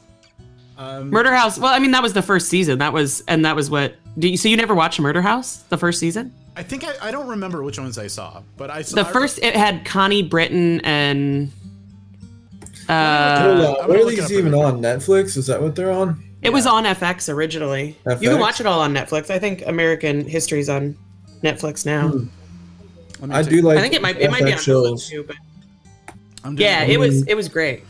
Um, 0.78 1.10
Murder 1.10 1.34
House. 1.34 1.58
Well, 1.58 1.74
I 1.74 1.80
mean, 1.80 1.92
that 1.92 2.04
was 2.04 2.14
the 2.14 2.22
first 2.22 2.48
season. 2.48 2.78
That 2.80 2.94
was, 2.94 3.22
and 3.28 3.44
that 3.46 3.56
was 3.56 3.70
what. 3.70 3.96
Do 4.18 4.28
you, 4.30 4.38
so 4.38 4.48
you 4.50 4.56
never 4.58 4.76
watched 4.76 5.00
Murder 5.00 5.22
House, 5.22 5.58
the 5.70 5.78
first 5.78 6.00
season? 6.00 6.34
I 6.56 6.64
think 6.64 6.84
I, 6.86 6.94
I 7.08 7.12
don't 7.12 7.28
remember 7.28 7.64
which 7.64 7.80
ones 7.80 7.98
I 7.98 8.08
saw, 8.08 8.42
but 8.58 8.70
I 8.70 8.82
saw 8.82 8.96
The 8.98 9.06
first, 9.06 9.40
it 9.40 9.56
had 9.56 9.84
Connie 9.86 10.24
Britton 10.24 10.80
and. 10.82 11.52
Uh, 12.90 13.42
Hold 13.42 13.54
I'm 13.54 13.60
on. 13.60 13.76
gonna 13.76 13.88
What 13.88 14.00
are 14.02 14.10
these 14.10 14.32
even 14.32 14.54
on 14.54 14.82
Netflix? 14.82 15.38
Is 15.38 15.48
that 15.48 15.62
what 15.62 15.76
they're 15.76 15.92
on? 15.92 16.24
it 16.42 16.52
was 16.52 16.66
on 16.66 16.86
FX 16.86 17.32
originally. 17.32 17.96
You 18.22 18.30
can 18.32 18.40
watch 18.40 18.60
it 18.60 18.66
all 18.66 18.80
on 18.80 18.94
Netflix. 18.94 19.30
I 19.30 19.38
think 19.40 19.64
American 19.68 20.26
History's 20.28 20.70
on 20.70 20.98
Netflix 21.44 21.86
now. 21.86 22.08
Let 23.20 23.30
me 23.30 23.36
I 23.36 23.42
take- 23.44 23.52
do 23.52 23.62
like. 23.62 23.78
I 23.78 23.82
think 23.82 23.94
it 23.94 24.02
might 24.02 24.18
it 24.20 24.32
might 24.32 24.44
be 24.44 24.52
on 24.54 24.58
FX 24.58 24.62
Hulu 24.62 24.90
shows. 24.90 25.10
too, 25.10 25.24
but 25.24 25.36
I'm 26.44 26.56
doing- 26.56 26.66
yeah, 26.68 26.84
it 26.84 26.98
was 27.00 27.28
it 27.28 27.36
was 27.36 27.48
great. 27.50 27.84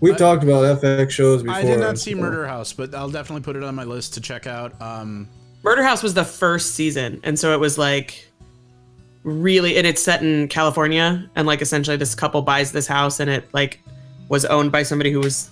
We've 0.00 0.16
talked 0.16 0.42
about 0.42 0.80
FX 0.82 1.10
shows 1.10 1.42
before. 1.44 1.56
I 1.56 1.62
did 1.62 1.78
not 1.78 1.96
see 1.98 2.14
Murder 2.14 2.44
House, 2.46 2.72
but 2.72 2.92
I'll 2.94 3.08
definitely 3.10 3.42
put 3.44 3.54
it 3.54 3.62
on 3.62 3.74
my 3.76 3.84
list 3.84 4.14
to 4.14 4.20
check 4.20 4.48
out. 4.48 4.80
Um, 4.82 5.28
Murder 5.62 5.84
House 5.84 6.02
was 6.02 6.12
the 6.12 6.24
first 6.24 6.74
season, 6.74 7.20
and 7.22 7.38
so 7.38 7.52
it 7.54 7.60
was 7.60 7.78
like 7.78 8.28
really, 9.22 9.76
and 9.78 9.86
it's 9.86 10.02
set 10.02 10.20
in 10.22 10.48
California, 10.48 11.30
and 11.36 11.46
like 11.46 11.62
essentially 11.62 11.96
this 11.96 12.16
couple 12.16 12.42
buys 12.42 12.72
this 12.72 12.88
house, 12.88 13.20
and 13.20 13.30
it 13.30 13.48
like 13.54 13.80
was 14.32 14.46
owned 14.46 14.72
by 14.72 14.82
somebody 14.82 15.12
who 15.12 15.20
was 15.20 15.50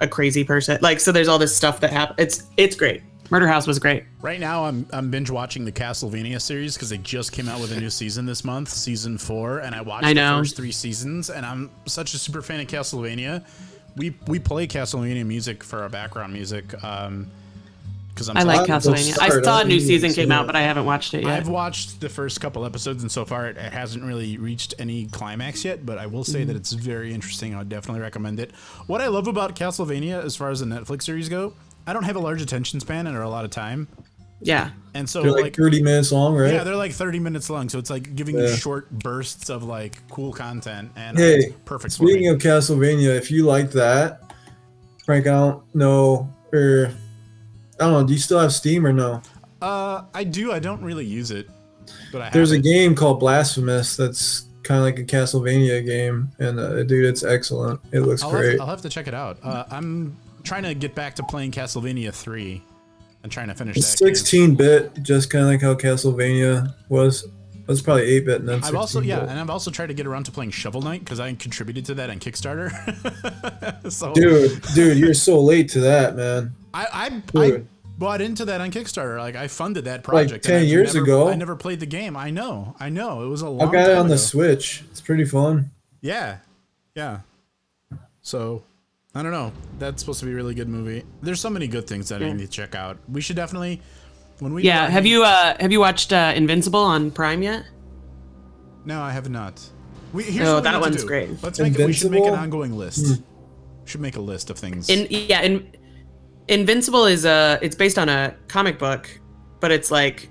a 0.00 0.08
crazy 0.08 0.42
person. 0.42 0.78
Like, 0.80 1.00
so 1.00 1.12
there's 1.12 1.28
all 1.28 1.38
this 1.38 1.54
stuff 1.54 1.80
that 1.80 1.92
happened. 1.92 2.18
It's 2.18 2.44
it's 2.56 2.74
great. 2.74 3.02
Murder 3.28 3.46
House 3.46 3.66
was 3.66 3.78
great. 3.78 4.04
right 4.22 4.40
now, 4.40 4.64
I'm 4.64 4.86
I'm 4.90 5.10
binge 5.10 5.30
watching 5.30 5.66
the 5.66 5.72
Castlevania 5.72 6.40
series 6.40 6.74
because 6.74 6.88
they 6.88 6.96
just 6.96 7.32
came 7.32 7.46
out 7.46 7.60
with 7.60 7.72
a 7.72 7.78
new 7.78 7.90
season 8.00 8.24
this 8.24 8.42
month, 8.42 8.70
season 8.70 9.18
four, 9.18 9.58
and 9.58 9.74
I 9.74 9.82
watched 9.82 10.06
I 10.06 10.14
know. 10.14 10.36
the 10.36 10.40
first 10.40 10.56
three 10.56 10.72
seasons, 10.72 11.28
and 11.28 11.44
I'm 11.44 11.70
such 11.84 12.14
a 12.14 12.18
super 12.18 12.40
fan 12.40 12.60
of 12.60 12.68
Castlevania. 12.68 13.44
We 13.96 14.16
we 14.26 14.38
play 14.38 14.66
Castlevania 14.66 15.26
music 15.26 15.62
for 15.62 15.82
our 15.82 15.90
background 15.90 16.32
music. 16.32 16.82
Um, 16.82 17.30
because 18.14 18.28
I'm 18.28 18.36
I 18.36 18.42
like 18.42 18.68
Castlevania. 18.68 19.18
I 19.20 19.28
saw 19.40 19.60
a 19.60 19.64
new 19.64 19.80
season 19.80 20.08
came 20.10 20.24
seen 20.24 20.32
out, 20.32 20.46
but 20.46 20.54
I 20.56 20.62
haven't 20.62 20.84
watched 20.84 21.14
it 21.14 21.22
yet. 21.24 21.32
I've 21.32 21.48
watched 21.48 22.00
the 22.00 22.08
first 22.08 22.40
couple 22.40 22.64
episodes, 22.64 23.02
and 23.02 23.10
so 23.10 23.24
far 23.24 23.46
it, 23.48 23.56
it 23.56 23.72
hasn't 23.72 24.04
really 24.04 24.36
reached 24.36 24.74
any 24.78 25.06
climax 25.06 25.64
yet. 25.64 25.84
But 25.86 25.98
I 25.98 26.06
will 26.06 26.24
say 26.24 26.40
Mm-hmm. 26.40 26.48
that 26.48 26.56
it's 26.56 26.72
very 26.72 27.12
interesting. 27.14 27.54
I 27.54 27.58
would 27.58 27.68
definitely 27.68 28.00
recommend 28.02 28.40
it. 28.40 28.52
What 28.86 29.00
I 29.00 29.08
love 29.08 29.26
about 29.28 29.56
Castlevania, 29.56 30.22
as 30.22 30.36
far 30.36 30.50
as 30.50 30.60
the 30.60 30.66
Netflix 30.66 31.02
series 31.02 31.28
go, 31.28 31.54
I 31.86 31.92
don't 31.92 32.04
have 32.04 32.16
a 32.16 32.20
large 32.20 32.42
attention 32.42 32.80
span 32.80 33.06
and 33.06 33.16
or 33.16 33.22
a 33.22 33.28
lot 33.30 33.44
of 33.44 33.50
time, 33.50 33.88
yeah. 34.40 34.70
and 34.94 35.08
so 35.08 35.22
They're 35.22 35.32
like, 35.32 35.42
like 35.44 35.56
30 35.56 35.82
minutes 35.82 36.12
long, 36.12 36.34
right? 36.36 36.52
yeah, 36.52 36.62
they're 36.64 36.76
like 36.76 36.92
30 36.92 37.18
minutes 37.18 37.48
long, 37.50 37.68
so 37.68 37.78
it's 37.78 37.90
like 37.90 38.14
giving 38.14 38.36
you 38.38 38.48
short 38.56 38.90
bursts 38.90 39.50
of 39.50 39.62
like 39.64 40.06
cool 40.10 40.32
content, 40.32 40.90
and 40.96 41.18
Hey, 41.18 41.36
it's 41.38 41.54
perfect 41.64 41.96
for 41.96 42.04
Speaking 42.04 42.22
me. 42.22 42.28
of 42.28 42.38
Castlevania, 42.38 43.16
if 43.16 43.30
you 43.30 43.46
like 43.46 43.70
that, 43.72 44.32
Frank, 45.04 45.26
I 45.26 45.30
don't 45.30 45.74
know, 45.74 46.32
or 46.52 46.92
I 47.80 47.84
don't 47.84 47.92
know. 47.92 48.06
Do 48.06 48.12
you 48.12 48.18
still 48.18 48.38
have 48.40 48.52
Steam 48.52 48.86
or 48.86 48.92
no? 48.92 49.22
uh, 49.60 50.02
I 50.14 50.24
do. 50.24 50.52
I 50.52 50.58
don't 50.58 50.82
really 50.82 51.04
use 51.06 51.30
it, 51.30 51.48
but 52.12 52.20
I 52.22 52.30
There's 52.30 52.52
a 52.52 52.56
it. 52.56 52.62
game 52.64 52.94
called 52.94 53.20
Blasphemous 53.20 53.96
that's 53.96 54.46
kind 54.62 54.78
of 54.78 54.84
like 54.84 54.98
a 54.98 55.04
Castlevania 55.04 55.84
game, 55.84 56.30
and 56.38 56.58
uh, 56.60 56.82
dude, 56.84 57.04
it's 57.04 57.22
excellent. 57.24 57.80
It 57.92 58.00
looks 58.00 58.22
I'll 58.22 58.30
great. 58.30 58.52
have, 58.52 58.60
I'll 58.62 58.66
have 58.66 58.82
to 58.82 58.88
check 58.88 59.08
it 59.08 59.14
out. 59.14 59.38
Uh, 59.42 59.64
I'm 59.70 60.16
trying 60.44 60.64
to 60.64 60.74
get 60.74 60.94
back 60.94 61.14
to 61.16 61.22
playing 61.24 61.50
Castlevania 61.52 62.12
3 62.12 62.62
and 63.22 63.30
trying 63.30 63.48
to 63.48 63.54
finish 63.54 63.76
It's 63.76 63.92
that. 63.98 64.04
game. 64.06 64.14
16 64.14 64.54
bit, 64.56 65.02
just 65.02 65.30
kind 65.30 65.44
of 65.44 65.50
like 65.50 65.60
how 65.62 65.74
Castlevania 65.74 66.74
was. 66.88 67.24
It 67.24 67.68
was 67.68 67.80
probably 67.80 68.02
8 68.16 68.26
bit 68.26 68.40
and 68.40 68.48
then 68.48 68.64
I've 68.64 68.74
also 68.74 69.00
yeah, 69.00 69.20
bit. 69.20 69.28
and 69.28 69.38
I've 69.38 69.48
also 69.48 69.70
tried 69.70 69.86
to 69.86 69.94
get 69.94 70.04
around 70.04 70.24
to 70.24 70.32
playing 70.32 70.50
Shovel 70.50 70.82
Knight 70.82 70.98
because 71.04 71.20
I 71.20 71.32
contributed 71.34 71.84
to 71.86 71.94
that 71.94 72.10
on 72.10 72.18
Kickstarter. 72.18 72.72
so 73.92 74.12
Dude, 74.14 74.60
dude, 74.74 74.98
you're 74.98 75.14
so 75.14 75.40
late 75.40 75.68
to 75.70 75.80
that, 75.80 76.16
man. 76.16 76.52
I 76.74 77.22
I, 77.34 77.40
I 77.40 77.62
bought 77.98 78.20
into 78.20 78.44
that 78.46 78.60
on 78.60 78.70
Kickstarter. 78.70 79.18
Like 79.18 79.36
I 79.36 79.48
funded 79.48 79.84
that 79.84 80.02
project. 80.04 80.44
Like 80.44 80.58
10 80.60 80.66
years 80.66 80.94
never- 80.94 81.04
ago? 81.04 81.28
I 81.28 81.34
never 81.34 81.56
played 81.56 81.80
the 81.80 81.86
game. 81.86 82.16
I 82.16 82.30
know, 82.30 82.74
I 82.80 82.88
know. 82.88 83.22
It 83.24 83.28
was 83.28 83.42
a 83.42 83.48
long. 83.48 83.66
I've 83.68 83.72
got 83.72 83.88
it 83.90 83.92
time 83.94 84.02
on 84.04 84.08
the. 84.08 84.18
Switch. 84.18 84.82
It's 84.90 85.00
pretty 85.00 85.24
fun. 85.24 85.70
Yeah, 86.00 86.38
yeah. 86.94 87.20
So. 88.22 88.62
I 89.14 89.22
don't 89.22 89.32
know. 89.32 89.52
That's 89.78 90.00
supposed 90.00 90.20
to 90.20 90.24
be 90.26 90.32
a 90.32 90.34
really 90.34 90.54
good 90.54 90.70
movie. 90.70 91.04
There's 91.20 91.38
so 91.38 91.50
many 91.50 91.66
good 91.66 91.86
things 91.86 92.08
that 92.08 92.22
I 92.22 92.32
need 92.32 92.38
to 92.38 92.48
check 92.48 92.74
out. 92.74 92.96
We 93.10 93.20
should 93.20 93.36
definitely, 93.36 93.82
when 94.38 94.54
we 94.54 94.62
Yeah. 94.62 94.88
Have 94.88 95.04
you 95.04 95.22
uh 95.22 95.54
have 95.60 95.70
you 95.70 95.80
watched 95.80 96.14
uh, 96.14 96.32
Invincible 96.34 96.80
on 96.80 97.10
Prime 97.10 97.42
yet? 97.42 97.66
No, 98.86 99.02
I 99.02 99.10
have 99.10 99.28
not. 99.28 99.60
We, 100.14 100.22
here's 100.24 100.48
Oh, 100.48 100.54
what 100.54 100.64
we 100.64 100.70
that 100.70 100.80
one's 100.80 101.02
do. 101.02 101.06
great. 101.06 101.42
Let's 101.42 101.58
make 101.58 101.78
it, 101.78 101.84
we 101.86 101.92
should 101.92 102.10
make 102.10 102.24
an 102.24 102.32
ongoing 102.32 102.72
list. 102.72 103.20
We 103.20 103.22
should 103.84 104.00
make 104.00 104.16
a 104.16 104.20
list 104.22 104.48
of 104.48 104.58
things. 104.58 104.88
In 104.88 105.06
yeah, 105.10 105.42
in 105.42 105.70
Invincible 106.48 107.06
is 107.06 107.24
a 107.24 107.58
it's 107.62 107.76
based 107.76 107.98
on 107.98 108.08
a 108.08 108.34
comic 108.48 108.78
book, 108.78 109.08
but 109.60 109.70
it's 109.70 109.90
like 109.90 110.28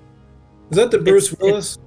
Is 0.70 0.76
that 0.76 0.90
the 0.90 0.98
Bruce 0.98 1.32
It's- 1.32 1.40
Willis? 1.42 1.78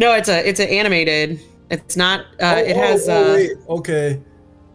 no, 0.00 0.12
it's 0.14 0.28
a 0.28 0.46
it's 0.48 0.60
an 0.60 0.68
animated. 0.68 1.40
It's 1.70 1.96
not. 1.96 2.20
Uh, 2.40 2.54
Oh, 2.56 2.58
it 2.58 2.76
oh, 2.76 2.80
has. 2.80 3.08
oh, 3.08 3.34
uh, 3.68 3.72
okay. 3.78 4.20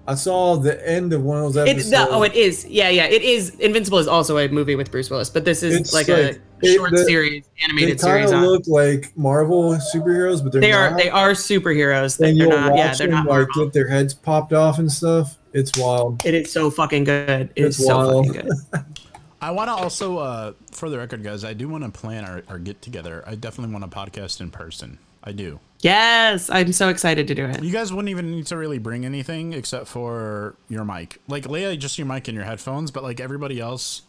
I 0.07 0.15
saw 0.15 0.57
the 0.57 0.75
end 0.87 1.13
of 1.13 1.23
one 1.23 1.37
of 1.37 1.53
those 1.53 1.57
episodes. 1.67 1.87
It, 1.87 1.91
no, 1.91 2.07
oh, 2.11 2.23
it 2.23 2.33
is. 2.33 2.65
Yeah, 2.65 2.89
yeah. 2.89 3.05
It 3.05 3.21
is. 3.21 3.51
Invincible 3.59 3.99
is 3.99 4.07
also 4.07 4.37
a 4.37 4.47
movie 4.49 4.75
with 4.75 4.91
Bruce 4.91 5.09
Willis, 5.09 5.29
but 5.29 5.45
this 5.45 5.63
is 5.63 5.93
like, 5.93 6.07
like- 6.09 6.35
a 6.35 6.39
it- 6.63 6.75
short 6.75 6.91
the- 6.91 7.05
series, 7.05 7.43
they 7.57 7.63
animated 7.65 7.99
kind 7.99 8.27
series. 8.27 8.31
of 8.31 8.41
look 8.41 8.67
like 8.67 9.11
Marvel 9.17 9.73
superheroes, 9.93 10.41
but 10.43 10.51
they're 10.51 10.61
They 10.61 10.71
are 10.71 10.91
not. 10.91 10.97
they 10.99 11.09
are 11.09 11.31
superheroes. 11.31 12.19
and 12.19 12.37
They're 12.39 12.47
you'll 12.47 12.57
not. 12.57 12.71
watch 12.71 12.77
Yeah, 12.79 12.93
they're 12.95 13.07
them 13.07 13.25
not. 13.25 13.39
like 13.39 13.47
get 13.55 13.73
their 13.73 13.87
heads 13.87 14.13
popped 14.13 14.53
off 14.53 14.79
and 14.79 14.91
stuff. 14.91 15.37
It's 15.53 15.77
wild. 15.77 16.25
It 16.25 16.33
is 16.33 16.51
so 16.51 16.71
fucking 16.71 17.03
good. 17.03 17.51
It 17.55 17.63
is 17.65 17.77
It's 17.77 17.85
so 17.87 17.97
wild. 17.97 18.27
fucking 18.27 18.41
good. 18.41 18.83
I 19.41 19.51
want 19.51 19.67
to 19.67 19.73
also, 19.73 20.17
uh, 20.19 20.53
for 20.71 20.89
the 20.89 20.97
record, 20.97 21.21
guys, 21.21 21.43
I 21.43 21.51
do 21.53 21.67
want 21.67 21.83
to 21.83 21.89
plan 21.91 22.23
our, 22.23 22.43
our 22.47 22.57
get 22.57 22.81
together. 22.81 23.23
I 23.27 23.35
definitely 23.35 23.73
want 23.73 23.83
a 23.83 23.89
podcast 23.89 24.39
in 24.39 24.51
person. 24.51 24.99
I 25.21 25.33
do. 25.33 25.59
Yes, 25.81 26.49
I'm 26.49 26.71
so 26.71 26.87
excited 26.87 27.27
to 27.27 27.35
do 27.35 27.45
it. 27.45 27.61
You 27.61 27.71
guys 27.71 27.91
wouldn't 27.91 28.09
even 28.09 28.31
need 28.31 28.45
to 28.47 28.57
really 28.57 28.77
bring 28.77 29.05
anything 29.05 29.51
except 29.51 29.87
for 29.87 30.55
your 30.69 30.85
mic. 30.85 31.19
Like 31.27 31.43
Leia, 31.43 31.77
just 31.77 31.97
your 31.97 32.07
mic 32.07 32.29
and 32.29 32.35
your 32.35 32.45
headphones, 32.45 32.89
but 32.89 33.03
like 33.03 33.19
everybody 33.19 33.59
else, 33.59 34.03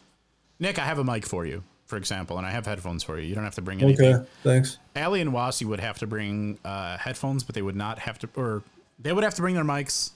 Nick, 0.57 0.79
I 0.79 0.85
have 0.85 0.99
a 0.99 1.03
mic 1.03 1.25
for 1.25 1.45
you, 1.45 1.63
for 1.85 1.97
example, 1.97 2.37
and 2.37 2.45
I 2.45 2.51
have 2.51 2.65
headphones 2.65 3.03
for 3.03 3.19
you. 3.19 3.27
You 3.27 3.35
don't 3.35 3.43
have 3.43 3.55
to 3.55 3.61
bring 3.61 3.81
anything. 3.81 4.15
Okay, 4.15 4.25
thanks. 4.43 4.79
Allie 4.95 5.21
and 5.21 5.31
Wasi 5.31 5.65
would 5.65 5.79
have 5.79 5.99
to 5.99 6.07
bring 6.07 6.57
uh, 6.65 6.97
headphones, 6.97 7.43
but 7.43 7.55
they 7.55 7.61
would 7.61 7.75
not 7.75 7.99
have 7.99 8.17
to, 8.19 8.29
or 8.35 8.63
they 8.99 9.13
would 9.13 9.23
have 9.23 9.35
to 9.35 9.41
bring 9.41 9.55
their 9.55 9.63
mics. 9.63 10.11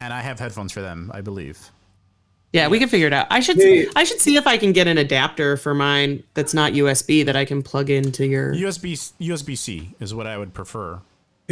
And 0.00 0.12
I 0.12 0.20
have 0.20 0.40
headphones 0.40 0.72
for 0.72 0.80
them, 0.82 1.10
I 1.14 1.20
believe. 1.20 1.70
Yeah, 2.52 2.68
we 2.68 2.78
can 2.78 2.88
figure 2.88 3.06
it 3.06 3.14
out. 3.14 3.28
I 3.30 3.40
should 3.40 3.56
Hey. 3.56 3.86
I 3.96 4.04
should 4.04 4.20
see 4.20 4.36
if 4.36 4.46
I 4.46 4.58
can 4.58 4.72
get 4.72 4.86
an 4.86 4.98
adapter 4.98 5.56
for 5.56 5.74
mine 5.74 6.22
that's 6.34 6.52
not 6.52 6.72
USB 6.72 7.24
that 7.24 7.34
I 7.34 7.46
can 7.46 7.62
plug 7.62 7.88
into 7.88 8.26
your. 8.26 8.52
USB 8.52 9.12
USB 9.20 9.56
C 9.56 9.94
is 10.00 10.14
what 10.14 10.26
I 10.26 10.36
would 10.36 10.52
prefer. 10.52 11.00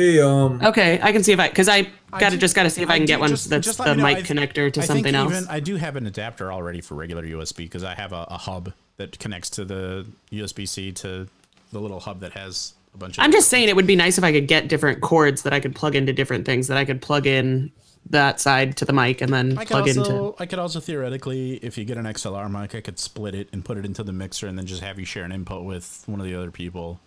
Hey, 0.00 0.18
um, 0.20 0.62
Okay, 0.62 0.98
I 1.02 1.12
can 1.12 1.22
see 1.22 1.32
if 1.32 1.38
I 1.40 1.48
because 1.50 1.68
I 1.68 1.82
gotta 2.10 2.30
do- 2.36 2.38
just 2.38 2.56
gotta 2.56 2.70
see 2.70 2.80
if 2.80 2.88
I, 2.88 2.96
can 2.96 3.02
do- 3.06 3.12
get 3.12 3.20
one 3.20 3.28
just- 3.28 3.50
that's 3.50 3.66
just 3.66 3.76
the 3.76 3.84
let 3.84 3.96
me 3.98 4.02
know. 4.02 4.08
mic 4.08 4.18
I- 4.18 4.22
connector 4.22 4.72
to 4.72 4.80
I 4.80 4.84
something 4.84 5.04
think 5.04 5.14
else. 5.16 5.30
Even, 5.32 5.46
I 5.48 5.60
do 5.60 5.76
have 5.76 5.96
an 5.96 6.06
adapter 6.06 6.50
already 6.50 6.80
for 6.80 6.94
regular 6.94 7.22
USB 7.22 7.56
because 7.64 7.84
I 7.84 7.94
have 7.94 8.12
a, 8.14 8.26
a 8.30 8.38
hub 8.38 8.72
that 8.96 9.18
connects 9.18 9.50
to 9.50 9.64
the 9.66 10.06
USB 10.32 10.66
C 10.66 10.90
to 10.92 11.28
the 11.72 11.78
little 11.80 12.00
hub 12.00 12.20
that 12.20 12.32
has 12.32 12.72
a 12.94 12.96
bunch 12.96 13.18
of. 13.18 13.24
I'm 13.24 13.30
just 13.30 13.48
saying 13.48 13.68
it 13.68 13.76
would 13.76 13.86
be 13.86 13.94
nice 13.94 14.16
if 14.16 14.24
I 14.24 14.32
could 14.32 14.48
get 14.48 14.68
different 14.68 15.02
cords 15.02 15.42
that 15.42 15.52
I 15.52 15.60
could 15.60 15.74
plug 15.74 15.94
into 15.94 16.14
different 16.14 16.46
things 16.46 16.68
that 16.68 16.78
I 16.78 16.86
could 16.86 17.02
plug 17.02 17.26
in 17.26 17.70
that 18.08 18.40
side 18.40 18.78
to 18.78 18.86
the 18.86 18.94
mic 18.94 19.20
and 19.20 19.30
then 19.32 19.58
I 19.58 19.66
plug 19.66 19.86
also, 19.86 20.00
into. 20.32 20.42
I 20.42 20.46
could 20.46 20.58
also 20.58 20.80
theoretically, 20.80 21.56
if 21.56 21.76
you 21.76 21.84
get 21.84 21.98
an 21.98 22.06
XLR 22.06 22.48
mic, 22.50 22.74
I 22.74 22.80
could 22.80 22.98
split 22.98 23.34
it 23.34 23.50
and 23.52 23.62
put 23.62 23.76
it 23.76 23.84
into 23.84 24.02
the 24.02 24.12
mixer, 24.12 24.46
and 24.46 24.56
then 24.56 24.64
just 24.64 24.80
have 24.82 24.98
you 24.98 25.04
share 25.04 25.24
an 25.24 25.32
input 25.32 25.62
with 25.64 26.02
one 26.06 26.20
of 26.20 26.24
the 26.26 26.34
other 26.34 26.50
people. 26.50 26.98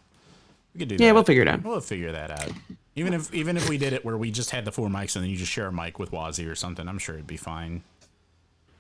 We 0.74 0.80
could 0.80 0.90
do 0.90 0.98
that. 0.98 1.04
Yeah, 1.04 1.12
we'll 1.12 1.24
figure 1.24 1.42
it 1.44 1.48
out. 1.48 1.64
We'll 1.64 1.82
figure 1.82 2.12
that 2.12 2.32
out. 2.32 2.50
Even 2.96 3.14
if 3.14 3.34
even 3.34 3.58
if 3.58 3.68
we 3.70 3.78
did 3.78 3.94
it 3.94 4.06
where 4.06 4.18
we 4.18 4.30
just 4.30 4.52
had 4.52 4.66
the 4.66 4.72
four 4.72 4.88
mics 4.88 5.16
and 5.16 5.24
then 5.24 5.32
you 5.32 5.38
just 5.38 5.52
share 5.52 5.68
a 5.68 5.72
mic 5.74 5.98
with 5.98 6.12
Wazi 6.12 6.50
or 6.50 6.56
something, 6.56 6.88
I'm 6.88 7.00
sure 7.00 7.16
it'd 7.16 7.26
be 7.28 7.38
fine. 7.38 7.84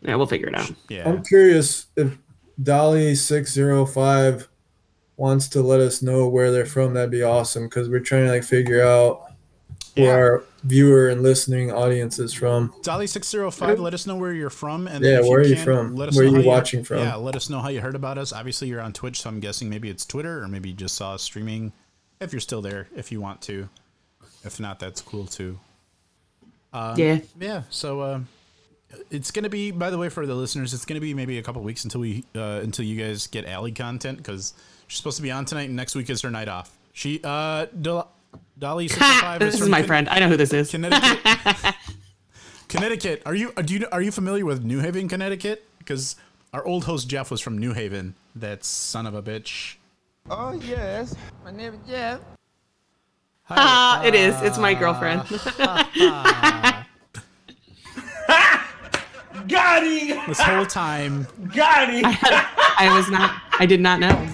Yeah, 0.01 0.15
we'll 0.15 0.27
figure 0.27 0.49
it 0.49 0.55
out. 0.55 0.71
Yeah. 0.89 1.09
I'm 1.09 1.23
curious 1.23 1.87
if 1.95 2.17
Dolly 2.61 3.15
six 3.15 3.51
zero 3.53 3.85
five 3.85 4.47
wants 5.17 5.47
to 5.49 5.61
let 5.61 5.79
us 5.79 6.01
know 6.01 6.27
where 6.27 6.51
they're 6.51 6.65
from. 6.65 6.93
That'd 6.93 7.09
be 7.11 7.23
awesome 7.23 7.63
because 7.65 7.89
we're 7.89 8.01
trying 8.01 8.25
to 8.25 8.31
like 8.31 8.43
figure 8.43 8.83
out 8.83 9.31
where 9.95 10.05
Yeah. 10.05 10.11
our 10.13 10.43
viewer 10.63 11.09
and 11.09 11.23
listening 11.23 11.71
audience 11.71 12.19
is 12.19 12.33
from. 12.33 12.71
Dolly 12.83 13.07
six 13.07 13.27
zero 13.29 13.49
five. 13.49 13.79
Let 13.79 13.93
us 13.95 14.05
know 14.05 14.15
where 14.15 14.33
you're 14.33 14.49
from, 14.51 14.87
and 14.87 15.03
Yeah, 15.03 15.11
then 15.11 15.19
if 15.23 15.29
where 15.29 15.39
are 15.39 15.43
you 15.43 15.55
can, 15.55 15.63
from? 15.65 15.95
Let 15.95 16.09
us 16.09 16.15
Where 16.15 16.25
know 16.25 16.33
are 16.33 16.37
you 16.37 16.43
how 16.43 16.47
watching 16.49 16.83
from? 16.83 16.99
Yeah, 16.99 17.15
let 17.15 17.35
us 17.35 17.49
know 17.49 17.61
how 17.61 17.69
you 17.69 17.81
heard 17.81 17.95
about 17.95 18.17
us. 18.19 18.31
Obviously, 18.33 18.67
you're 18.67 18.81
on 18.81 18.93
Twitch, 18.93 19.21
so 19.21 19.29
I'm 19.29 19.39
guessing 19.39 19.69
maybe 19.69 19.89
it's 19.89 20.05
Twitter, 20.05 20.43
or 20.43 20.47
maybe 20.47 20.69
you 20.69 20.75
just 20.75 20.95
saw 20.95 21.13
us 21.13 21.23
streaming. 21.23 21.71
If 22.19 22.31
you're 22.31 22.39
still 22.41 22.61
there, 22.61 22.87
if 22.95 23.11
you 23.11 23.19
want 23.21 23.41
to. 23.43 23.69
If 24.43 24.59
not, 24.59 24.79
that's 24.79 25.01
cool 25.01 25.25
too. 25.25 25.57
yeah. 26.73 27.19
Yeah. 27.39 27.63
So, 27.69 28.01
uh, 28.01 28.19
it's 29.09 29.31
gonna 29.31 29.49
be. 29.49 29.71
By 29.71 29.89
the 29.89 29.97
way, 29.97 30.09
for 30.09 30.25
the 30.25 30.35
listeners, 30.35 30.73
it's 30.73 30.85
gonna 30.85 30.99
be 30.99 31.13
maybe 31.13 31.37
a 31.37 31.41
couple 31.43 31.61
weeks 31.61 31.83
until 31.83 32.01
we 32.01 32.23
uh, 32.35 32.59
until 32.63 32.85
you 32.85 33.01
guys 33.01 33.27
get 33.27 33.45
Allie 33.45 33.71
content 33.71 34.17
because 34.17 34.53
she's 34.87 34.97
supposed 34.97 35.17
to 35.17 35.23
be 35.23 35.31
on 35.31 35.45
tonight, 35.45 35.63
and 35.67 35.75
next 35.75 35.95
week 35.95 36.09
is 36.09 36.21
her 36.21 36.29
night 36.31 36.47
off. 36.47 36.71
She 36.93 37.19
uh, 37.23 37.65
Dol- 37.81 38.09
Dolly 38.59 38.87
six 38.89 38.99
Ha! 39.01 39.19
five 39.21 39.39
This 39.39 39.55
is 39.55 39.61
from 39.61 39.71
my 39.71 39.79
Con- 39.79 39.87
friend. 39.87 40.09
I 40.09 40.19
know 40.19 40.27
who 40.29 40.37
this 40.37 40.53
is. 40.53 40.69
Connecticut. 40.71 41.19
Connecticut. 42.67 43.21
Are 43.25 43.35
you 43.35 43.51
do 43.53 43.73
you 43.75 43.87
are 43.91 44.01
you 44.01 44.11
familiar 44.11 44.45
with 44.45 44.63
New 44.63 44.79
Haven, 44.79 45.07
Connecticut? 45.07 45.65
Because 45.79 46.15
our 46.53 46.63
old 46.65 46.85
host 46.85 47.07
Jeff 47.07 47.31
was 47.31 47.41
from 47.41 47.57
New 47.57 47.73
Haven. 47.73 48.15
That 48.35 48.63
son 48.63 49.05
of 49.07 49.13
a 49.15 49.21
bitch. 49.23 49.75
Oh, 50.29 50.53
yes. 50.53 51.15
My 51.43 51.51
name 51.51 51.73
is 51.73 51.79
Jeff. 51.89 52.19
Ah, 53.49 54.03
it 54.03 54.15
is. 54.15 54.39
It's 54.41 54.57
my 54.57 54.73
girlfriend. 54.73 55.21
Got 59.47 59.83
him! 59.83 60.19
This 60.27 60.39
whole 60.39 60.65
time, 60.65 61.27
Got 61.53 61.89
him! 61.89 62.03
I 62.05 62.93
was 62.95 63.09
not. 63.09 63.41
I 63.59 63.65
did 63.65 63.81
not 63.81 63.99
know. 63.99 64.29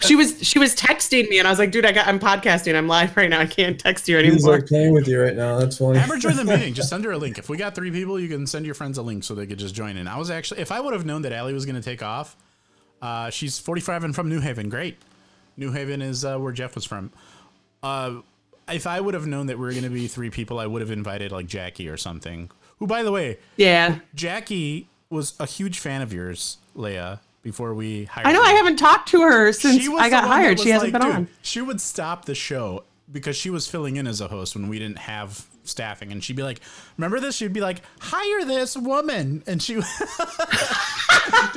She 0.00 0.16
was. 0.16 0.42
She 0.42 0.58
was 0.58 0.74
texting 0.74 1.28
me, 1.28 1.38
and 1.38 1.46
I 1.46 1.50
was 1.50 1.58
like, 1.58 1.70
"Dude, 1.70 1.86
I 1.86 1.92
got. 1.92 2.08
I'm 2.08 2.18
podcasting. 2.18 2.74
I'm 2.74 2.88
live 2.88 3.16
right 3.16 3.30
now. 3.30 3.40
I 3.40 3.46
can't 3.46 3.78
text 3.78 4.08
you 4.08 4.18
He's 4.18 4.32
anymore." 4.34 4.58
like 4.58 4.66
playing 4.66 4.92
with 4.92 5.06
you 5.06 5.20
right 5.22 5.36
now. 5.36 5.58
That's 5.58 5.78
funny. 5.78 5.98
Amber 5.98 6.16
join 6.18 6.36
the 6.36 6.44
meeting. 6.44 6.74
Just 6.74 6.88
send 6.88 7.04
her 7.04 7.12
a 7.12 7.18
link. 7.18 7.38
If 7.38 7.48
we 7.48 7.56
got 7.56 7.74
three 7.74 7.90
people, 7.90 8.18
you 8.18 8.28
can 8.28 8.46
send 8.46 8.66
your 8.66 8.74
friends 8.74 8.98
a 8.98 9.02
link 9.02 9.22
so 9.24 9.34
they 9.34 9.46
could 9.46 9.58
just 9.58 9.74
join 9.74 9.96
in. 9.96 10.08
I 10.08 10.18
was 10.18 10.30
actually, 10.30 10.60
if 10.60 10.72
I 10.72 10.80
would 10.80 10.92
have 10.92 11.06
known 11.06 11.22
that 11.22 11.32
Allie 11.32 11.54
was 11.54 11.64
going 11.64 11.76
to 11.76 11.82
take 11.82 12.02
off, 12.02 12.36
uh, 13.02 13.30
she's 13.30 13.58
45 13.58 14.04
and 14.04 14.14
from 14.14 14.28
New 14.28 14.40
Haven. 14.40 14.68
Great. 14.68 14.98
New 15.56 15.72
Haven 15.72 16.02
is 16.02 16.24
uh, 16.24 16.38
where 16.38 16.52
Jeff 16.52 16.74
was 16.74 16.84
from. 16.84 17.12
Uh, 17.82 18.16
if 18.70 18.86
I 18.86 19.00
would 19.00 19.14
have 19.14 19.26
known 19.26 19.46
that 19.46 19.58
we 19.58 19.64
were 19.64 19.72
going 19.72 19.84
to 19.84 19.90
be 19.90 20.08
three 20.08 20.30
people, 20.30 20.58
I 20.58 20.66
would 20.66 20.82
have 20.82 20.90
invited 20.90 21.32
like 21.32 21.46
Jackie 21.46 21.88
or 21.88 21.96
something. 21.96 22.50
Who, 22.78 22.86
by 22.86 23.02
the 23.02 23.12
way, 23.12 23.38
yeah, 23.56 23.98
Jackie 24.14 24.88
was 25.10 25.34
a 25.40 25.46
huge 25.46 25.78
fan 25.78 26.02
of 26.02 26.12
yours, 26.12 26.58
Leia. 26.76 27.20
Before 27.42 27.72
we 27.72 28.04
hired, 28.04 28.26
I 28.26 28.32
know. 28.32 28.42
her. 28.42 28.48
I 28.48 28.52
haven't 28.52 28.76
talked 28.76 29.08
to 29.10 29.22
her 29.22 29.52
since 29.52 29.88
I 29.88 30.10
got 30.10 30.24
hired. 30.24 30.60
She 30.60 30.70
hasn't 30.70 30.92
like, 30.92 31.00
been 31.00 31.10
dude, 31.10 31.16
on. 31.16 31.28
She 31.40 31.60
would 31.60 31.80
stop 31.80 32.24
the 32.24 32.34
show 32.34 32.84
because 33.10 33.36
she 33.36 33.48
was 33.48 33.66
filling 33.66 33.96
in 33.96 34.06
as 34.06 34.20
a 34.20 34.28
host 34.28 34.54
when 34.54 34.68
we 34.68 34.78
didn't 34.78 34.98
have 34.98 35.46
staffing, 35.68 36.12
and 36.12 36.22
she'd 36.22 36.36
be 36.36 36.42
like, 36.42 36.60
"Remember 36.96 37.20
this?" 37.20 37.36
She'd 37.36 37.52
be 37.52 37.60
like, 37.60 37.82
"Hire 38.00 38.44
this 38.44 38.76
woman," 38.76 39.42
and 39.46 39.62
she. 39.62 39.74
do 39.74 39.80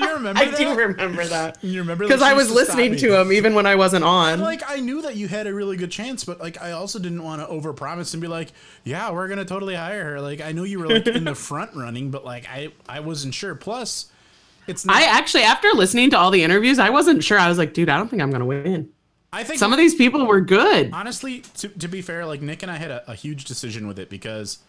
you 0.03 0.13
remember? 0.13 0.41
I 0.41 0.45
that? 0.45 0.57
do 0.57 0.75
remember 0.75 1.25
that 1.25 1.57
You 1.63 1.81
remember 1.81 2.05
because 2.05 2.21
I 2.21 2.33
was 2.33 2.47
to 2.47 2.53
listening 2.53 2.95
to 2.97 3.19
him 3.19 3.31
even 3.31 3.55
when 3.55 3.65
I 3.65 3.75
wasn't 3.75 4.03
on. 4.03 4.39
Like 4.39 4.63
I 4.67 4.79
knew 4.79 5.01
that 5.03 5.15
you 5.15 5.27
had 5.27 5.47
a 5.47 5.53
really 5.53 5.77
good 5.77 5.91
chance, 5.91 6.23
but 6.23 6.39
like 6.39 6.61
I 6.61 6.71
also 6.71 6.99
didn't 6.99 7.23
want 7.23 7.41
to 7.41 7.47
overpromise 7.47 8.13
and 8.13 8.21
be 8.21 8.27
like, 8.27 8.51
"Yeah, 8.83 9.11
we're 9.11 9.27
gonna 9.27 9.45
totally 9.45 9.75
hire 9.75 10.03
her." 10.03 10.21
Like 10.21 10.41
I 10.41 10.51
knew 10.51 10.63
you 10.63 10.79
were 10.79 10.87
like 10.87 11.07
in 11.07 11.23
the 11.23 11.35
front 11.35 11.75
running, 11.75 12.11
but 12.11 12.25
like 12.25 12.47
I 12.49 12.69
I 12.87 12.99
wasn't 12.99 13.33
sure. 13.33 13.55
Plus, 13.55 14.11
it's 14.67 14.85
not. 14.85 14.95
I 14.95 15.03
actually, 15.03 15.43
after 15.43 15.69
listening 15.73 16.09
to 16.11 16.17
all 16.17 16.31
the 16.31 16.43
interviews, 16.43 16.79
I 16.79 16.89
wasn't 16.89 17.23
sure. 17.23 17.39
I 17.39 17.49
was 17.49 17.57
like, 17.57 17.73
dude, 17.73 17.89
I 17.89 17.97
don't 17.97 18.09
think 18.09 18.21
I'm 18.21 18.31
gonna 18.31 18.45
win. 18.45 18.89
I 19.33 19.43
think 19.43 19.59
Some 19.59 19.71
of 19.71 19.77
these 19.79 19.95
people 19.95 20.25
were 20.25 20.41
good. 20.41 20.89
honestly, 20.93 21.39
to, 21.57 21.69
to 21.69 21.87
be 21.87 22.01
fair, 22.01 22.25
like 22.25 22.41
Nick 22.41 22.63
and 22.63 22.71
I 22.71 22.75
had 22.77 22.91
a, 22.91 23.11
a 23.11 23.15
huge 23.15 23.45
decision 23.45 23.87
with 23.87 23.97
it 23.97 24.09
because 24.09 24.59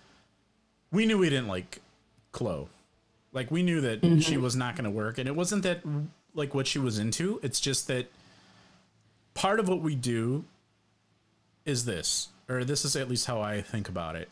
we 0.93 1.05
knew 1.05 1.19
we 1.19 1.29
didn't 1.31 1.49
like 1.49 1.81
Chloe. 2.31 2.69
Like 3.33 3.51
we 3.51 3.63
knew 3.63 3.81
that 3.81 4.03
Mm-hmm. 4.03 4.21
she 4.21 4.37
was 4.37 4.55
not 4.55 4.77
going 4.77 4.85
to 4.85 4.91
work, 4.91 5.19
and 5.19 5.27
it 5.27 5.35
wasn't 5.35 5.63
that 5.65 5.81
like 6.35 6.55
what 6.55 6.67
she 6.67 6.79
was 6.79 6.99
into. 6.99 7.41
It's 7.43 7.61
just 7.61 7.89
that 7.89 8.11
part 9.35 9.59
of 9.59 9.69
what 9.69 9.81
we 9.81 9.95
do 9.97 10.45
is 11.65 11.85
this, 11.85 12.29
or 12.49 12.65
this 12.65 12.85
is 12.85 12.95
at 12.95 13.09
least 13.09 13.27
how 13.27 13.41
I 13.41 13.63
think 13.63 13.89
about 13.89 14.17
it. 14.17 14.29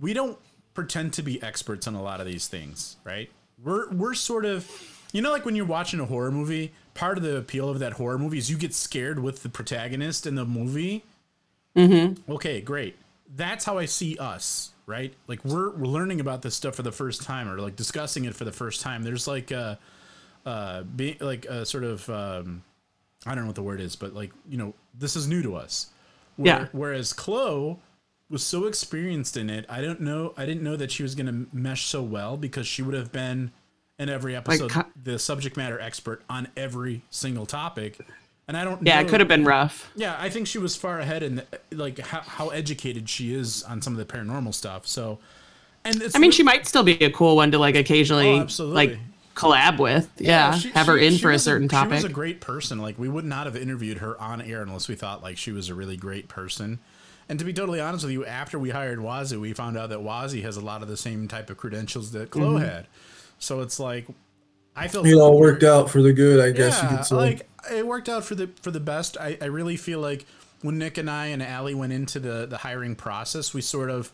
We 0.00 0.12
don't 0.12 0.38
pretend 0.74 1.12
to 1.14 1.22
be 1.22 1.42
experts 1.42 1.86
on 1.86 1.94
a 1.94 2.02
lot 2.02 2.20
of 2.20 2.26
these 2.26 2.48
things, 2.48 2.96
right? 3.04 3.30
We're 3.62 3.88
we're 3.90 4.14
sort 4.14 4.44
of 4.44 4.64
you 5.16 5.22
know 5.22 5.30
like 5.32 5.44
when 5.46 5.56
you're 5.56 5.64
watching 5.64 5.98
a 5.98 6.04
horror 6.04 6.30
movie, 6.30 6.72
part 6.94 7.16
of 7.16 7.24
the 7.24 7.36
appeal 7.38 7.68
of 7.68 7.78
that 7.78 7.94
horror 7.94 8.18
movie 8.18 8.38
is 8.38 8.50
you 8.50 8.58
get 8.58 8.74
scared 8.74 9.18
with 9.18 9.42
the 9.42 9.48
protagonist 9.48 10.26
in 10.26 10.34
the 10.34 10.44
movie. 10.44 11.04
Mm-hmm. 11.74 12.30
Okay, 12.32 12.60
great. 12.60 12.96
That's 13.34 13.64
how 13.64 13.78
I 13.78 13.86
see 13.86 14.16
us, 14.18 14.72
right? 14.86 15.14
Like 15.26 15.44
we're 15.44 15.70
we're 15.70 15.86
learning 15.86 16.20
about 16.20 16.42
this 16.42 16.54
stuff 16.54 16.74
for 16.74 16.82
the 16.82 16.92
first 16.92 17.22
time 17.22 17.48
or 17.48 17.58
like 17.58 17.76
discussing 17.76 18.26
it 18.26 18.34
for 18.34 18.44
the 18.44 18.52
first 18.52 18.82
time. 18.82 19.02
There's 19.02 19.26
like 19.26 19.50
a 19.50 19.78
uh 20.44 20.82
being 20.82 21.16
like 21.20 21.46
a 21.46 21.64
sort 21.64 21.84
of 21.84 22.08
um 22.10 22.62
I 23.24 23.34
don't 23.34 23.44
know 23.44 23.48
what 23.48 23.56
the 23.56 23.62
word 23.62 23.80
is, 23.80 23.96
but 23.96 24.14
like, 24.14 24.32
you 24.48 24.58
know, 24.58 24.74
this 24.96 25.16
is 25.16 25.26
new 25.26 25.42
to 25.42 25.56
us. 25.56 25.88
Where, 26.36 26.46
Yeah. 26.46 26.68
Whereas 26.72 27.12
Chloe 27.12 27.78
was 28.28 28.44
so 28.44 28.66
experienced 28.66 29.36
in 29.36 29.50
it, 29.50 29.64
I 29.68 29.80
don't 29.80 30.00
know. 30.00 30.34
I 30.36 30.46
didn't 30.46 30.62
know 30.62 30.76
that 30.76 30.92
she 30.92 31.02
was 31.02 31.14
going 31.14 31.26
to 31.26 31.56
mesh 31.56 31.86
so 31.86 32.02
well 32.02 32.36
because 32.36 32.66
she 32.66 32.82
would 32.82 32.94
have 32.94 33.12
been 33.12 33.50
in 33.98 34.08
every 34.08 34.36
episode 34.36 34.70
cu- 34.70 34.82
the 35.02 35.18
subject 35.18 35.56
matter 35.56 35.80
expert 35.80 36.22
on 36.28 36.48
every 36.56 37.02
single 37.10 37.46
topic. 37.46 37.98
And 38.48 38.56
I 38.56 38.62
don't. 38.64 38.84
Yeah, 38.86 38.96
know, 39.00 39.06
it 39.06 39.08
could 39.08 39.20
have 39.20 39.28
been 39.28 39.44
rough. 39.44 39.90
Yeah, 39.96 40.16
I 40.18 40.28
think 40.30 40.46
she 40.46 40.58
was 40.58 40.76
far 40.76 41.00
ahead 41.00 41.22
in 41.22 41.36
the, 41.36 41.46
like 41.72 41.98
how, 41.98 42.20
how 42.20 42.48
educated 42.50 43.08
she 43.08 43.34
is 43.34 43.62
on 43.64 43.82
some 43.82 43.98
of 43.98 43.98
the 43.98 44.12
paranormal 44.12 44.54
stuff. 44.54 44.86
So, 44.86 45.18
and 45.84 46.00
it's 46.00 46.14
I 46.14 46.18
mean, 46.20 46.30
she 46.30 46.42
might 46.44 46.66
still 46.66 46.84
be 46.84 46.92
a 47.04 47.10
cool 47.10 47.36
one 47.36 47.50
to 47.52 47.58
like 47.58 47.74
occasionally 47.74 48.38
Oh, 48.38 48.64
like 48.64 48.98
collab 49.34 49.78
with. 49.78 50.08
Yeah, 50.18 50.54
she- 50.56 50.70
have 50.70 50.86
her 50.86 50.98
she- 50.98 51.06
in 51.06 51.12
she 51.14 51.18
for 51.18 51.32
a 51.32 51.38
certain 51.38 51.68
She 51.68 51.74
was 51.76 51.88
topic. 52.02 52.04
a 52.04 52.12
great 52.12 52.40
person. 52.40 52.78
Like 52.78 52.98
we 52.98 53.08
would 53.08 53.24
not 53.24 53.46
have 53.46 53.56
interviewed 53.56 53.98
her 53.98 54.20
on 54.20 54.40
air 54.40 54.62
unless 54.62 54.86
we 54.88 54.94
thought 54.94 55.22
like 55.22 55.38
she 55.38 55.50
was 55.50 55.68
a 55.68 55.74
really 55.74 55.96
great 55.96 56.28
person. 56.28 56.78
And 57.28 57.40
to 57.40 57.44
be 57.44 57.52
totally 57.52 57.80
honest 57.80 58.04
with 58.04 58.12
you, 58.12 58.24
after 58.24 58.56
we 58.56 58.70
hired 58.70 59.00
Wazzy, 59.00 59.40
we 59.40 59.52
found 59.52 59.76
out 59.76 59.88
that 59.88 59.98
Wazzy 59.98 60.42
has 60.42 60.56
a 60.56 60.60
lot 60.60 60.82
of 60.82 60.88
the 60.88 60.96
same 60.96 61.26
type 61.26 61.50
of 61.50 61.56
credentials 61.56 62.12
that 62.12 62.30
Chloe 62.30 62.60
Mm-hmm. 62.60 62.64
had. 62.64 62.86
So 63.38 63.60
it's 63.60 63.78
like 63.78 64.06
I 64.74 64.88
feel 64.88 65.04
It 65.04 65.14
all 65.14 65.38
worked 65.38 65.62
out 65.62 65.90
for 65.90 66.02
the 66.02 66.12
good, 66.12 66.40
I 66.40 66.50
guess 66.50 66.82
you 66.82 66.88
yeah, 66.88 66.96
could 66.96 67.06
say. 67.06 67.14
like 67.16 67.48
it 67.72 67.86
worked 67.86 68.08
out 68.08 68.24
for 68.24 68.34
the 68.34 68.50
for 68.62 68.70
the 68.70 68.80
best. 68.80 69.16
I, 69.18 69.38
I 69.40 69.46
really 69.46 69.76
feel 69.76 70.00
like 70.00 70.26
when 70.62 70.78
Nick 70.78 70.98
and 70.98 71.10
I 71.10 71.26
and 71.26 71.42
Allie 71.42 71.74
went 71.74 71.92
into 71.92 72.20
the 72.20 72.46
the 72.46 72.58
hiring 72.58 72.94
process, 72.94 73.54
we 73.54 73.60
sort 73.60 73.90
of 73.90 74.12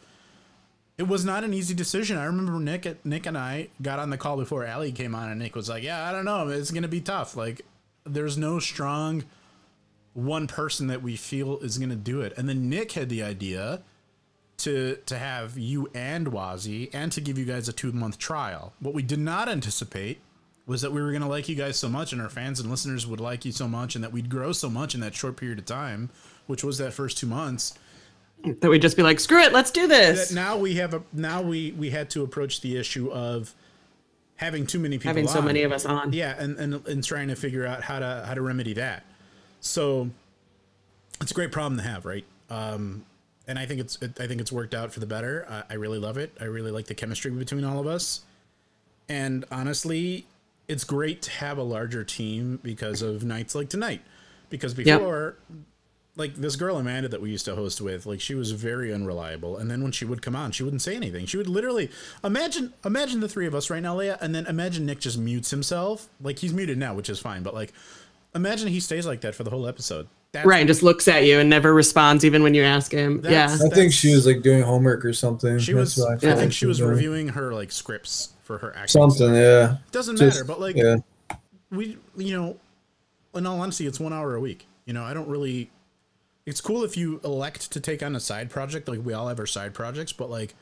it 0.98 1.08
was 1.08 1.24
not 1.24 1.42
an 1.42 1.52
easy 1.54 1.74
decision. 1.74 2.16
I 2.18 2.24
remember 2.24 2.58
Nick 2.60 3.04
Nick 3.04 3.26
and 3.26 3.36
I 3.36 3.68
got 3.80 3.98
on 3.98 4.10
the 4.10 4.16
call 4.18 4.36
before 4.36 4.64
Allie 4.64 4.92
came 4.92 5.14
on, 5.14 5.30
and 5.30 5.40
Nick 5.40 5.56
was 5.56 5.68
like, 5.68 5.82
"Yeah, 5.82 6.08
I 6.08 6.12
don't 6.12 6.24
know, 6.24 6.48
it's 6.48 6.70
gonna 6.70 6.88
be 6.88 7.00
tough. 7.00 7.36
Like, 7.36 7.62
there's 8.04 8.36
no 8.38 8.58
strong 8.58 9.24
one 10.14 10.46
person 10.46 10.88
that 10.88 11.02
we 11.02 11.16
feel 11.16 11.58
is 11.58 11.78
gonna 11.78 11.96
do 11.96 12.20
it." 12.20 12.34
And 12.36 12.48
then 12.48 12.68
Nick 12.68 12.92
had 12.92 13.08
the 13.08 13.22
idea 13.22 13.82
to 14.62 14.96
to 15.06 15.18
have 15.18 15.58
you 15.58 15.90
and 15.94 16.28
Wazi 16.28 16.90
and 16.92 17.10
to 17.12 17.20
give 17.20 17.38
you 17.38 17.44
guys 17.44 17.68
a 17.68 17.72
two 17.72 17.92
month 17.92 18.18
trial. 18.18 18.72
What 18.80 18.94
we 18.94 19.02
did 19.02 19.18
not 19.18 19.48
anticipate 19.48 20.20
was 20.66 20.82
that 20.82 20.92
we 20.92 21.02
were 21.02 21.10
going 21.10 21.22
to 21.22 21.28
like 21.28 21.48
you 21.48 21.56
guys 21.56 21.76
so 21.76 21.88
much 21.88 22.12
and 22.12 22.22
our 22.22 22.28
fans 22.28 22.60
and 22.60 22.70
listeners 22.70 23.06
would 23.06 23.20
like 23.20 23.44
you 23.44 23.52
so 23.52 23.66
much 23.66 23.94
and 23.94 24.04
that 24.04 24.12
we'd 24.12 24.30
grow 24.30 24.52
so 24.52 24.70
much 24.70 24.94
in 24.94 25.00
that 25.00 25.14
short 25.14 25.36
period 25.36 25.58
of 25.58 25.66
time, 25.66 26.08
which 26.46 26.62
was 26.62 26.78
that 26.78 26.92
first 26.92 27.18
two 27.18 27.26
months. 27.26 27.76
that 28.60 28.70
we'd 28.70 28.82
just 28.82 28.96
be 28.96 29.02
like, 29.02 29.18
screw 29.18 29.40
it, 29.40 29.52
let's 29.52 29.72
do 29.72 29.88
this. 29.88 30.30
Now 30.32 30.56
we 30.56 30.74
have 30.76 30.94
a 30.94 31.02
now 31.12 31.42
we 31.42 31.72
we 31.72 31.90
had 31.90 32.10
to 32.10 32.22
approach 32.22 32.60
the 32.60 32.76
issue 32.76 33.10
of 33.10 33.54
having 34.36 34.66
too 34.66 34.78
many 34.78 34.98
people 34.98 35.10
Having 35.10 35.28
so 35.28 35.42
many 35.42 35.62
of 35.62 35.72
us 35.72 35.84
on. 35.84 36.12
Yeah, 36.12 36.34
and, 36.38 36.56
and 36.58 36.86
and 36.86 37.04
trying 37.04 37.28
to 37.28 37.36
figure 37.36 37.66
out 37.66 37.82
how 37.82 37.98
to 37.98 38.24
how 38.26 38.34
to 38.34 38.42
remedy 38.42 38.74
that. 38.74 39.04
So 39.60 40.10
it's 41.20 41.30
a 41.30 41.34
great 41.34 41.52
problem 41.52 41.78
to 41.78 41.86
have, 41.86 42.04
right? 42.04 42.24
Um, 42.50 43.04
and 43.46 43.58
I 43.58 43.66
think 43.66 43.80
it's 43.80 43.96
it, 44.00 44.20
I 44.20 44.26
think 44.26 44.40
it's 44.40 44.52
worked 44.52 44.74
out 44.74 44.92
for 44.92 45.00
the 45.00 45.06
better. 45.06 45.46
I, 45.48 45.64
I 45.70 45.74
really 45.74 45.98
love 45.98 46.16
it. 46.16 46.36
I 46.40 46.44
really 46.44 46.70
like 46.70 46.86
the 46.86 46.94
chemistry 46.94 47.30
between 47.30 47.64
all 47.64 47.78
of 47.78 47.86
us. 47.86 48.22
And 49.08 49.44
honestly, 49.50 50.26
it's 50.68 50.84
great 50.84 51.22
to 51.22 51.30
have 51.30 51.58
a 51.58 51.62
larger 51.62 52.04
team 52.04 52.60
because 52.62 53.02
of 53.02 53.24
nights 53.24 53.54
like 53.54 53.68
tonight. 53.68 54.00
Because 54.48 54.76
Yep. 54.78 55.00
before, 55.00 55.36
like 56.14 56.34
this 56.34 56.56
girl 56.56 56.76
Amanda 56.76 57.08
that 57.08 57.20
we 57.20 57.30
used 57.30 57.46
to 57.46 57.54
host 57.54 57.80
with, 57.80 58.06
like 58.06 58.20
she 58.20 58.34
was 58.34 58.52
very 58.52 58.92
unreliable. 58.92 59.56
And 59.56 59.70
then 59.70 59.82
when 59.82 59.92
she 59.92 60.04
would 60.04 60.22
come 60.22 60.36
on, 60.36 60.52
she 60.52 60.62
wouldn't 60.62 60.82
say 60.82 60.94
anything. 60.94 61.26
She 61.26 61.36
would 61.36 61.48
literally 61.48 61.90
imagine 62.22 62.72
imagine 62.84 63.20
the 63.20 63.28
three 63.28 63.46
of 63.46 63.54
us 63.54 63.70
right 63.70 63.82
now, 63.82 63.96
Leia, 63.96 64.20
and 64.20 64.34
then 64.34 64.46
imagine 64.46 64.86
Nick 64.86 65.00
just 65.00 65.18
mutes 65.18 65.50
himself. 65.50 66.08
Like 66.20 66.38
he's 66.38 66.52
muted 66.52 66.78
now, 66.78 66.94
which 66.94 67.08
is 67.10 67.18
fine, 67.18 67.42
but 67.42 67.54
like 67.54 67.72
imagine 68.34 68.68
he 68.68 68.80
stays 68.80 69.06
like 69.06 69.22
that 69.22 69.34
for 69.34 69.42
the 69.42 69.50
whole 69.50 69.66
episode. 69.66 70.06
That's 70.32 70.46
right, 70.46 70.60
and 70.60 70.66
just 70.68 70.82
looks 70.82 71.08
at 71.08 71.24
you 71.24 71.38
and 71.40 71.50
never 71.50 71.74
responds 71.74 72.24
even 72.24 72.42
when 72.42 72.54
you 72.54 72.62
ask 72.62 72.90
him. 72.90 73.20
yeah. 73.28 73.54
I 73.62 73.68
think 73.68 73.92
she 73.92 74.14
was 74.14 74.26
like 74.26 74.40
doing 74.40 74.62
homework 74.62 75.04
or 75.04 75.12
something. 75.12 75.58
She 75.58 75.74
That's 75.74 75.96
was. 75.98 76.22
what 76.22 76.24
I, 76.24 76.36
think 76.36 76.52
she 76.54 76.64
was 76.64 76.78
doing. 76.78 76.90
reviewing 76.90 77.28
her 77.28 77.52
like 77.52 77.70
scripts 77.70 78.32
for 78.42 78.56
her 78.58 78.74
acting. 78.74 78.88
something. 78.88 79.34
Yeah, 79.34 79.76
Doesn't 79.90 80.16
Just- 80.16 80.38
matter, 80.38 80.44
but 80.46 80.58
like 80.58 80.74
yeah. 80.76 80.96
we, 81.70 81.98
you 82.16 82.34
know, 82.40 82.56
in 83.34 83.46
all 83.46 83.60
honesty, 83.60 83.86
it's 83.86 84.00
one 84.00 84.12
hour 84.14 84.34
a 84.34 84.40
week. 84.40 84.66
You 84.86 84.94
know, 84.94 85.04
I 85.04 85.12
don't 85.14 85.28
really. 85.28 85.70
It's 86.46 86.60
cool 86.60 86.82
if 86.82 86.96
you 86.96 87.20
elect 87.22 87.70
to 87.72 87.78
take 87.80 88.02
on 88.02 88.16
a 88.16 88.20
side 88.20 88.48
project. 88.50 88.88
Like 88.88 89.04
we 89.04 89.12
all 89.12 89.28
have 89.28 89.38
our 89.38 89.46
side 89.46 89.74
projects, 89.74 90.12
but 90.12 90.28
like 90.30 90.54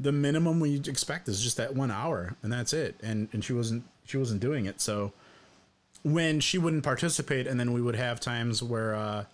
the 0.00 0.10
minimum 0.10 0.58
we 0.58 0.76
expect 0.88 1.28
is 1.28 1.42
just 1.42 1.58
that 1.58 1.74
one 1.76 1.90
hour, 1.90 2.34
and 2.42 2.50
that's 2.52 2.72
it. 2.72 2.96
And 3.02 3.28
and 3.32 3.44
she 3.44 3.52
wasn't 3.52 3.84
she 4.04 4.16
wasn't 4.16 4.40
doing 4.40 4.64
it. 4.66 4.80
So 4.80 5.12
when 6.02 6.40
she 6.40 6.58
wouldn't 6.58 6.82
participate, 6.82 7.46
and 7.46 7.58
then 7.58 7.72
we 7.72 7.82
would 7.82 7.96
have 7.96 8.20
times 8.20 8.62
where. 8.62 8.94
uh 8.94 9.24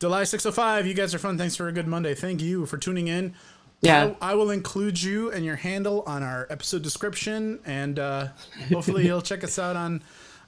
July 0.00 0.24
605, 0.24 0.86
you 0.86 0.94
guys 0.94 1.14
are 1.14 1.18
fun. 1.18 1.36
Thanks 1.36 1.56
for 1.56 1.68
a 1.68 1.72
good 1.72 1.86
Monday. 1.86 2.14
Thank 2.14 2.40
you 2.40 2.64
for 2.64 2.78
tuning 2.78 3.08
in. 3.08 3.34
Yeah. 3.82 4.14
I, 4.22 4.30
I 4.30 4.34
will 4.34 4.50
include 4.50 5.02
you 5.02 5.30
and 5.30 5.44
your 5.44 5.56
handle 5.56 6.02
on 6.06 6.22
our 6.22 6.46
episode 6.48 6.80
description, 6.82 7.60
and 7.66 7.98
uh, 7.98 8.28
hopefully 8.72 9.04
you'll 9.04 9.20
check 9.20 9.44
us 9.44 9.58
out 9.58 9.76
on 9.76 10.02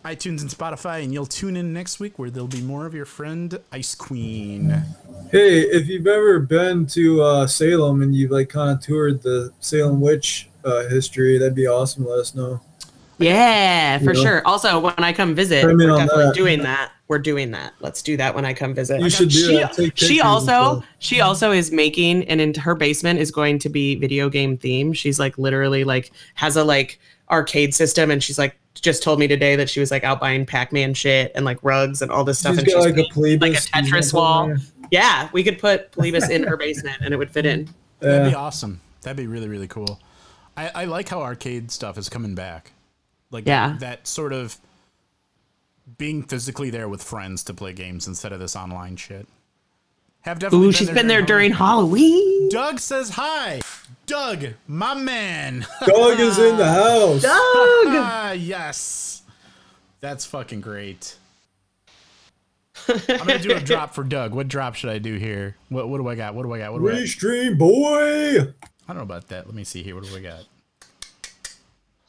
iTunes 0.07 0.41
and 0.41 0.51
Spotify, 0.51 1.05
and 1.05 1.13
you'll 1.13 1.27
tune 1.27 1.57
in 1.57 1.73
next 1.75 2.01
week 2.01 2.19
where 2.19 2.31
there'll 2.31 2.49
be 2.49 2.63
more 2.63 2.87
of 2.87 2.95
your 2.95 3.05
friend 3.05 3.59
Ice 3.73 3.95
Queen. 3.95 4.71
Hey, 5.31 5.61
if 5.61 5.87
you've 5.87 6.07
ever 6.07 6.41
been 6.41 6.87
to 6.87 7.23
uh, 7.23 7.47
Salem 7.47 8.01
and 8.01 8.15
you've 8.15 8.31
like 8.31 8.49
kind 8.49 8.71
of 8.77 8.83
toured 8.83 9.23
the 9.23 9.53
Salem 9.61 10.01
witch 10.01 10.49
uh, 10.65 10.89
history, 10.89 11.37
that'd 11.39 11.55
be 11.55 11.67
awesome. 11.67 12.07
Let 12.07 12.21
us 12.21 12.35
know. 12.35 12.61
Yeah, 13.23 13.99
for 13.99 14.15
Yeah. 14.15 14.23
sure. 14.23 14.47
Also, 14.47 14.79
when 14.79 14.95
I 14.99 15.13
come 15.13 15.35
visit, 15.35 15.63
Chime 15.63 15.81
in 15.81 15.91
we're 15.91 15.97
definitely 15.97 16.25
that. 16.25 16.35
doing 16.35 16.63
that. 16.63 16.93
We're 17.09 17.19
doing 17.19 17.51
that. 17.51 17.75
Let's 17.81 18.03
do 18.03 18.17
that 18.17 18.35
when 18.35 18.45
I 18.45 18.55
come 18.55 18.75
visit. 18.75 19.01
You 19.01 19.11
should 19.11 19.29
do 19.29 19.47
she, 19.47 19.57
that. 19.57 19.75
Take 19.75 19.97
she 19.97 20.21
also 20.21 20.83
she 20.99 21.21
also 21.21 21.53
is 21.53 21.71
making 21.71 22.25
and 22.29 22.41
in 22.41 22.55
her 22.55 22.75
basement 22.75 23.21
is 23.21 23.31
going 23.31 23.59
to 23.61 23.69
be 23.69 23.97
video 23.97 24.29
game 24.31 24.57
theme. 24.57 24.93
She's 24.93 25.19
like 25.19 25.37
literally 25.37 25.85
like 25.85 26.11
has 26.35 26.57
a 26.57 26.65
like 26.65 26.99
arcade 27.31 27.75
system 27.75 28.11
and 28.11 28.23
she's 28.23 28.39
like 28.39 28.57
just 28.75 29.03
told 29.03 29.19
me 29.19 29.29
today 29.29 29.57
that 29.57 29.69
she 29.69 29.81
was 29.81 29.91
like 29.91 30.05
out 30.05 30.21
buying 30.21 30.47
Pac-Man 30.47 30.95
shit 30.95 31.31
and 31.35 31.45
like 31.45 31.59
rugs 31.63 32.01
and 32.03 32.11
all 32.11 32.25
this 32.25 32.39
stuff. 32.39 32.55
She's 32.55 32.65
and 32.65 32.73
got 32.73 32.81
like 32.81 32.93
a 32.95 32.97
making, 32.97 33.13
Polybius. 33.13 33.41
like 33.75 33.85
a 33.85 33.87
Tetris 33.87 34.13
wall. 34.15 34.55
Yeah, 34.91 35.29
we 35.33 35.45
could 35.45 35.59
put 35.59 35.93
Polybius 35.93 36.31
in 36.31 36.43
her 36.45 36.57
basement 36.57 36.97
and 37.03 37.13
it 37.13 37.17
would 37.17 37.31
fit 37.31 37.47
in. 37.47 37.69
That'd 38.01 38.31
be 38.31 38.35
awesome. 38.35 38.81
That'd 39.03 39.17
be 39.17 39.27
really, 39.27 39.49
really 39.49 39.69
cool. 39.69 40.01
I, 40.57 40.71
I 40.75 40.85
like 40.85 41.09
how 41.09 41.21
arcade 41.23 41.71
stuff 41.71 41.97
is 41.99 42.09
coming 42.09 42.35
back. 42.35 42.73
Like 43.33 43.47
Yeah. 43.47 43.77
that 43.81 44.07
sort 44.07 44.33
of 44.33 44.57
being 45.99 46.23
physically 46.23 46.71
there 46.71 46.89
with 46.89 47.03
friends 47.03 47.43
to 47.45 47.55
play 47.55 47.73
games 47.73 48.07
instead 48.07 48.33
of 48.33 48.39
this 48.39 48.55
online 48.55 48.95
shit. 48.97 49.27
Have 50.21 50.39
definitely 50.39 50.69
Ooh, 50.69 50.73
she's 50.73 50.91
been 50.91 51.09
there 51.09 51.23
during 51.23 51.51
Halloween. 51.53 52.49
Doug 52.49 52.79
says 52.79 53.11
hi. 53.11 53.61
Doug, 54.07 54.45
my 54.69 54.95
man. 54.95 55.67
Dog 55.87 56.21
is 56.21 56.39
in 56.39 56.57
the 56.57 56.69
house. 56.69 57.23
Doug. 57.23 57.33
Ah, 57.35 58.31
yes. 58.37 59.23
That's 60.01 60.25
fucking 60.25 60.61
great. 60.61 61.17
I'm 62.89 63.19
gonna 63.19 63.39
do 63.39 63.53
a 63.55 63.61
drop 63.61 63.95
for 63.95 64.03
Doug. 64.05 64.35
What 64.35 64.49
drop 64.49 64.75
should 64.75 64.91
I 64.91 64.99
do 64.99 65.15
here? 65.17 65.57
What 65.69 65.89
what 65.89 65.99
do 65.99 66.09
I 66.09 66.15
got? 66.15 66.35
What 66.35 66.45
do 66.45 66.53
I 66.53 66.59
got? 66.59 66.73
What 66.73 66.81
do 66.81 66.89
I 66.89 66.93
got? 66.93 67.01
Restream 67.01 67.59
boy. 67.59 68.41
I 68.41 68.45
don't 68.89 68.97
know 68.97 69.03
about 69.03 69.29
that. 69.29 69.47
Let 69.47 69.55
me 69.55 69.65
see 69.65 69.83
here. 69.83 69.95
What 69.95 70.05
do 70.05 70.17
I 70.17 70.21
got? 70.21 70.45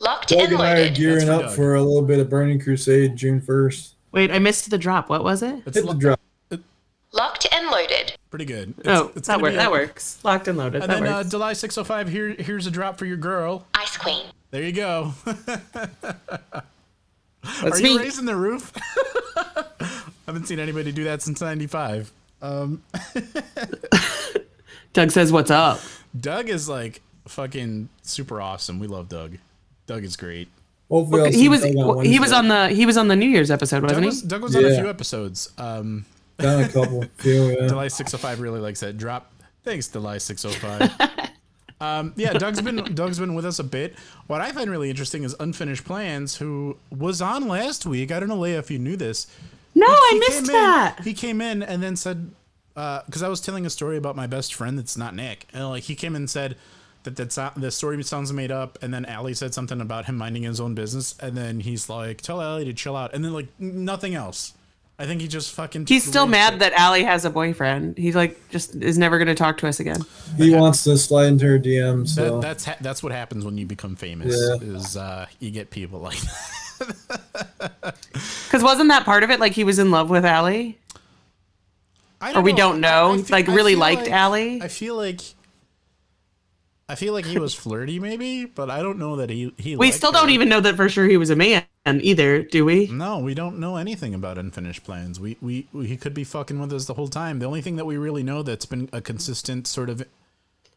Locked 0.03 0.29
Doug 0.29 0.39
and 0.39 0.53
and 0.53 0.61
I 0.61 0.71
are 0.71 0.75
loaded. 0.75 0.95
gearing 0.95 1.27
for 1.27 1.31
up 1.33 1.41
Doug. 1.43 1.55
for 1.55 1.75
a 1.75 1.81
little 1.81 2.01
bit 2.01 2.19
of 2.19 2.29
Burning 2.29 2.59
Crusade 2.59 3.15
June 3.15 3.39
1st. 3.41 3.91
Wait, 4.11 4.31
I 4.31 4.39
missed 4.39 4.69
the 4.69 4.77
drop. 4.77 5.09
What 5.09 5.23
was 5.23 5.41
it? 5.41 5.63
It's 5.65 5.77
Hit 5.77 5.85
the 5.85 5.91
lo- 5.91 5.93
drop. 5.93 6.19
Locked 7.13 7.47
and 7.53 7.67
loaded. 7.67 8.17
pretty 8.31 8.45
good. 8.45 8.73
It's, 8.79 8.87
oh, 8.87 9.11
it's 9.15 9.27
that, 9.27 9.35
gonna 9.35 9.43
work, 9.43 9.53
that 9.55 9.71
works. 9.71 10.19
Locked 10.23 10.47
and 10.47 10.57
loaded. 10.57 10.81
And 10.81 10.91
that 10.91 11.03
then 11.03 11.13
uh. 11.13 11.23
July 11.23 11.53
605. 11.53 12.09
Here, 12.09 12.29
here's 12.39 12.65
a 12.65 12.71
drop 12.71 12.97
for 12.97 13.05
your 13.05 13.17
girl. 13.17 13.67
Ice 13.75 13.97
Queen. 13.97 14.25
There 14.49 14.63
you 14.63 14.71
go. 14.71 15.13
That's 17.61 17.63
Are 17.63 17.83
me. 17.83 17.91
you 17.93 17.99
raising 17.99 18.25
the 18.25 18.35
roof? 18.35 18.71
I 19.35 19.65
haven't 20.25 20.47
seen 20.47 20.59
anybody 20.59 20.91
do 20.91 21.03
that 21.03 21.21
since 21.21 21.41
'95. 21.41 22.11
Um, 22.41 22.81
Doug 24.93 25.11
says, 25.11 25.31
"What's 25.31 25.51
up?" 25.51 25.79
Doug 26.19 26.49
is 26.49 26.69
like 26.69 27.01
fucking 27.27 27.89
super 28.01 28.41
awesome. 28.41 28.79
We 28.79 28.87
love 28.87 29.09
Doug. 29.09 29.37
Doug 29.87 30.03
is 30.03 30.15
great. 30.15 30.47
Hopefully, 30.89 31.23
I'll 31.23 31.31
he 31.31 31.49
was 31.49 31.63
on 31.63 32.05
he 32.05 32.19
was 32.19 32.31
on 32.31 32.47
the 32.47 32.69
he 32.69 32.85
was 32.85 32.97
on 32.97 33.07
the 33.07 33.15
New 33.15 33.29
Year's 33.29 33.49
episode, 33.51 33.81
Doug 33.81 33.89
wasn't 33.91 34.05
was, 34.05 34.21
he? 34.21 34.27
Doug 34.27 34.41
was 34.43 34.55
on 34.55 34.65
a 34.65 34.75
few 34.75 34.89
episodes. 34.89 35.51
Um, 35.57 36.05
Down 36.37 36.63
a 36.63 36.69
couple. 36.69 37.03
Few, 37.17 37.57
yeah. 37.59 37.67
July 37.67 37.87
605 37.87 38.39
really 38.39 38.59
likes 38.59 38.79
that 38.81 38.97
drop. 38.97 39.31
Thanks, 39.63 39.87
July 39.87 40.17
605. 40.17 41.29
um, 41.81 42.13
yeah, 42.15 42.33
Doug's 42.33 42.61
been 42.61 42.77
Doug's 42.95 43.19
been 43.19 43.33
with 43.33 43.45
us 43.45 43.59
a 43.59 43.63
bit. 43.63 43.95
What 44.27 44.41
I 44.41 44.51
find 44.51 44.69
really 44.69 44.89
interesting 44.89 45.23
is 45.23 45.35
Unfinished 45.39 45.85
Plans, 45.85 46.35
who 46.37 46.77
was 46.91 47.21
on 47.21 47.47
last 47.47 47.85
week. 47.85 48.11
I 48.11 48.19
don't 48.19 48.29
know, 48.29 48.37
Leia, 48.37 48.57
if 48.59 48.69
you 48.69 48.79
knew 48.79 48.95
this. 48.97 49.27
No, 49.75 49.87
I 49.87 50.09
He 50.13 50.19
missed 50.19 50.31
came 50.31 50.45
in- 50.45 50.51
that. 50.51 50.99
he 51.03 51.13
came 51.13 51.41
in 51.41 51.63
and 51.63 51.81
then 51.81 51.95
said, 51.95 52.31
because 52.75 53.23
I 53.23 53.27
was 53.29 53.41
telling 53.41 53.65
a 53.65 53.69
story 53.69 53.97
about 53.97 54.15
my 54.15 54.27
best 54.27 54.53
friend 54.53 54.77
that's 54.77 54.97
not 54.97 55.15
Nick, 55.15 55.47
and 55.53 55.67
like 55.69 55.83
he 55.83 55.95
came 55.95 56.15
in 56.15 56.23
and 56.23 56.29
said 56.29 56.55
that 57.03 57.15
that's 57.15 57.37
not, 57.37 57.59
the 57.59 57.71
story 57.71 58.01
sounds 58.03 58.31
made 58.33 58.51
up, 58.51 58.77
and 58.81 58.93
then 58.93 59.05
Allie 59.05 59.33
said 59.33 59.53
something 59.53 59.81
about 59.81 60.05
him 60.05 60.17
minding 60.17 60.43
his 60.43 60.59
own 60.59 60.73
business, 60.75 61.15
and 61.19 61.35
then 61.37 61.59
he's 61.59 61.89
like, 61.89 62.21
tell 62.21 62.41
Allie 62.41 62.65
to 62.65 62.73
chill 62.73 62.95
out, 62.95 63.13
and 63.13 63.23
then 63.23 63.33
like 63.33 63.47
nothing 63.59 64.15
else. 64.15 64.53
I 64.99 65.05
think 65.07 65.21
he 65.21 65.27
just 65.27 65.51
fucking. 65.53 65.87
He's 65.87 66.03
still 66.05 66.27
mad 66.27 66.53
it. 66.53 66.59
that 66.59 66.73
Allie 66.73 67.03
has 67.03 67.25
a 67.25 67.29
boyfriend. 67.31 67.97
He's 67.97 68.15
like, 68.15 68.37
just 68.51 68.75
is 68.75 68.95
never 68.97 69.17
going 69.17 69.27
to 69.27 69.33
talk 69.35 69.57
to 69.57 69.67
us 69.67 69.79
again. 69.79 69.99
He 70.37 70.53
wants 70.55 70.83
to 70.83 70.97
slide 70.99 71.25
into 71.27 71.47
her 71.47 71.57
DM. 71.59 72.07
So 72.07 72.39
That, 72.39 72.41
that's 72.47 72.65
ha- 72.65 72.77
that's 72.79 73.01
what 73.01 73.11
happens 73.11 73.43
when 73.43 73.57
you 73.57 73.65
become 73.65 73.95
famous. 73.95 74.35
Yeah. 74.39 74.55
Is 74.75 74.95
uh, 74.95 75.25
you 75.39 75.49
get 75.49 75.71
people 75.71 75.99
like 75.99 76.19
Because 78.45 78.63
wasn't 78.63 78.89
that 78.89 79.03
part 79.03 79.23
of 79.23 79.31
it? 79.31 79.39
Like 79.39 79.53
he 79.53 79.63
was 79.63 79.79
in 79.79 79.89
love 79.91 80.09
with 80.11 80.25
Allie, 80.25 80.77
I 82.21 82.33
or 82.35 82.41
we 82.41 82.51
know. 82.51 82.57
don't 82.57 82.81
know. 82.81 83.11
I- 83.11 83.13
I 83.13 83.17
feel- 83.17 83.25
like 83.31 83.47
really 83.47 83.75
liked 83.75 84.03
like- 84.03 84.11
Allie. 84.11 84.61
I 84.61 84.67
feel 84.67 84.95
like 84.95 85.21
I 86.93 86.95
feel 86.95 87.13
like 87.13 87.25
he 87.25 87.39
was 87.39 87.55
flirty, 87.55 87.97
maybe, 87.97 88.45
but 88.45 88.69
I 88.69 88.83
don't 88.83 88.99
know 88.99 89.15
that 89.15 89.31
he 89.31 89.51
he. 89.57 89.75
we 89.75 89.89
still 89.89 90.11
don't 90.11 90.29
even 90.29 90.47
know 90.47 90.59
that 90.59 90.75
for 90.75 90.87
sure 90.89 91.07
he 91.07 91.17
was 91.17 91.31
a 91.31 91.35
man 91.35 91.65
either, 91.87 92.43
do 92.43 92.65
we? 92.65 92.85
No, 92.85 93.17
we 93.17 93.33
don't 93.33 93.57
know 93.57 93.77
anything 93.77 94.13
about 94.13 94.37
unfinished 94.37 94.83
plans. 94.83 95.19
We, 95.19 95.35
we 95.41 95.67
we 95.73 95.87
he 95.87 95.97
could 95.97 96.13
be 96.13 96.23
fucking 96.23 96.59
with 96.59 96.71
us 96.71 96.85
the 96.85 96.93
whole 96.93 97.07
time. 97.07 97.39
The 97.39 97.47
only 97.47 97.61
thing 97.61 97.77
that 97.77 97.85
we 97.85 97.97
really 97.97 98.21
know 98.21 98.43
that's 98.43 98.67
been 98.67 98.89
a 98.93 99.01
consistent 99.01 99.65
sort 99.65 99.89
of 99.89 100.05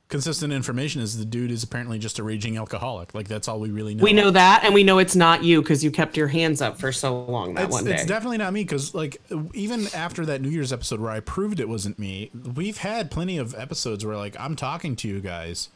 consistent 0.09 0.55
information 0.55 1.03
is 1.03 1.19
the 1.19 1.27
dude 1.27 1.51
is 1.51 1.62
apparently 1.62 1.99
just 1.99 2.19
a 2.19 2.23
raging 2.23 2.57
alcoholic. 2.57 3.14
Like 3.14 3.29
that's 3.29 3.47
all 3.47 3.61
we 3.61 3.69
really 3.69 3.95
know. 3.95 4.03
We 4.03 4.14
know 4.14 4.31
that, 4.31 4.64
and 4.64 4.73
we 4.73 4.85
know 4.85 4.97
it's 4.97 5.17
not 5.17 5.45
you 5.45 5.61
because 5.61 5.85
you 5.85 5.91
kept 5.91 6.17
your 6.17 6.29
hands 6.29 6.62
up 6.62 6.79
for 6.79 6.93
so 6.93 7.27
long 7.27 7.53
that 7.57 7.64
it's, 7.64 7.73
one 7.73 7.85
day. 7.85 7.93
it's 7.93 8.07
definitely 8.07 8.39
not 8.39 8.55
me 8.55 8.62
because 8.62 8.95
like 8.95 9.21
even 9.53 9.87
after 9.95 10.25
that 10.25 10.41
New 10.41 10.49
Year's 10.49 10.73
episode 10.73 10.99
where 10.99 11.11
I 11.11 11.21
proved 11.21 11.61
it 11.61 11.69
wasn't 11.69 11.99
me, 11.99 12.31
we've 12.55 12.79
had 12.79 13.11
plenty 13.11 13.37
of 13.37 13.55
episodes 13.55 14.03
where 14.03 14.17
like 14.17 14.35
I'm 14.41 14.57
talking 14.57 14.97
to 14.97 15.09
you 15.09 15.21
guys, 15.21 15.69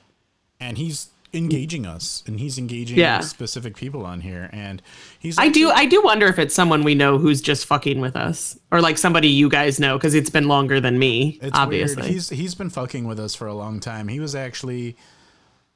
and 0.61 0.79
he's 0.79 1.09
engaging 1.33 1.87
us, 1.87 2.25
and 2.27 2.41
he's 2.41 2.59
engaging 2.59 2.99
Yeah. 2.99 3.21
specific 3.21 3.77
people 3.77 4.05
on 4.05 4.21
here, 4.21 4.51
and 4.53 4.83
he's. 5.19 5.39
I 5.39 5.49
do. 5.49 5.71
I 5.71 5.87
do 5.87 6.03
wonder 6.03 6.27
if 6.27 6.39
it's 6.39 6.55
someone 6.55 6.83
we 6.83 6.95
know 6.95 7.19
who's 7.19 7.41
just 7.41 7.67
fucking 7.67 8.01
with 8.01 8.17
us, 8.17 8.59
or 8.71 8.81
like 8.81 8.99
somebody 8.99 9.29
you 9.29 9.49
guys 9.49 9.79
know 9.79 9.97
because 9.97 10.15
it's 10.15 10.31
been 10.31 10.49
longer 10.49 10.81
than 10.81 10.99
me. 10.99 11.39
It's 11.41 11.57
obviously, 11.57 12.03
weird. 12.03 12.13
He's 12.13 12.29
he's 12.31 12.55
been 12.55 12.71
fucking 12.71 13.07
with 13.07 13.21
us 13.21 13.35
for 13.35 13.47
a 13.47 13.55
long 13.55 13.81
time. 13.81 14.09
He 14.09 14.19
was 14.21 14.35
actually 14.35 14.97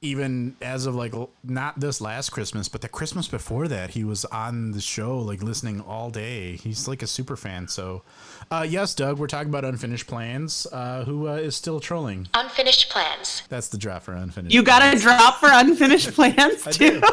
even 0.03 0.55
as 0.61 0.85
of 0.85 0.95
like 0.95 1.15
not 1.43 1.81
this 1.81 1.99
last 2.01 2.29
Christmas, 2.31 2.69
but 2.69 2.83
the 2.83 2.89
Christmas 2.89 3.27
before 3.27 3.67
that, 3.69 3.91
he 3.91 4.05
was 4.05 4.25
on 4.27 4.73
the 4.73 4.81
show 4.81 5.19
like 5.19 5.43
listening 5.43 5.81
all 5.81 6.11
day. 6.11 6.57
He's 6.57 6.87
like 6.87 7.03
a 7.03 7.07
super 7.07 7.37
fan. 7.37 7.69
So, 7.69 8.03
uh, 8.51 8.67
yes, 8.69 8.95
Doug, 8.95 9.19
we're 9.19 9.27
talking 9.27 9.49
about 9.49 9.65
unfinished 9.65 10.07
plans. 10.07 10.67
Uh, 10.73 11.05
who 11.05 11.29
uh, 11.29 11.35
is 11.35 11.57
still 11.57 11.81
trolling? 11.81 12.29
Unfinished 12.35 12.91
plans. 12.91 13.43
That's 13.49 13.69
the 13.69 13.79
drop 13.79 14.03
for 14.03 14.13
unfinished. 14.13 14.55
you 14.55 14.63
got 14.63 14.83
a 14.83 14.87
Plans. 14.87 15.03
drop 15.03 15.37
for 15.41 15.49
unfinished 15.51 16.13
plans 16.15 16.67
I 16.67 16.71
too. 16.71 16.91
did. 17.01 17.05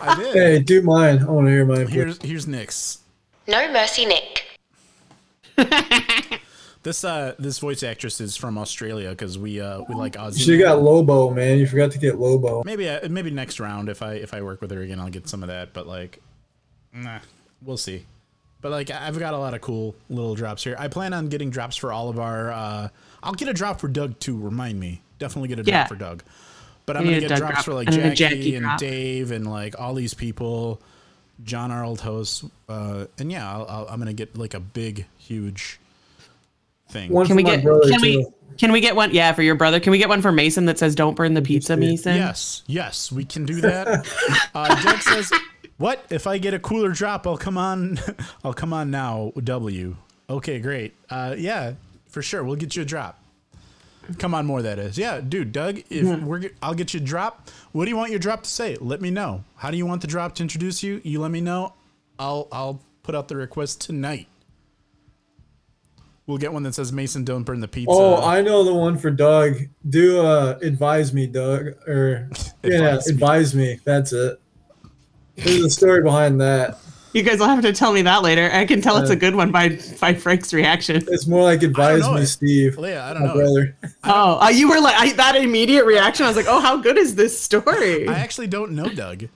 I 0.00 0.14
did. 0.18 0.34
hey, 0.34 0.58
do 0.60 0.82
mine. 0.82 1.20
I 1.22 1.30
want 1.30 1.46
to 1.46 1.50
hear 1.52 1.64
mine. 1.64 1.86
please. 1.86 1.92
Here's 1.94 2.22
here's 2.22 2.46
Nick's. 2.46 2.98
No 3.48 3.70
mercy, 3.72 4.06
Nick. 4.06 4.44
This 6.82 7.02
uh 7.02 7.34
this 7.38 7.60
voice 7.60 7.82
actress 7.82 8.20
is 8.20 8.36
from 8.36 8.58
Australia 8.58 9.08
because 9.08 9.38
we 9.38 9.58
uh 9.58 9.80
we 9.88 9.94
like 9.94 10.16
Aussie. 10.16 10.44
She 10.44 10.58
got 10.58 10.82
Lobo, 10.82 11.30
man. 11.30 11.56
You 11.58 11.66
forgot 11.66 11.90
to 11.92 11.98
get 11.98 12.18
Lobo. 12.18 12.62
Maybe 12.62 12.86
uh, 12.86 13.08
maybe 13.08 13.30
next 13.30 13.58
round 13.58 13.88
if 13.88 14.02
I 14.02 14.16
if 14.16 14.34
I 14.34 14.42
work 14.42 14.60
with 14.60 14.70
her 14.70 14.82
again 14.82 15.00
I'll 15.00 15.08
get 15.08 15.26
some 15.26 15.42
of 15.42 15.46
that. 15.48 15.72
But 15.72 15.86
like, 15.86 16.20
nah, 16.92 17.20
we'll 17.62 17.78
see. 17.78 18.04
But 18.64 18.72
like 18.72 18.90
I've 18.90 19.18
got 19.18 19.34
a 19.34 19.36
lot 19.36 19.52
of 19.52 19.60
cool 19.60 19.94
little 20.08 20.34
drops 20.34 20.64
here. 20.64 20.74
I 20.78 20.88
plan 20.88 21.12
on 21.12 21.28
getting 21.28 21.50
drops 21.50 21.76
for 21.76 21.92
all 21.92 22.08
of 22.08 22.18
our. 22.18 22.50
uh 22.50 22.88
I'll 23.22 23.34
get 23.34 23.46
a 23.46 23.52
drop 23.52 23.78
for 23.78 23.88
Doug 23.88 24.18
too. 24.20 24.38
Remind 24.38 24.80
me. 24.80 25.02
Definitely 25.18 25.48
get 25.48 25.58
a 25.58 25.62
drop 25.64 25.70
Yeah. 25.70 25.86
for 25.86 25.96
Doug. 25.96 26.22
But 26.86 26.96
I'm 26.96 27.02
We 27.02 27.10
gonna 27.10 27.20
get 27.20 27.28
Doug 27.28 27.38
drops 27.40 27.52
drop 27.52 27.64
for 27.66 27.74
like 27.74 27.88
and 27.88 27.96
Jackie, 27.96 28.14
Jackie 28.14 28.54
and 28.56 28.64
drop. 28.64 28.78
Dave 28.78 29.32
and 29.32 29.46
like 29.50 29.78
all 29.78 29.92
these 29.92 30.14
people. 30.14 30.80
John 31.44 31.70
Arnold 31.72 31.90
old 31.90 32.00
host. 32.00 32.44
Uh, 32.66 33.04
and 33.18 33.30
yeah, 33.30 33.46
I'll, 33.52 33.66
I'll, 33.68 33.86
I'm 33.88 33.98
gonna 33.98 34.14
get 34.14 34.34
like 34.34 34.54
a 34.54 34.60
big, 34.60 35.04
huge 35.18 35.78
thing. 36.88 37.12
One 37.12 37.26
Can 37.26 37.36
we 37.36 37.42
get? 37.42 37.62
brother 37.62 37.86
Can 37.90 38.00
we? 38.00 38.26
Can 38.56 38.72
we 38.72 38.80
get 38.80 38.96
one? 38.96 39.12
Yeah, 39.12 39.34
for 39.34 39.42
your 39.42 39.56
brother. 39.56 39.78
Can 39.78 39.90
we 39.90 39.98
get 39.98 40.08
one 40.08 40.22
for 40.22 40.32
Mason 40.32 40.64
that 40.64 40.78
says 40.78 40.94
"Don't 40.94 41.16
burn 41.16 41.34
the 41.34 41.42
pizza, 41.42 41.76
Mason"? 41.76 42.16
Yes, 42.16 42.62
yes, 42.66 43.12
we 43.12 43.26
can 43.26 43.44
do 43.44 43.60
that. 43.60 44.06
uh, 44.54 44.82
Doug 44.82 45.02
says, 45.02 45.30
"What 45.78 46.04
if 46.10 46.26
I 46.26 46.38
get 46.38 46.54
a 46.54 46.58
cooler 46.58 46.90
drop? 46.90 47.26
I'll 47.26 47.36
come 47.36 47.58
on. 47.58 47.98
I'll 48.44 48.54
come 48.54 48.72
on 48.72 48.90
now. 48.90 49.32
W. 49.42 49.96
Okay, 50.28 50.58
great. 50.58 50.94
Uh, 51.10 51.34
yeah, 51.36 51.74
for 52.08 52.22
sure. 52.22 52.42
We'll 52.44 52.56
get 52.56 52.76
you 52.76 52.82
a 52.82 52.86
drop. 52.86 53.20
Come 54.18 54.34
on, 54.34 54.44
more 54.44 54.60
that 54.62 54.78
is. 54.78 54.98
Yeah, 54.98 55.20
dude, 55.20 55.52
Doug. 55.52 55.80
If 55.88 56.22
we're, 56.22 56.50
I'll 56.62 56.74
get 56.74 56.92
you 56.92 57.00
a 57.00 57.02
drop. 57.02 57.48
What 57.72 57.84
do 57.86 57.90
you 57.90 57.96
want 57.96 58.10
your 58.10 58.18
drop 58.18 58.42
to 58.42 58.50
say? 58.50 58.76
Let 58.80 59.00
me 59.00 59.10
know. 59.10 59.44
How 59.56 59.70
do 59.70 59.78
you 59.78 59.86
want 59.86 60.02
the 60.02 60.06
drop 60.06 60.34
to 60.36 60.42
introduce 60.42 60.82
you? 60.82 61.00
You 61.04 61.20
let 61.20 61.30
me 61.30 61.40
know. 61.40 61.72
I'll 62.18 62.46
I'll 62.52 62.80
put 63.02 63.14
out 63.14 63.28
the 63.28 63.36
request 63.36 63.80
tonight. 63.80 64.28
We'll 66.26 66.38
get 66.38 66.52
one 66.54 66.62
that 66.62 66.74
says 66.74 66.90
Mason, 66.92 67.24
don't 67.24 67.42
burn 67.44 67.60
the 67.60 67.68
pizza. 67.68 67.90
Oh, 67.92 68.16
I 68.22 68.40
know 68.40 68.64
the 68.64 68.72
one 68.72 68.96
for 68.98 69.10
Doug. 69.10 69.56
Do 69.88 70.20
uh 70.24 70.58
advise 70.62 71.12
me, 71.12 71.26
Doug, 71.26 71.68
or 71.86 72.28
yeah, 72.62 72.94
Advise 72.96 73.08
advise 73.08 73.54
me. 73.54 73.74
me. 73.74 73.80
That's 73.84 74.12
it. 74.12 74.40
There's 75.36 75.64
a 75.64 75.70
story 75.70 76.02
behind 76.02 76.40
that. 76.40 76.78
You 77.12 77.22
guys 77.22 77.38
will 77.38 77.46
have 77.46 77.62
to 77.62 77.72
tell 77.72 77.92
me 77.92 78.02
that 78.02 78.22
later. 78.22 78.50
I 78.52 78.64
can 78.66 78.80
tell 78.80 78.96
it's 78.96 79.10
a 79.10 79.14
good 79.16 79.36
one 79.36 79.52
by 79.52 79.78
by 80.00 80.14
Frank's 80.14 80.52
reaction. 80.52 80.96
It's 81.08 81.28
more 81.28 81.42
like 81.44 81.62
advise 81.62 82.02
me, 82.10 82.22
it. 82.22 82.26
Steve. 82.26 82.76
Leah, 82.76 83.04
I 83.04 83.12
don't 83.14 83.22
my 83.22 83.28
know. 83.28 83.34
brother. 83.34 83.76
Oh, 84.04 84.38
uh, 84.44 84.48
you 84.48 84.68
were 84.68 84.80
like 84.80 84.96
I, 84.98 85.12
that 85.12 85.36
immediate 85.36 85.84
reaction. 85.84 86.24
I 86.26 86.28
was 86.28 86.36
like, 86.36 86.46
oh, 86.48 86.58
how 86.60 86.76
good 86.76 86.96
is 86.98 87.14
this 87.14 87.38
story? 87.38 88.08
I 88.08 88.14
actually 88.14 88.48
don't 88.48 88.72
know 88.72 88.88
Doug. 88.88 89.28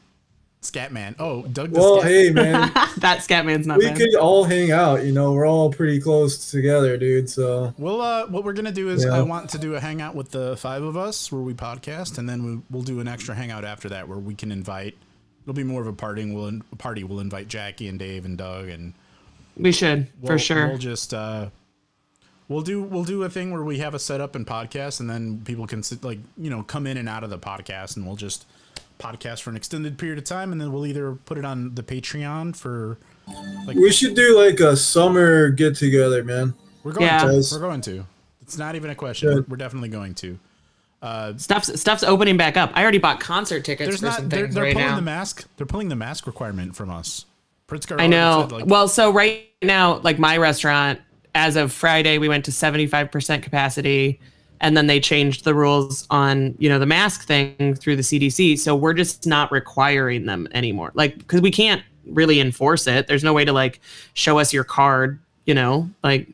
Scatman. 0.60 1.14
Oh, 1.20 1.42
Doug 1.42 1.70
the 1.70 1.78
Well, 1.78 2.00
Scat. 2.00 2.10
hey 2.10 2.30
man, 2.30 2.52
that 2.98 3.18
Scatman's 3.20 3.66
not 3.68 3.78
we 3.78 3.86
bad. 3.86 3.96
could 3.96 4.14
all 4.16 4.42
hang 4.42 4.72
out. 4.72 5.04
You 5.04 5.12
know, 5.12 5.32
we're 5.32 5.46
all 5.46 5.70
pretty 5.72 6.00
close 6.00 6.50
together, 6.50 6.96
dude. 6.96 7.30
So 7.30 7.72
Well, 7.78 8.00
uh, 8.00 8.26
what 8.26 8.42
we're 8.42 8.54
gonna 8.54 8.72
do 8.72 8.88
is 8.90 9.04
Yeah. 9.04 9.12
I 9.14 9.22
want 9.22 9.50
to 9.50 9.58
do 9.58 9.76
a 9.76 9.80
hangout 9.80 10.16
with 10.16 10.32
the 10.32 10.56
five 10.56 10.82
of 10.82 10.96
us 10.96 11.30
where 11.30 11.40
we 11.40 11.54
podcast, 11.54 12.18
and 12.18 12.28
then 12.28 12.44
we, 12.44 12.60
we'll 12.70 12.82
do 12.82 12.98
an 12.98 13.06
extra 13.06 13.36
hangout 13.36 13.64
after 13.64 13.88
that 13.90 14.08
where 14.08 14.18
we 14.18 14.34
can 14.34 14.50
invite. 14.50 14.96
It'll 15.48 15.56
be 15.56 15.64
more 15.64 15.80
of 15.80 15.86
a 15.86 15.94
partying. 15.94 16.34
We'll 16.34 16.48
in, 16.48 16.60
party. 16.76 17.04
We'll 17.04 17.20
invite 17.20 17.48
Jackie 17.48 17.88
and 17.88 17.98
Dave 17.98 18.26
and 18.26 18.36
Doug, 18.36 18.68
and 18.68 18.92
we 19.56 19.72
should 19.72 20.08
we'll, 20.20 20.32
for 20.32 20.38
sure. 20.38 20.68
We'll 20.68 20.76
just 20.76 21.14
uh, 21.14 21.48
we'll 22.48 22.60
do 22.60 22.82
we'll 22.82 23.04
do 23.04 23.22
a 23.22 23.30
thing 23.30 23.50
where 23.50 23.64
we 23.64 23.78
have 23.78 23.94
a 23.94 23.98
setup 23.98 24.34
and 24.34 24.46
podcast, 24.46 25.00
and 25.00 25.08
then 25.08 25.40
people 25.46 25.66
can 25.66 25.82
sit, 25.82 26.04
like 26.04 26.18
you 26.36 26.50
know 26.50 26.62
come 26.64 26.86
in 26.86 26.98
and 26.98 27.08
out 27.08 27.24
of 27.24 27.30
the 27.30 27.38
podcast, 27.38 27.96
and 27.96 28.06
we'll 28.06 28.14
just 28.14 28.44
podcast 28.98 29.40
for 29.40 29.48
an 29.48 29.56
extended 29.56 29.96
period 29.96 30.18
of 30.18 30.24
time, 30.24 30.52
and 30.52 30.60
then 30.60 30.70
we'll 30.70 30.84
either 30.84 31.14
put 31.14 31.38
it 31.38 31.46
on 31.46 31.74
the 31.74 31.82
Patreon 31.82 32.54
for 32.54 32.98
like 33.66 33.78
we 33.78 33.90
should 33.90 34.14
do 34.14 34.36
like 34.38 34.60
a 34.60 34.76
summer 34.76 35.48
get 35.48 35.76
together, 35.76 36.22
man. 36.22 36.52
we're 36.84 36.92
going 36.92 37.06
Yeah. 37.06 37.20
to 37.24 37.42
we're 37.52 37.58
going 37.58 37.80
to. 37.80 38.04
It's 38.42 38.58
not 38.58 38.74
even 38.76 38.90
a 38.90 38.94
question. 38.94 39.30
Good. 39.30 39.36
We're, 39.48 39.52
we're 39.52 39.56
definitely 39.56 39.88
going 39.88 40.14
to. 40.16 40.38
Uh, 41.00 41.36
stuff's 41.36 41.80
stuff's 41.80 42.02
opening 42.02 42.36
back 42.36 42.56
up. 42.56 42.70
I 42.74 42.82
already 42.82 42.98
bought 42.98 43.20
concert 43.20 43.64
tickets 43.64 43.88
There's 43.88 44.00
for 44.00 44.06
not. 44.06 44.16
some 44.16 44.28
They're, 44.28 44.42
things 44.42 44.54
they're 44.54 44.64
right 44.64 44.72
pulling 44.74 44.88
now. 44.88 44.96
the 44.96 45.02
mask. 45.02 45.46
They're 45.56 45.66
pulling 45.66 45.88
the 45.88 45.96
mask 45.96 46.26
requirement 46.26 46.74
from 46.74 46.90
us. 46.90 47.24
Pritzker 47.68 48.00
I 48.00 48.06
know. 48.06 48.46
said, 48.48 48.52
like, 48.52 48.66
well, 48.66 48.88
so 48.88 49.12
right 49.12 49.46
now, 49.62 49.98
like 49.98 50.18
my 50.18 50.36
restaurant, 50.38 51.00
as 51.34 51.54
of 51.56 51.70
Friday, 51.72 52.18
we 52.18 52.28
went 52.28 52.44
to 52.46 52.50
75% 52.50 53.42
capacity. 53.42 54.20
And 54.60 54.76
then 54.76 54.88
they 54.88 54.98
changed 54.98 55.44
the 55.44 55.54
rules 55.54 56.04
on, 56.10 56.56
you 56.58 56.68
know, 56.68 56.80
the 56.80 56.86
mask 56.86 57.26
thing 57.28 57.76
through 57.76 57.94
the 57.94 58.02
CDC. 58.02 58.58
So 58.58 58.74
we're 58.74 58.94
just 58.94 59.24
not 59.24 59.52
requiring 59.52 60.26
them 60.26 60.48
anymore. 60.52 60.90
Like, 60.94 61.18
because 61.18 61.40
we 61.42 61.52
can't 61.52 61.80
really 62.06 62.40
enforce 62.40 62.88
it. 62.88 63.06
There's 63.06 63.22
no 63.22 63.32
way 63.32 63.44
to 63.44 63.52
like 63.52 63.80
show 64.14 64.38
us 64.40 64.52
your 64.52 64.64
card, 64.64 65.20
you 65.46 65.54
know, 65.54 65.88
like, 66.02 66.26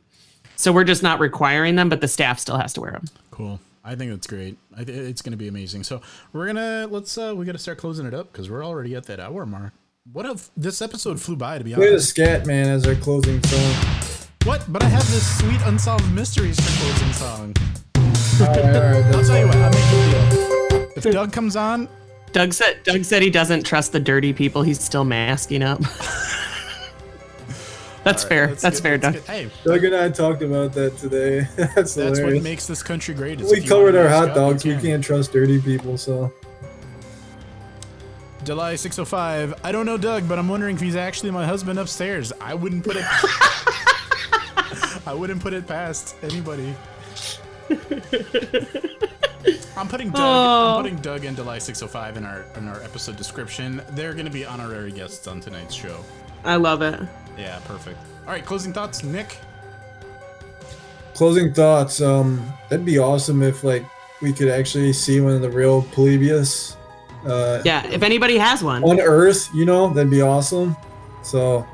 so 0.57 0.73
we're 0.73 0.85
just 0.85 1.03
not 1.03 1.21
requiring 1.21 1.75
them, 1.75 1.91
but 1.91 2.01
the 2.01 2.09
staff 2.09 2.39
still 2.39 2.57
has 2.57 2.73
to 2.75 2.81
wear 2.81 2.93
them. 2.93 3.05
cool. 3.31 3.61
I 3.85 3.95
think 3.97 4.11
that's 4.13 4.27
great. 4.27 4.57
I 4.77 4.83
th- 4.85 4.97
it's 4.97 5.21
going 5.23 5.33
to 5.33 5.37
be 5.37 5.49
amazing. 5.49 5.83
So 5.85 6.01
we're 6.33 6.47
gonna 6.47 6.87
let's 6.91 7.19
uh 7.19 7.35
we 7.37 7.45
got 7.45 7.53
to 7.53 7.59
start 7.59 7.77
closing 7.79 8.07
it 8.07 8.15
up 8.15 8.33
because 8.33 8.51
we're 8.51 8.65
already 8.65 8.95
at 8.95 9.05
that 9.07 9.21
hour 9.21 9.45
mark. 9.45 9.73
What 10.13 10.25
if 10.27 10.51
this 10.57 10.81
episode 10.83 11.21
flew 11.21 11.37
by? 11.37 11.59
To 11.59 11.65
be 11.65 11.75
honest, 11.75 11.81
We 11.81 11.85
had 11.87 11.93
a 11.93 11.95
honest, 11.97 12.09
scat 12.11 12.47
man 12.47 12.69
as 12.69 12.87
our 12.87 12.95
closing 12.95 13.43
song. 13.43 14.21
what? 14.45 14.65
But 14.73 14.83
I 14.83 14.89
have 14.89 15.07
this 15.11 15.39
sweet 15.39 15.61
unsolved 15.67 16.11
mysteries 16.15 16.59
for 16.59 16.83
closing 16.85 17.13
song. 17.13 17.55
All 17.97 18.47
right, 18.47 18.59
all 18.59 18.83
right. 18.83 19.05
I'll 19.15 19.25
tell 19.25 19.39
you 19.39 19.47
what. 19.47 19.57
I'll 19.57 19.71
make 19.71 19.85
a 19.85 20.71
deal. 20.71 20.89
If 20.97 21.05
Doug 21.05 21.33
comes 21.33 21.55
on, 21.57 21.89
Doug 22.33 22.53
said 22.53 22.83
Doug 22.85 23.05
said 23.05 23.23
he 23.23 23.31
doesn't 23.31 23.65
trust 23.65 23.93
the 23.93 24.01
dirty 24.01 24.33
people. 24.33 24.63
He's 24.63 24.81
still 24.81 25.05
masking 25.05 25.63
up. 25.63 25.81
that's 28.05 28.25
fair. 28.25 28.49
let's 28.49 28.63
That's 28.63 28.81
get- 28.81 28.83
fair, 28.83 28.99
Doug. 28.99 29.15
Hey, 29.25 29.51
Doug 29.65 29.85
and 29.85 29.95
I 29.97 30.11
talked 30.11 30.43
about 30.43 30.73
that 30.75 30.97
today. 30.99 31.47
That's, 31.75 31.95
that's 31.95 32.21
what 32.21 32.43
makes 32.43 32.67
this 32.67 32.83
country 32.83 33.15
great. 33.15 33.41
is 33.41 33.51
we 33.51 33.63
covered 33.63 33.97
our 33.97 34.09
hot 34.09 34.29
up, 34.29 34.29
you 34.29 34.35
dogs. 34.35 34.65
We 34.65 34.73
can. 34.73 34.81
can't 34.83 35.05
trust 35.05 35.33
dirty 35.33 35.61
people, 35.61 35.97
so 35.99 36.33
July 38.45 38.77
605. 38.77 39.55
I 39.65 39.73
don't 39.73 39.87
know 39.87 39.97
Doug, 39.97 40.29
but 40.29 40.39
I'm 40.39 40.49
wondering 40.49 40.77
if 40.77 40.83
he's 40.83 40.97
actually 40.97 41.31
my 41.31 41.47
husband 41.47 41.79
upstairs. 41.79 42.33
I 42.41 42.55
wouldn't 42.55 42.85
put 42.85 42.97
it. 42.97 43.05
I 45.07 45.13
wouldn't 45.15 45.43
put 45.43 45.53
it 45.53 45.67
past 45.67 46.17
anybody. 46.23 46.75
I'm 49.77 49.89
putting 49.89 50.11
Doug. 50.11 50.21
Oh. 50.21 50.77
I'm 50.77 50.83
putting 50.83 50.99
Doug 50.99 51.25
and 51.25 51.37
July 51.37 51.59
605 51.59 52.17
in 52.19 52.25
our 52.25 52.45
in 52.57 52.69
our 52.69 52.83
episode 52.83 53.17
description. 53.17 53.83
They're 53.91 54.13
going 54.13 54.27
to 54.27 54.31
be 54.33 54.45
honorary 54.45 54.93
guests 54.93 55.27
on 55.27 55.41
tonight's 55.41 55.75
show. 55.75 56.05
I 56.45 56.57
love 56.57 56.83
it. 56.83 57.01
Yeah, 57.39 57.59
perfect. 57.67 57.99
All 58.27 58.33
right, 58.33 58.45
closing 58.45 58.73
thoughts, 58.73 59.03
Nick. 59.03 59.39
closing 61.15 61.53
thoughts. 61.53 62.01
Um, 62.01 62.45
that'd 62.69 62.85
be 62.87 62.99
awesome 62.99 63.43
if 63.43 63.63
like 63.65 63.85
we 64.23 64.33
could 64.33 64.49
actually 64.49 64.93
see 64.93 65.21
one 65.21 65.33
of 65.33 65.43
the 65.43 65.51
real 65.51 65.83
Polybius 65.83 66.77
uh, 67.27 67.61
Yeah, 67.65 67.87
if 67.87 68.03
anybody 68.03 68.39
has 68.39 68.63
one. 68.63 68.83
on 68.85 69.01
Earth. 69.01 69.49
You 69.55 69.65
know, 69.65 69.89
that'd 69.93 70.11
be 70.11 70.23
awesome. 70.23 70.77
So, 71.23 71.67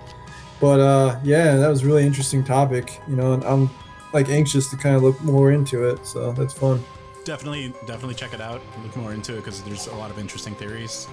but 0.60 0.80
uh, 0.80 1.18
yeah, 1.24 1.56
that 1.56 1.68
was 1.68 1.82
a 1.82 1.86
really 1.86 2.04
interesting 2.04 2.42
topic. 2.44 3.00
You 3.08 3.16
know, 3.16 3.32
and 3.34 3.44
I'm 3.44 3.70
like 4.12 4.28
anxious 4.28 4.68
to 4.70 4.76
kind 4.76 4.96
of 4.96 5.02
look 5.02 5.20
more 5.22 5.52
into 5.52 5.88
it. 5.88 6.04
So 6.06 6.32
that's 6.32 6.54
fun. 6.54 6.82
Definitely, 7.24 7.68
definitely 7.86 8.14
check 8.14 8.32
it 8.32 8.40
out. 8.40 8.60
Look 8.82 8.96
more 8.96 9.12
into 9.12 9.34
it 9.34 9.36
because 9.44 9.62
there's 9.62 9.86
a 9.88 9.94
lot 9.94 10.10
of 10.10 10.18
interesting 10.18 10.54
theories. 10.54 11.06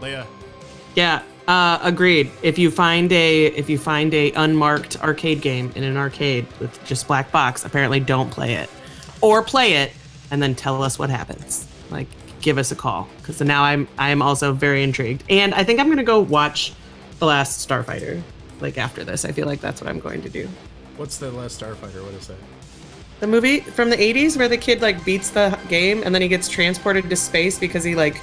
Leia, 0.00 0.26
Yeah, 0.94 1.22
uh, 1.48 1.78
agreed. 1.82 2.30
If 2.42 2.58
you 2.58 2.70
find 2.70 3.10
a 3.12 3.46
if 3.46 3.70
you 3.70 3.78
find 3.78 4.12
a 4.14 4.32
unmarked 4.32 5.02
arcade 5.02 5.40
game 5.40 5.72
in 5.74 5.84
an 5.84 5.96
arcade 5.96 6.46
with 6.60 6.84
just 6.84 7.06
black 7.06 7.30
box, 7.30 7.64
apparently 7.64 8.00
don't 8.00 8.30
play 8.30 8.54
it, 8.54 8.70
or 9.20 9.42
play 9.42 9.74
it 9.74 9.92
and 10.30 10.42
then 10.42 10.54
tell 10.54 10.82
us 10.82 10.98
what 10.98 11.10
happens. 11.10 11.66
Like, 11.90 12.08
give 12.40 12.58
us 12.58 12.72
a 12.72 12.76
call 12.76 13.08
because 13.18 13.40
now 13.40 13.62
I'm 13.62 13.86
I'm 13.98 14.22
also 14.22 14.52
very 14.52 14.82
intrigued, 14.82 15.24
and 15.30 15.54
I 15.54 15.64
think 15.64 15.80
I'm 15.80 15.88
gonna 15.88 16.02
go 16.02 16.20
watch 16.20 16.72
the 17.18 17.26
last 17.26 17.66
Starfighter. 17.66 18.22
Like 18.60 18.78
after 18.78 19.04
this, 19.04 19.24
I 19.24 19.32
feel 19.32 19.46
like 19.46 19.60
that's 19.60 19.80
what 19.80 19.90
I'm 19.90 20.00
going 20.00 20.22
to 20.22 20.28
do. 20.28 20.48
what's 20.96 21.18
the 21.18 21.30
last 21.30 21.60
Starfighter? 21.60 22.02
What 22.02 22.14
is 22.14 22.26
that? 22.28 22.38
The 23.20 23.26
movie 23.26 23.60
from 23.60 23.88
the 23.90 23.96
80s 23.96 24.36
where 24.36 24.48
the 24.48 24.58
kid 24.58 24.82
like 24.82 25.04
beats 25.04 25.30
the 25.30 25.58
game 25.68 26.02
and 26.04 26.14
then 26.14 26.22
he 26.22 26.28
gets 26.28 26.48
transported 26.48 27.08
to 27.08 27.16
space 27.16 27.58
because 27.58 27.82
he 27.84 27.94
like 27.94 28.20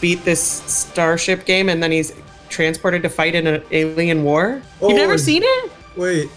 beat 0.00 0.24
this 0.24 0.40
starship 0.42 1.44
game 1.44 1.68
and 1.68 1.82
then 1.82 1.90
he's 1.90 2.12
transported 2.56 3.02
to 3.02 3.10
fight 3.10 3.34
in 3.34 3.46
an 3.46 3.62
alien 3.70 4.24
war. 4.24 4.62
Oh, 4.80 4.88
You've 4.88 4.96
never 4.96 5.18
seen 5.18 5.42
it? 5.44 5.70
Wait. 5.94 6.30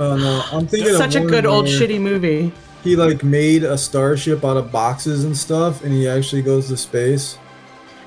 Oh 0.00 0.16
no, 0.16 0.42
I'm 0.52 0.66
thinking 0.66 0.94
Such 0.94 1.14
a 1.14 1.20
good 1.20 1.46
old 1.46 1.66
shitty 1.66 2.00
movie. 2.00 2.52
He 2.82 2.96
like 2.96 3.22
made 3.22 3.62
a 3.62 3.78
starship 3.78 4.44
out 4.44 4.56
of 4.56 4.70
boxes 4.72 5.24
and 5.24 5.36
stuff, 5.36 5.84
and 5.84 5.92
he 5.92 6.08
actually 6.08 6.42
goes 6.42 6.68
to 6.68 6.76
space. 6.76 7.38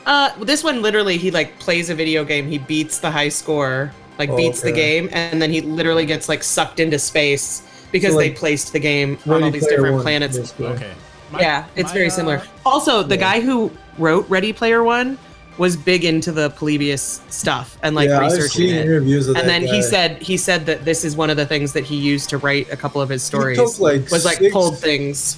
Uh, 0.05 0.31
this 0.43 0.63
one 0.63 0.81
literally 0.81 1.17
he 1.17 1.31
like 1.31 1.57
plays 1.59 1.89
a 1.89 1.95
video 1.95 2.25
game. 2.25 2.47
He 2.47 2.57
beats 2.57 2.99
the 2.99 3.09
high 3.11 3.29
score, 3.29 3.93
like 4.19 4.29
Oh, 4.29 4.35
beats 4.37 4.61
the 4.61 4.71
game, 4.71 5.09
and 5.13 5.41
then 5.41 5.49
he 5.49 5.61
literally 5.61 6.05
gets 6.05 6.27
like 6.27 6.43
sucked 6.43 6.79
into 6.79 6.99
space 6.99 7.63
because 7.91 8.13
So, 8.13 8.17
they 8.19 8.31
placed 8.31 8.73
the 8.73 8.79
game 8.79 9.17
on 9.27 9.43
all 9.43 9.51
these 9.51 9.67
different 9.67 9.95
One, 9.95 10.03
planets. 10.03 10.37
basically. 10.37 10.67
Okay. 10.67 10.91
My- 11.31 11.39
yeah, 11.39 11.65
it's 11.75 11.89
my, 11.89 11.93
very 11.93 12.07
uh, 12.07 12.11
similar. 12.11 12.41
Also, 12.65 13.03
the 13.03 13.15
yeah. 13.15 13.21
guy 13.21 13.39
who 13.41 13.71
wrote 13.97 14.29
Ready 14.29 14.51
Player 14.51 14.83
One 14.83 15.17
was 15.57 15.75
big 15.75 16.05
into 16.05 16.31
the 16.31 16.49
Polybius 16.51 17.21
stuff 17.29 17.77
and 17.83 17.95
like 17.95 18.09
yeah, 18.09 18.19
I've 18.19 18.31
researching 18.31 18.67
seen 18.67 18.75
it. 18.75 18.85
interviews 18.85 19.27
of 19.27 19.35
And 19.35 19.47
that 19.47 19.61
then 19.61 19.67
he 19.67 19.81
said 19.81 20.21
he 20.21 20.37
said 20.37 20.65
that 20.65 20.85
this 20.85 21.03
is 21.03 21.15
one 21.15 21.29
of 21.29 21.37
the 21.37 21.45
things 21.45 21.73
that 21.73 21.83
he 21.83 21.97
used 21.97 22.29
to 22.29 22.37
write 22.37 22.71
a 22.71 22.77
couple 22.77 23.01
of 23.01 23.09
his 23.09 23.21
stories. 23.21 23.57
took, 23.57 23.79
like, 23.79 24.09
was 24.09 24.25
like 24.25 24.37
six- 24.37 24.53
pulled 24.53 24.77
things 24.79 25.37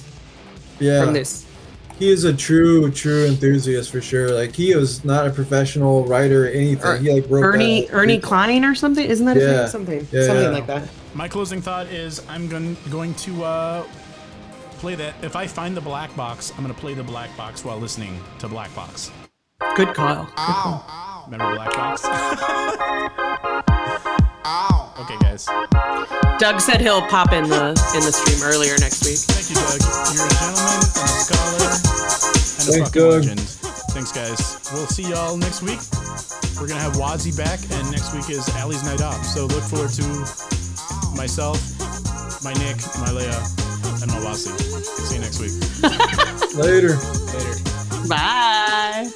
yeah, 0.80 1.04
from 1.04 1.14
this. 1.14 1.44
he 1.98 2.10
is 2.10 2.24
a 2.24 2.32
true, 2.32 2.90
true 2.90 3.26
enthusiast 3.26 3.90
for 3.90 4.00
sure. 4.00 4.30
Like 4.30 4.54
he 4.54 4.74
was 4.74 5.04
not 5.04 5.26
a 5.26 5.30
professional 5.30 6.04
writer 6.06 6.46
or 6.46 6.48
anything. 6.48 6.84
Er- 6.86 6.96
he 6.98 7.12
like 7.12 7.24
wrote 7.28 7.42
Ernie 7.44 7.86
that. 7.86 7.92
Ernie 7.94 8.18
Cline 8.20 8.64
or 8.64 8.74
something? 8.74 9.04
Isn't 9.04 9.26
that 9.26 9.36
his 9.36 9.44
Yeah. 9.50 9.56
name? 9.62 9.68
Something 9.68 10.08
Yeah, 10.12 10.26
something 10.26 10.44
yeah. 10.44 10.50
like 10.50 10.66
that. 10.68 10.88
My 11.14 11.28
closing 11.28 11.60
thought 11.60 11.86
is 11.88 12.22
I'm 12.28 12.48
going 12.48 12.76
going 12.90 13.14
to 13.14 13.44
uh, 13.44 13.84
play 14.78 14.94
that. 14.94 15.14
If 15.22 15.36
I 15.36 15.46
find 15.46 15.76
the 15.76 15.80
black 15.80 16.14
box, 16.16 16.50
I'm 16.56 16.62
going 16.64 16.74
to 16.74 16.80
play 16.80 16.94
the 16.94 17.04
black 17.04 17.36
box 17.36 17.64
while 17.64 17.78
listening 17.78 18.18
to 18.38 18.48
Black 18.48 18.74
Box. 18.74 19.10
Good 19.60 19.94
call. 19.94 20.26
Remember 21.26 21.54
Black 21.54 21.72
Box? 21.74 22.04
okay, 25.00 25.16
guys. 25.20 25.46
Doug 26.38 26.60
said 26.60 26.80
he'll 26.80 27.02
pop 27.08 27.32
in 27.32 27.48
the 27.48 27.68
in 27.94 28.02
the 28.04 28.12
stream 28.12 28.42
earlier 28.42 28.76
next 28.78 29.04
week. 29.06 29.18
Thank 29.18 29.48
you, 29.50 29.56
Doug. 29.56 29.80
You're 30.14 30.26
a 30.26 30.30
gentleman 30.38 30.78
and 30.78 30.84
a 30.84 30.86
scholar 31.22 31.58
and 31.58 31.74
a 31.74 31.76
Thanks, 32.70 32.88
fucking 32.90 33.02
Doug. 33.02 33.22
legend. 33.24 33.40
Thanks, 33.94 34.12
guys. 34.12 34.38
We'll 34.72 34.86
see 34.86 35.04
y'all 35.08 35.36
next 35.36 35.62
week. 35.62 35.80
We're 36.60 36.68
gonna 36.68 36.80
have 36.82 36.94
Wazzy 36.94 37.36
back, 37.36 37.58
and 37.70 37.90
next 37.90 38.12
week 38.14 38.28
is 38.30 38.48
Ali's 38.56 38.82
night 38.84 39.02
off. 39.02 39.24
So 39.24 39.46
look 39.46 39.64
forward 39.64 39.90
to 39.98 40.06
myself, 41.16 41.58
my 42.44 42.52
Nick, 42.54 42.76
my 43.00 43.10
Leah, 43.10 43.42
and 44.02 44.10
my 44.10 44.18
Wazzy. 44.22 44.52
See 44.58 45.14
you 45.16 45.22
next 45.22 45.40
week. 45.40 45.52
Later. 46.58 46.96
Later. 47.32 47.56
Bye. 48.08 49.10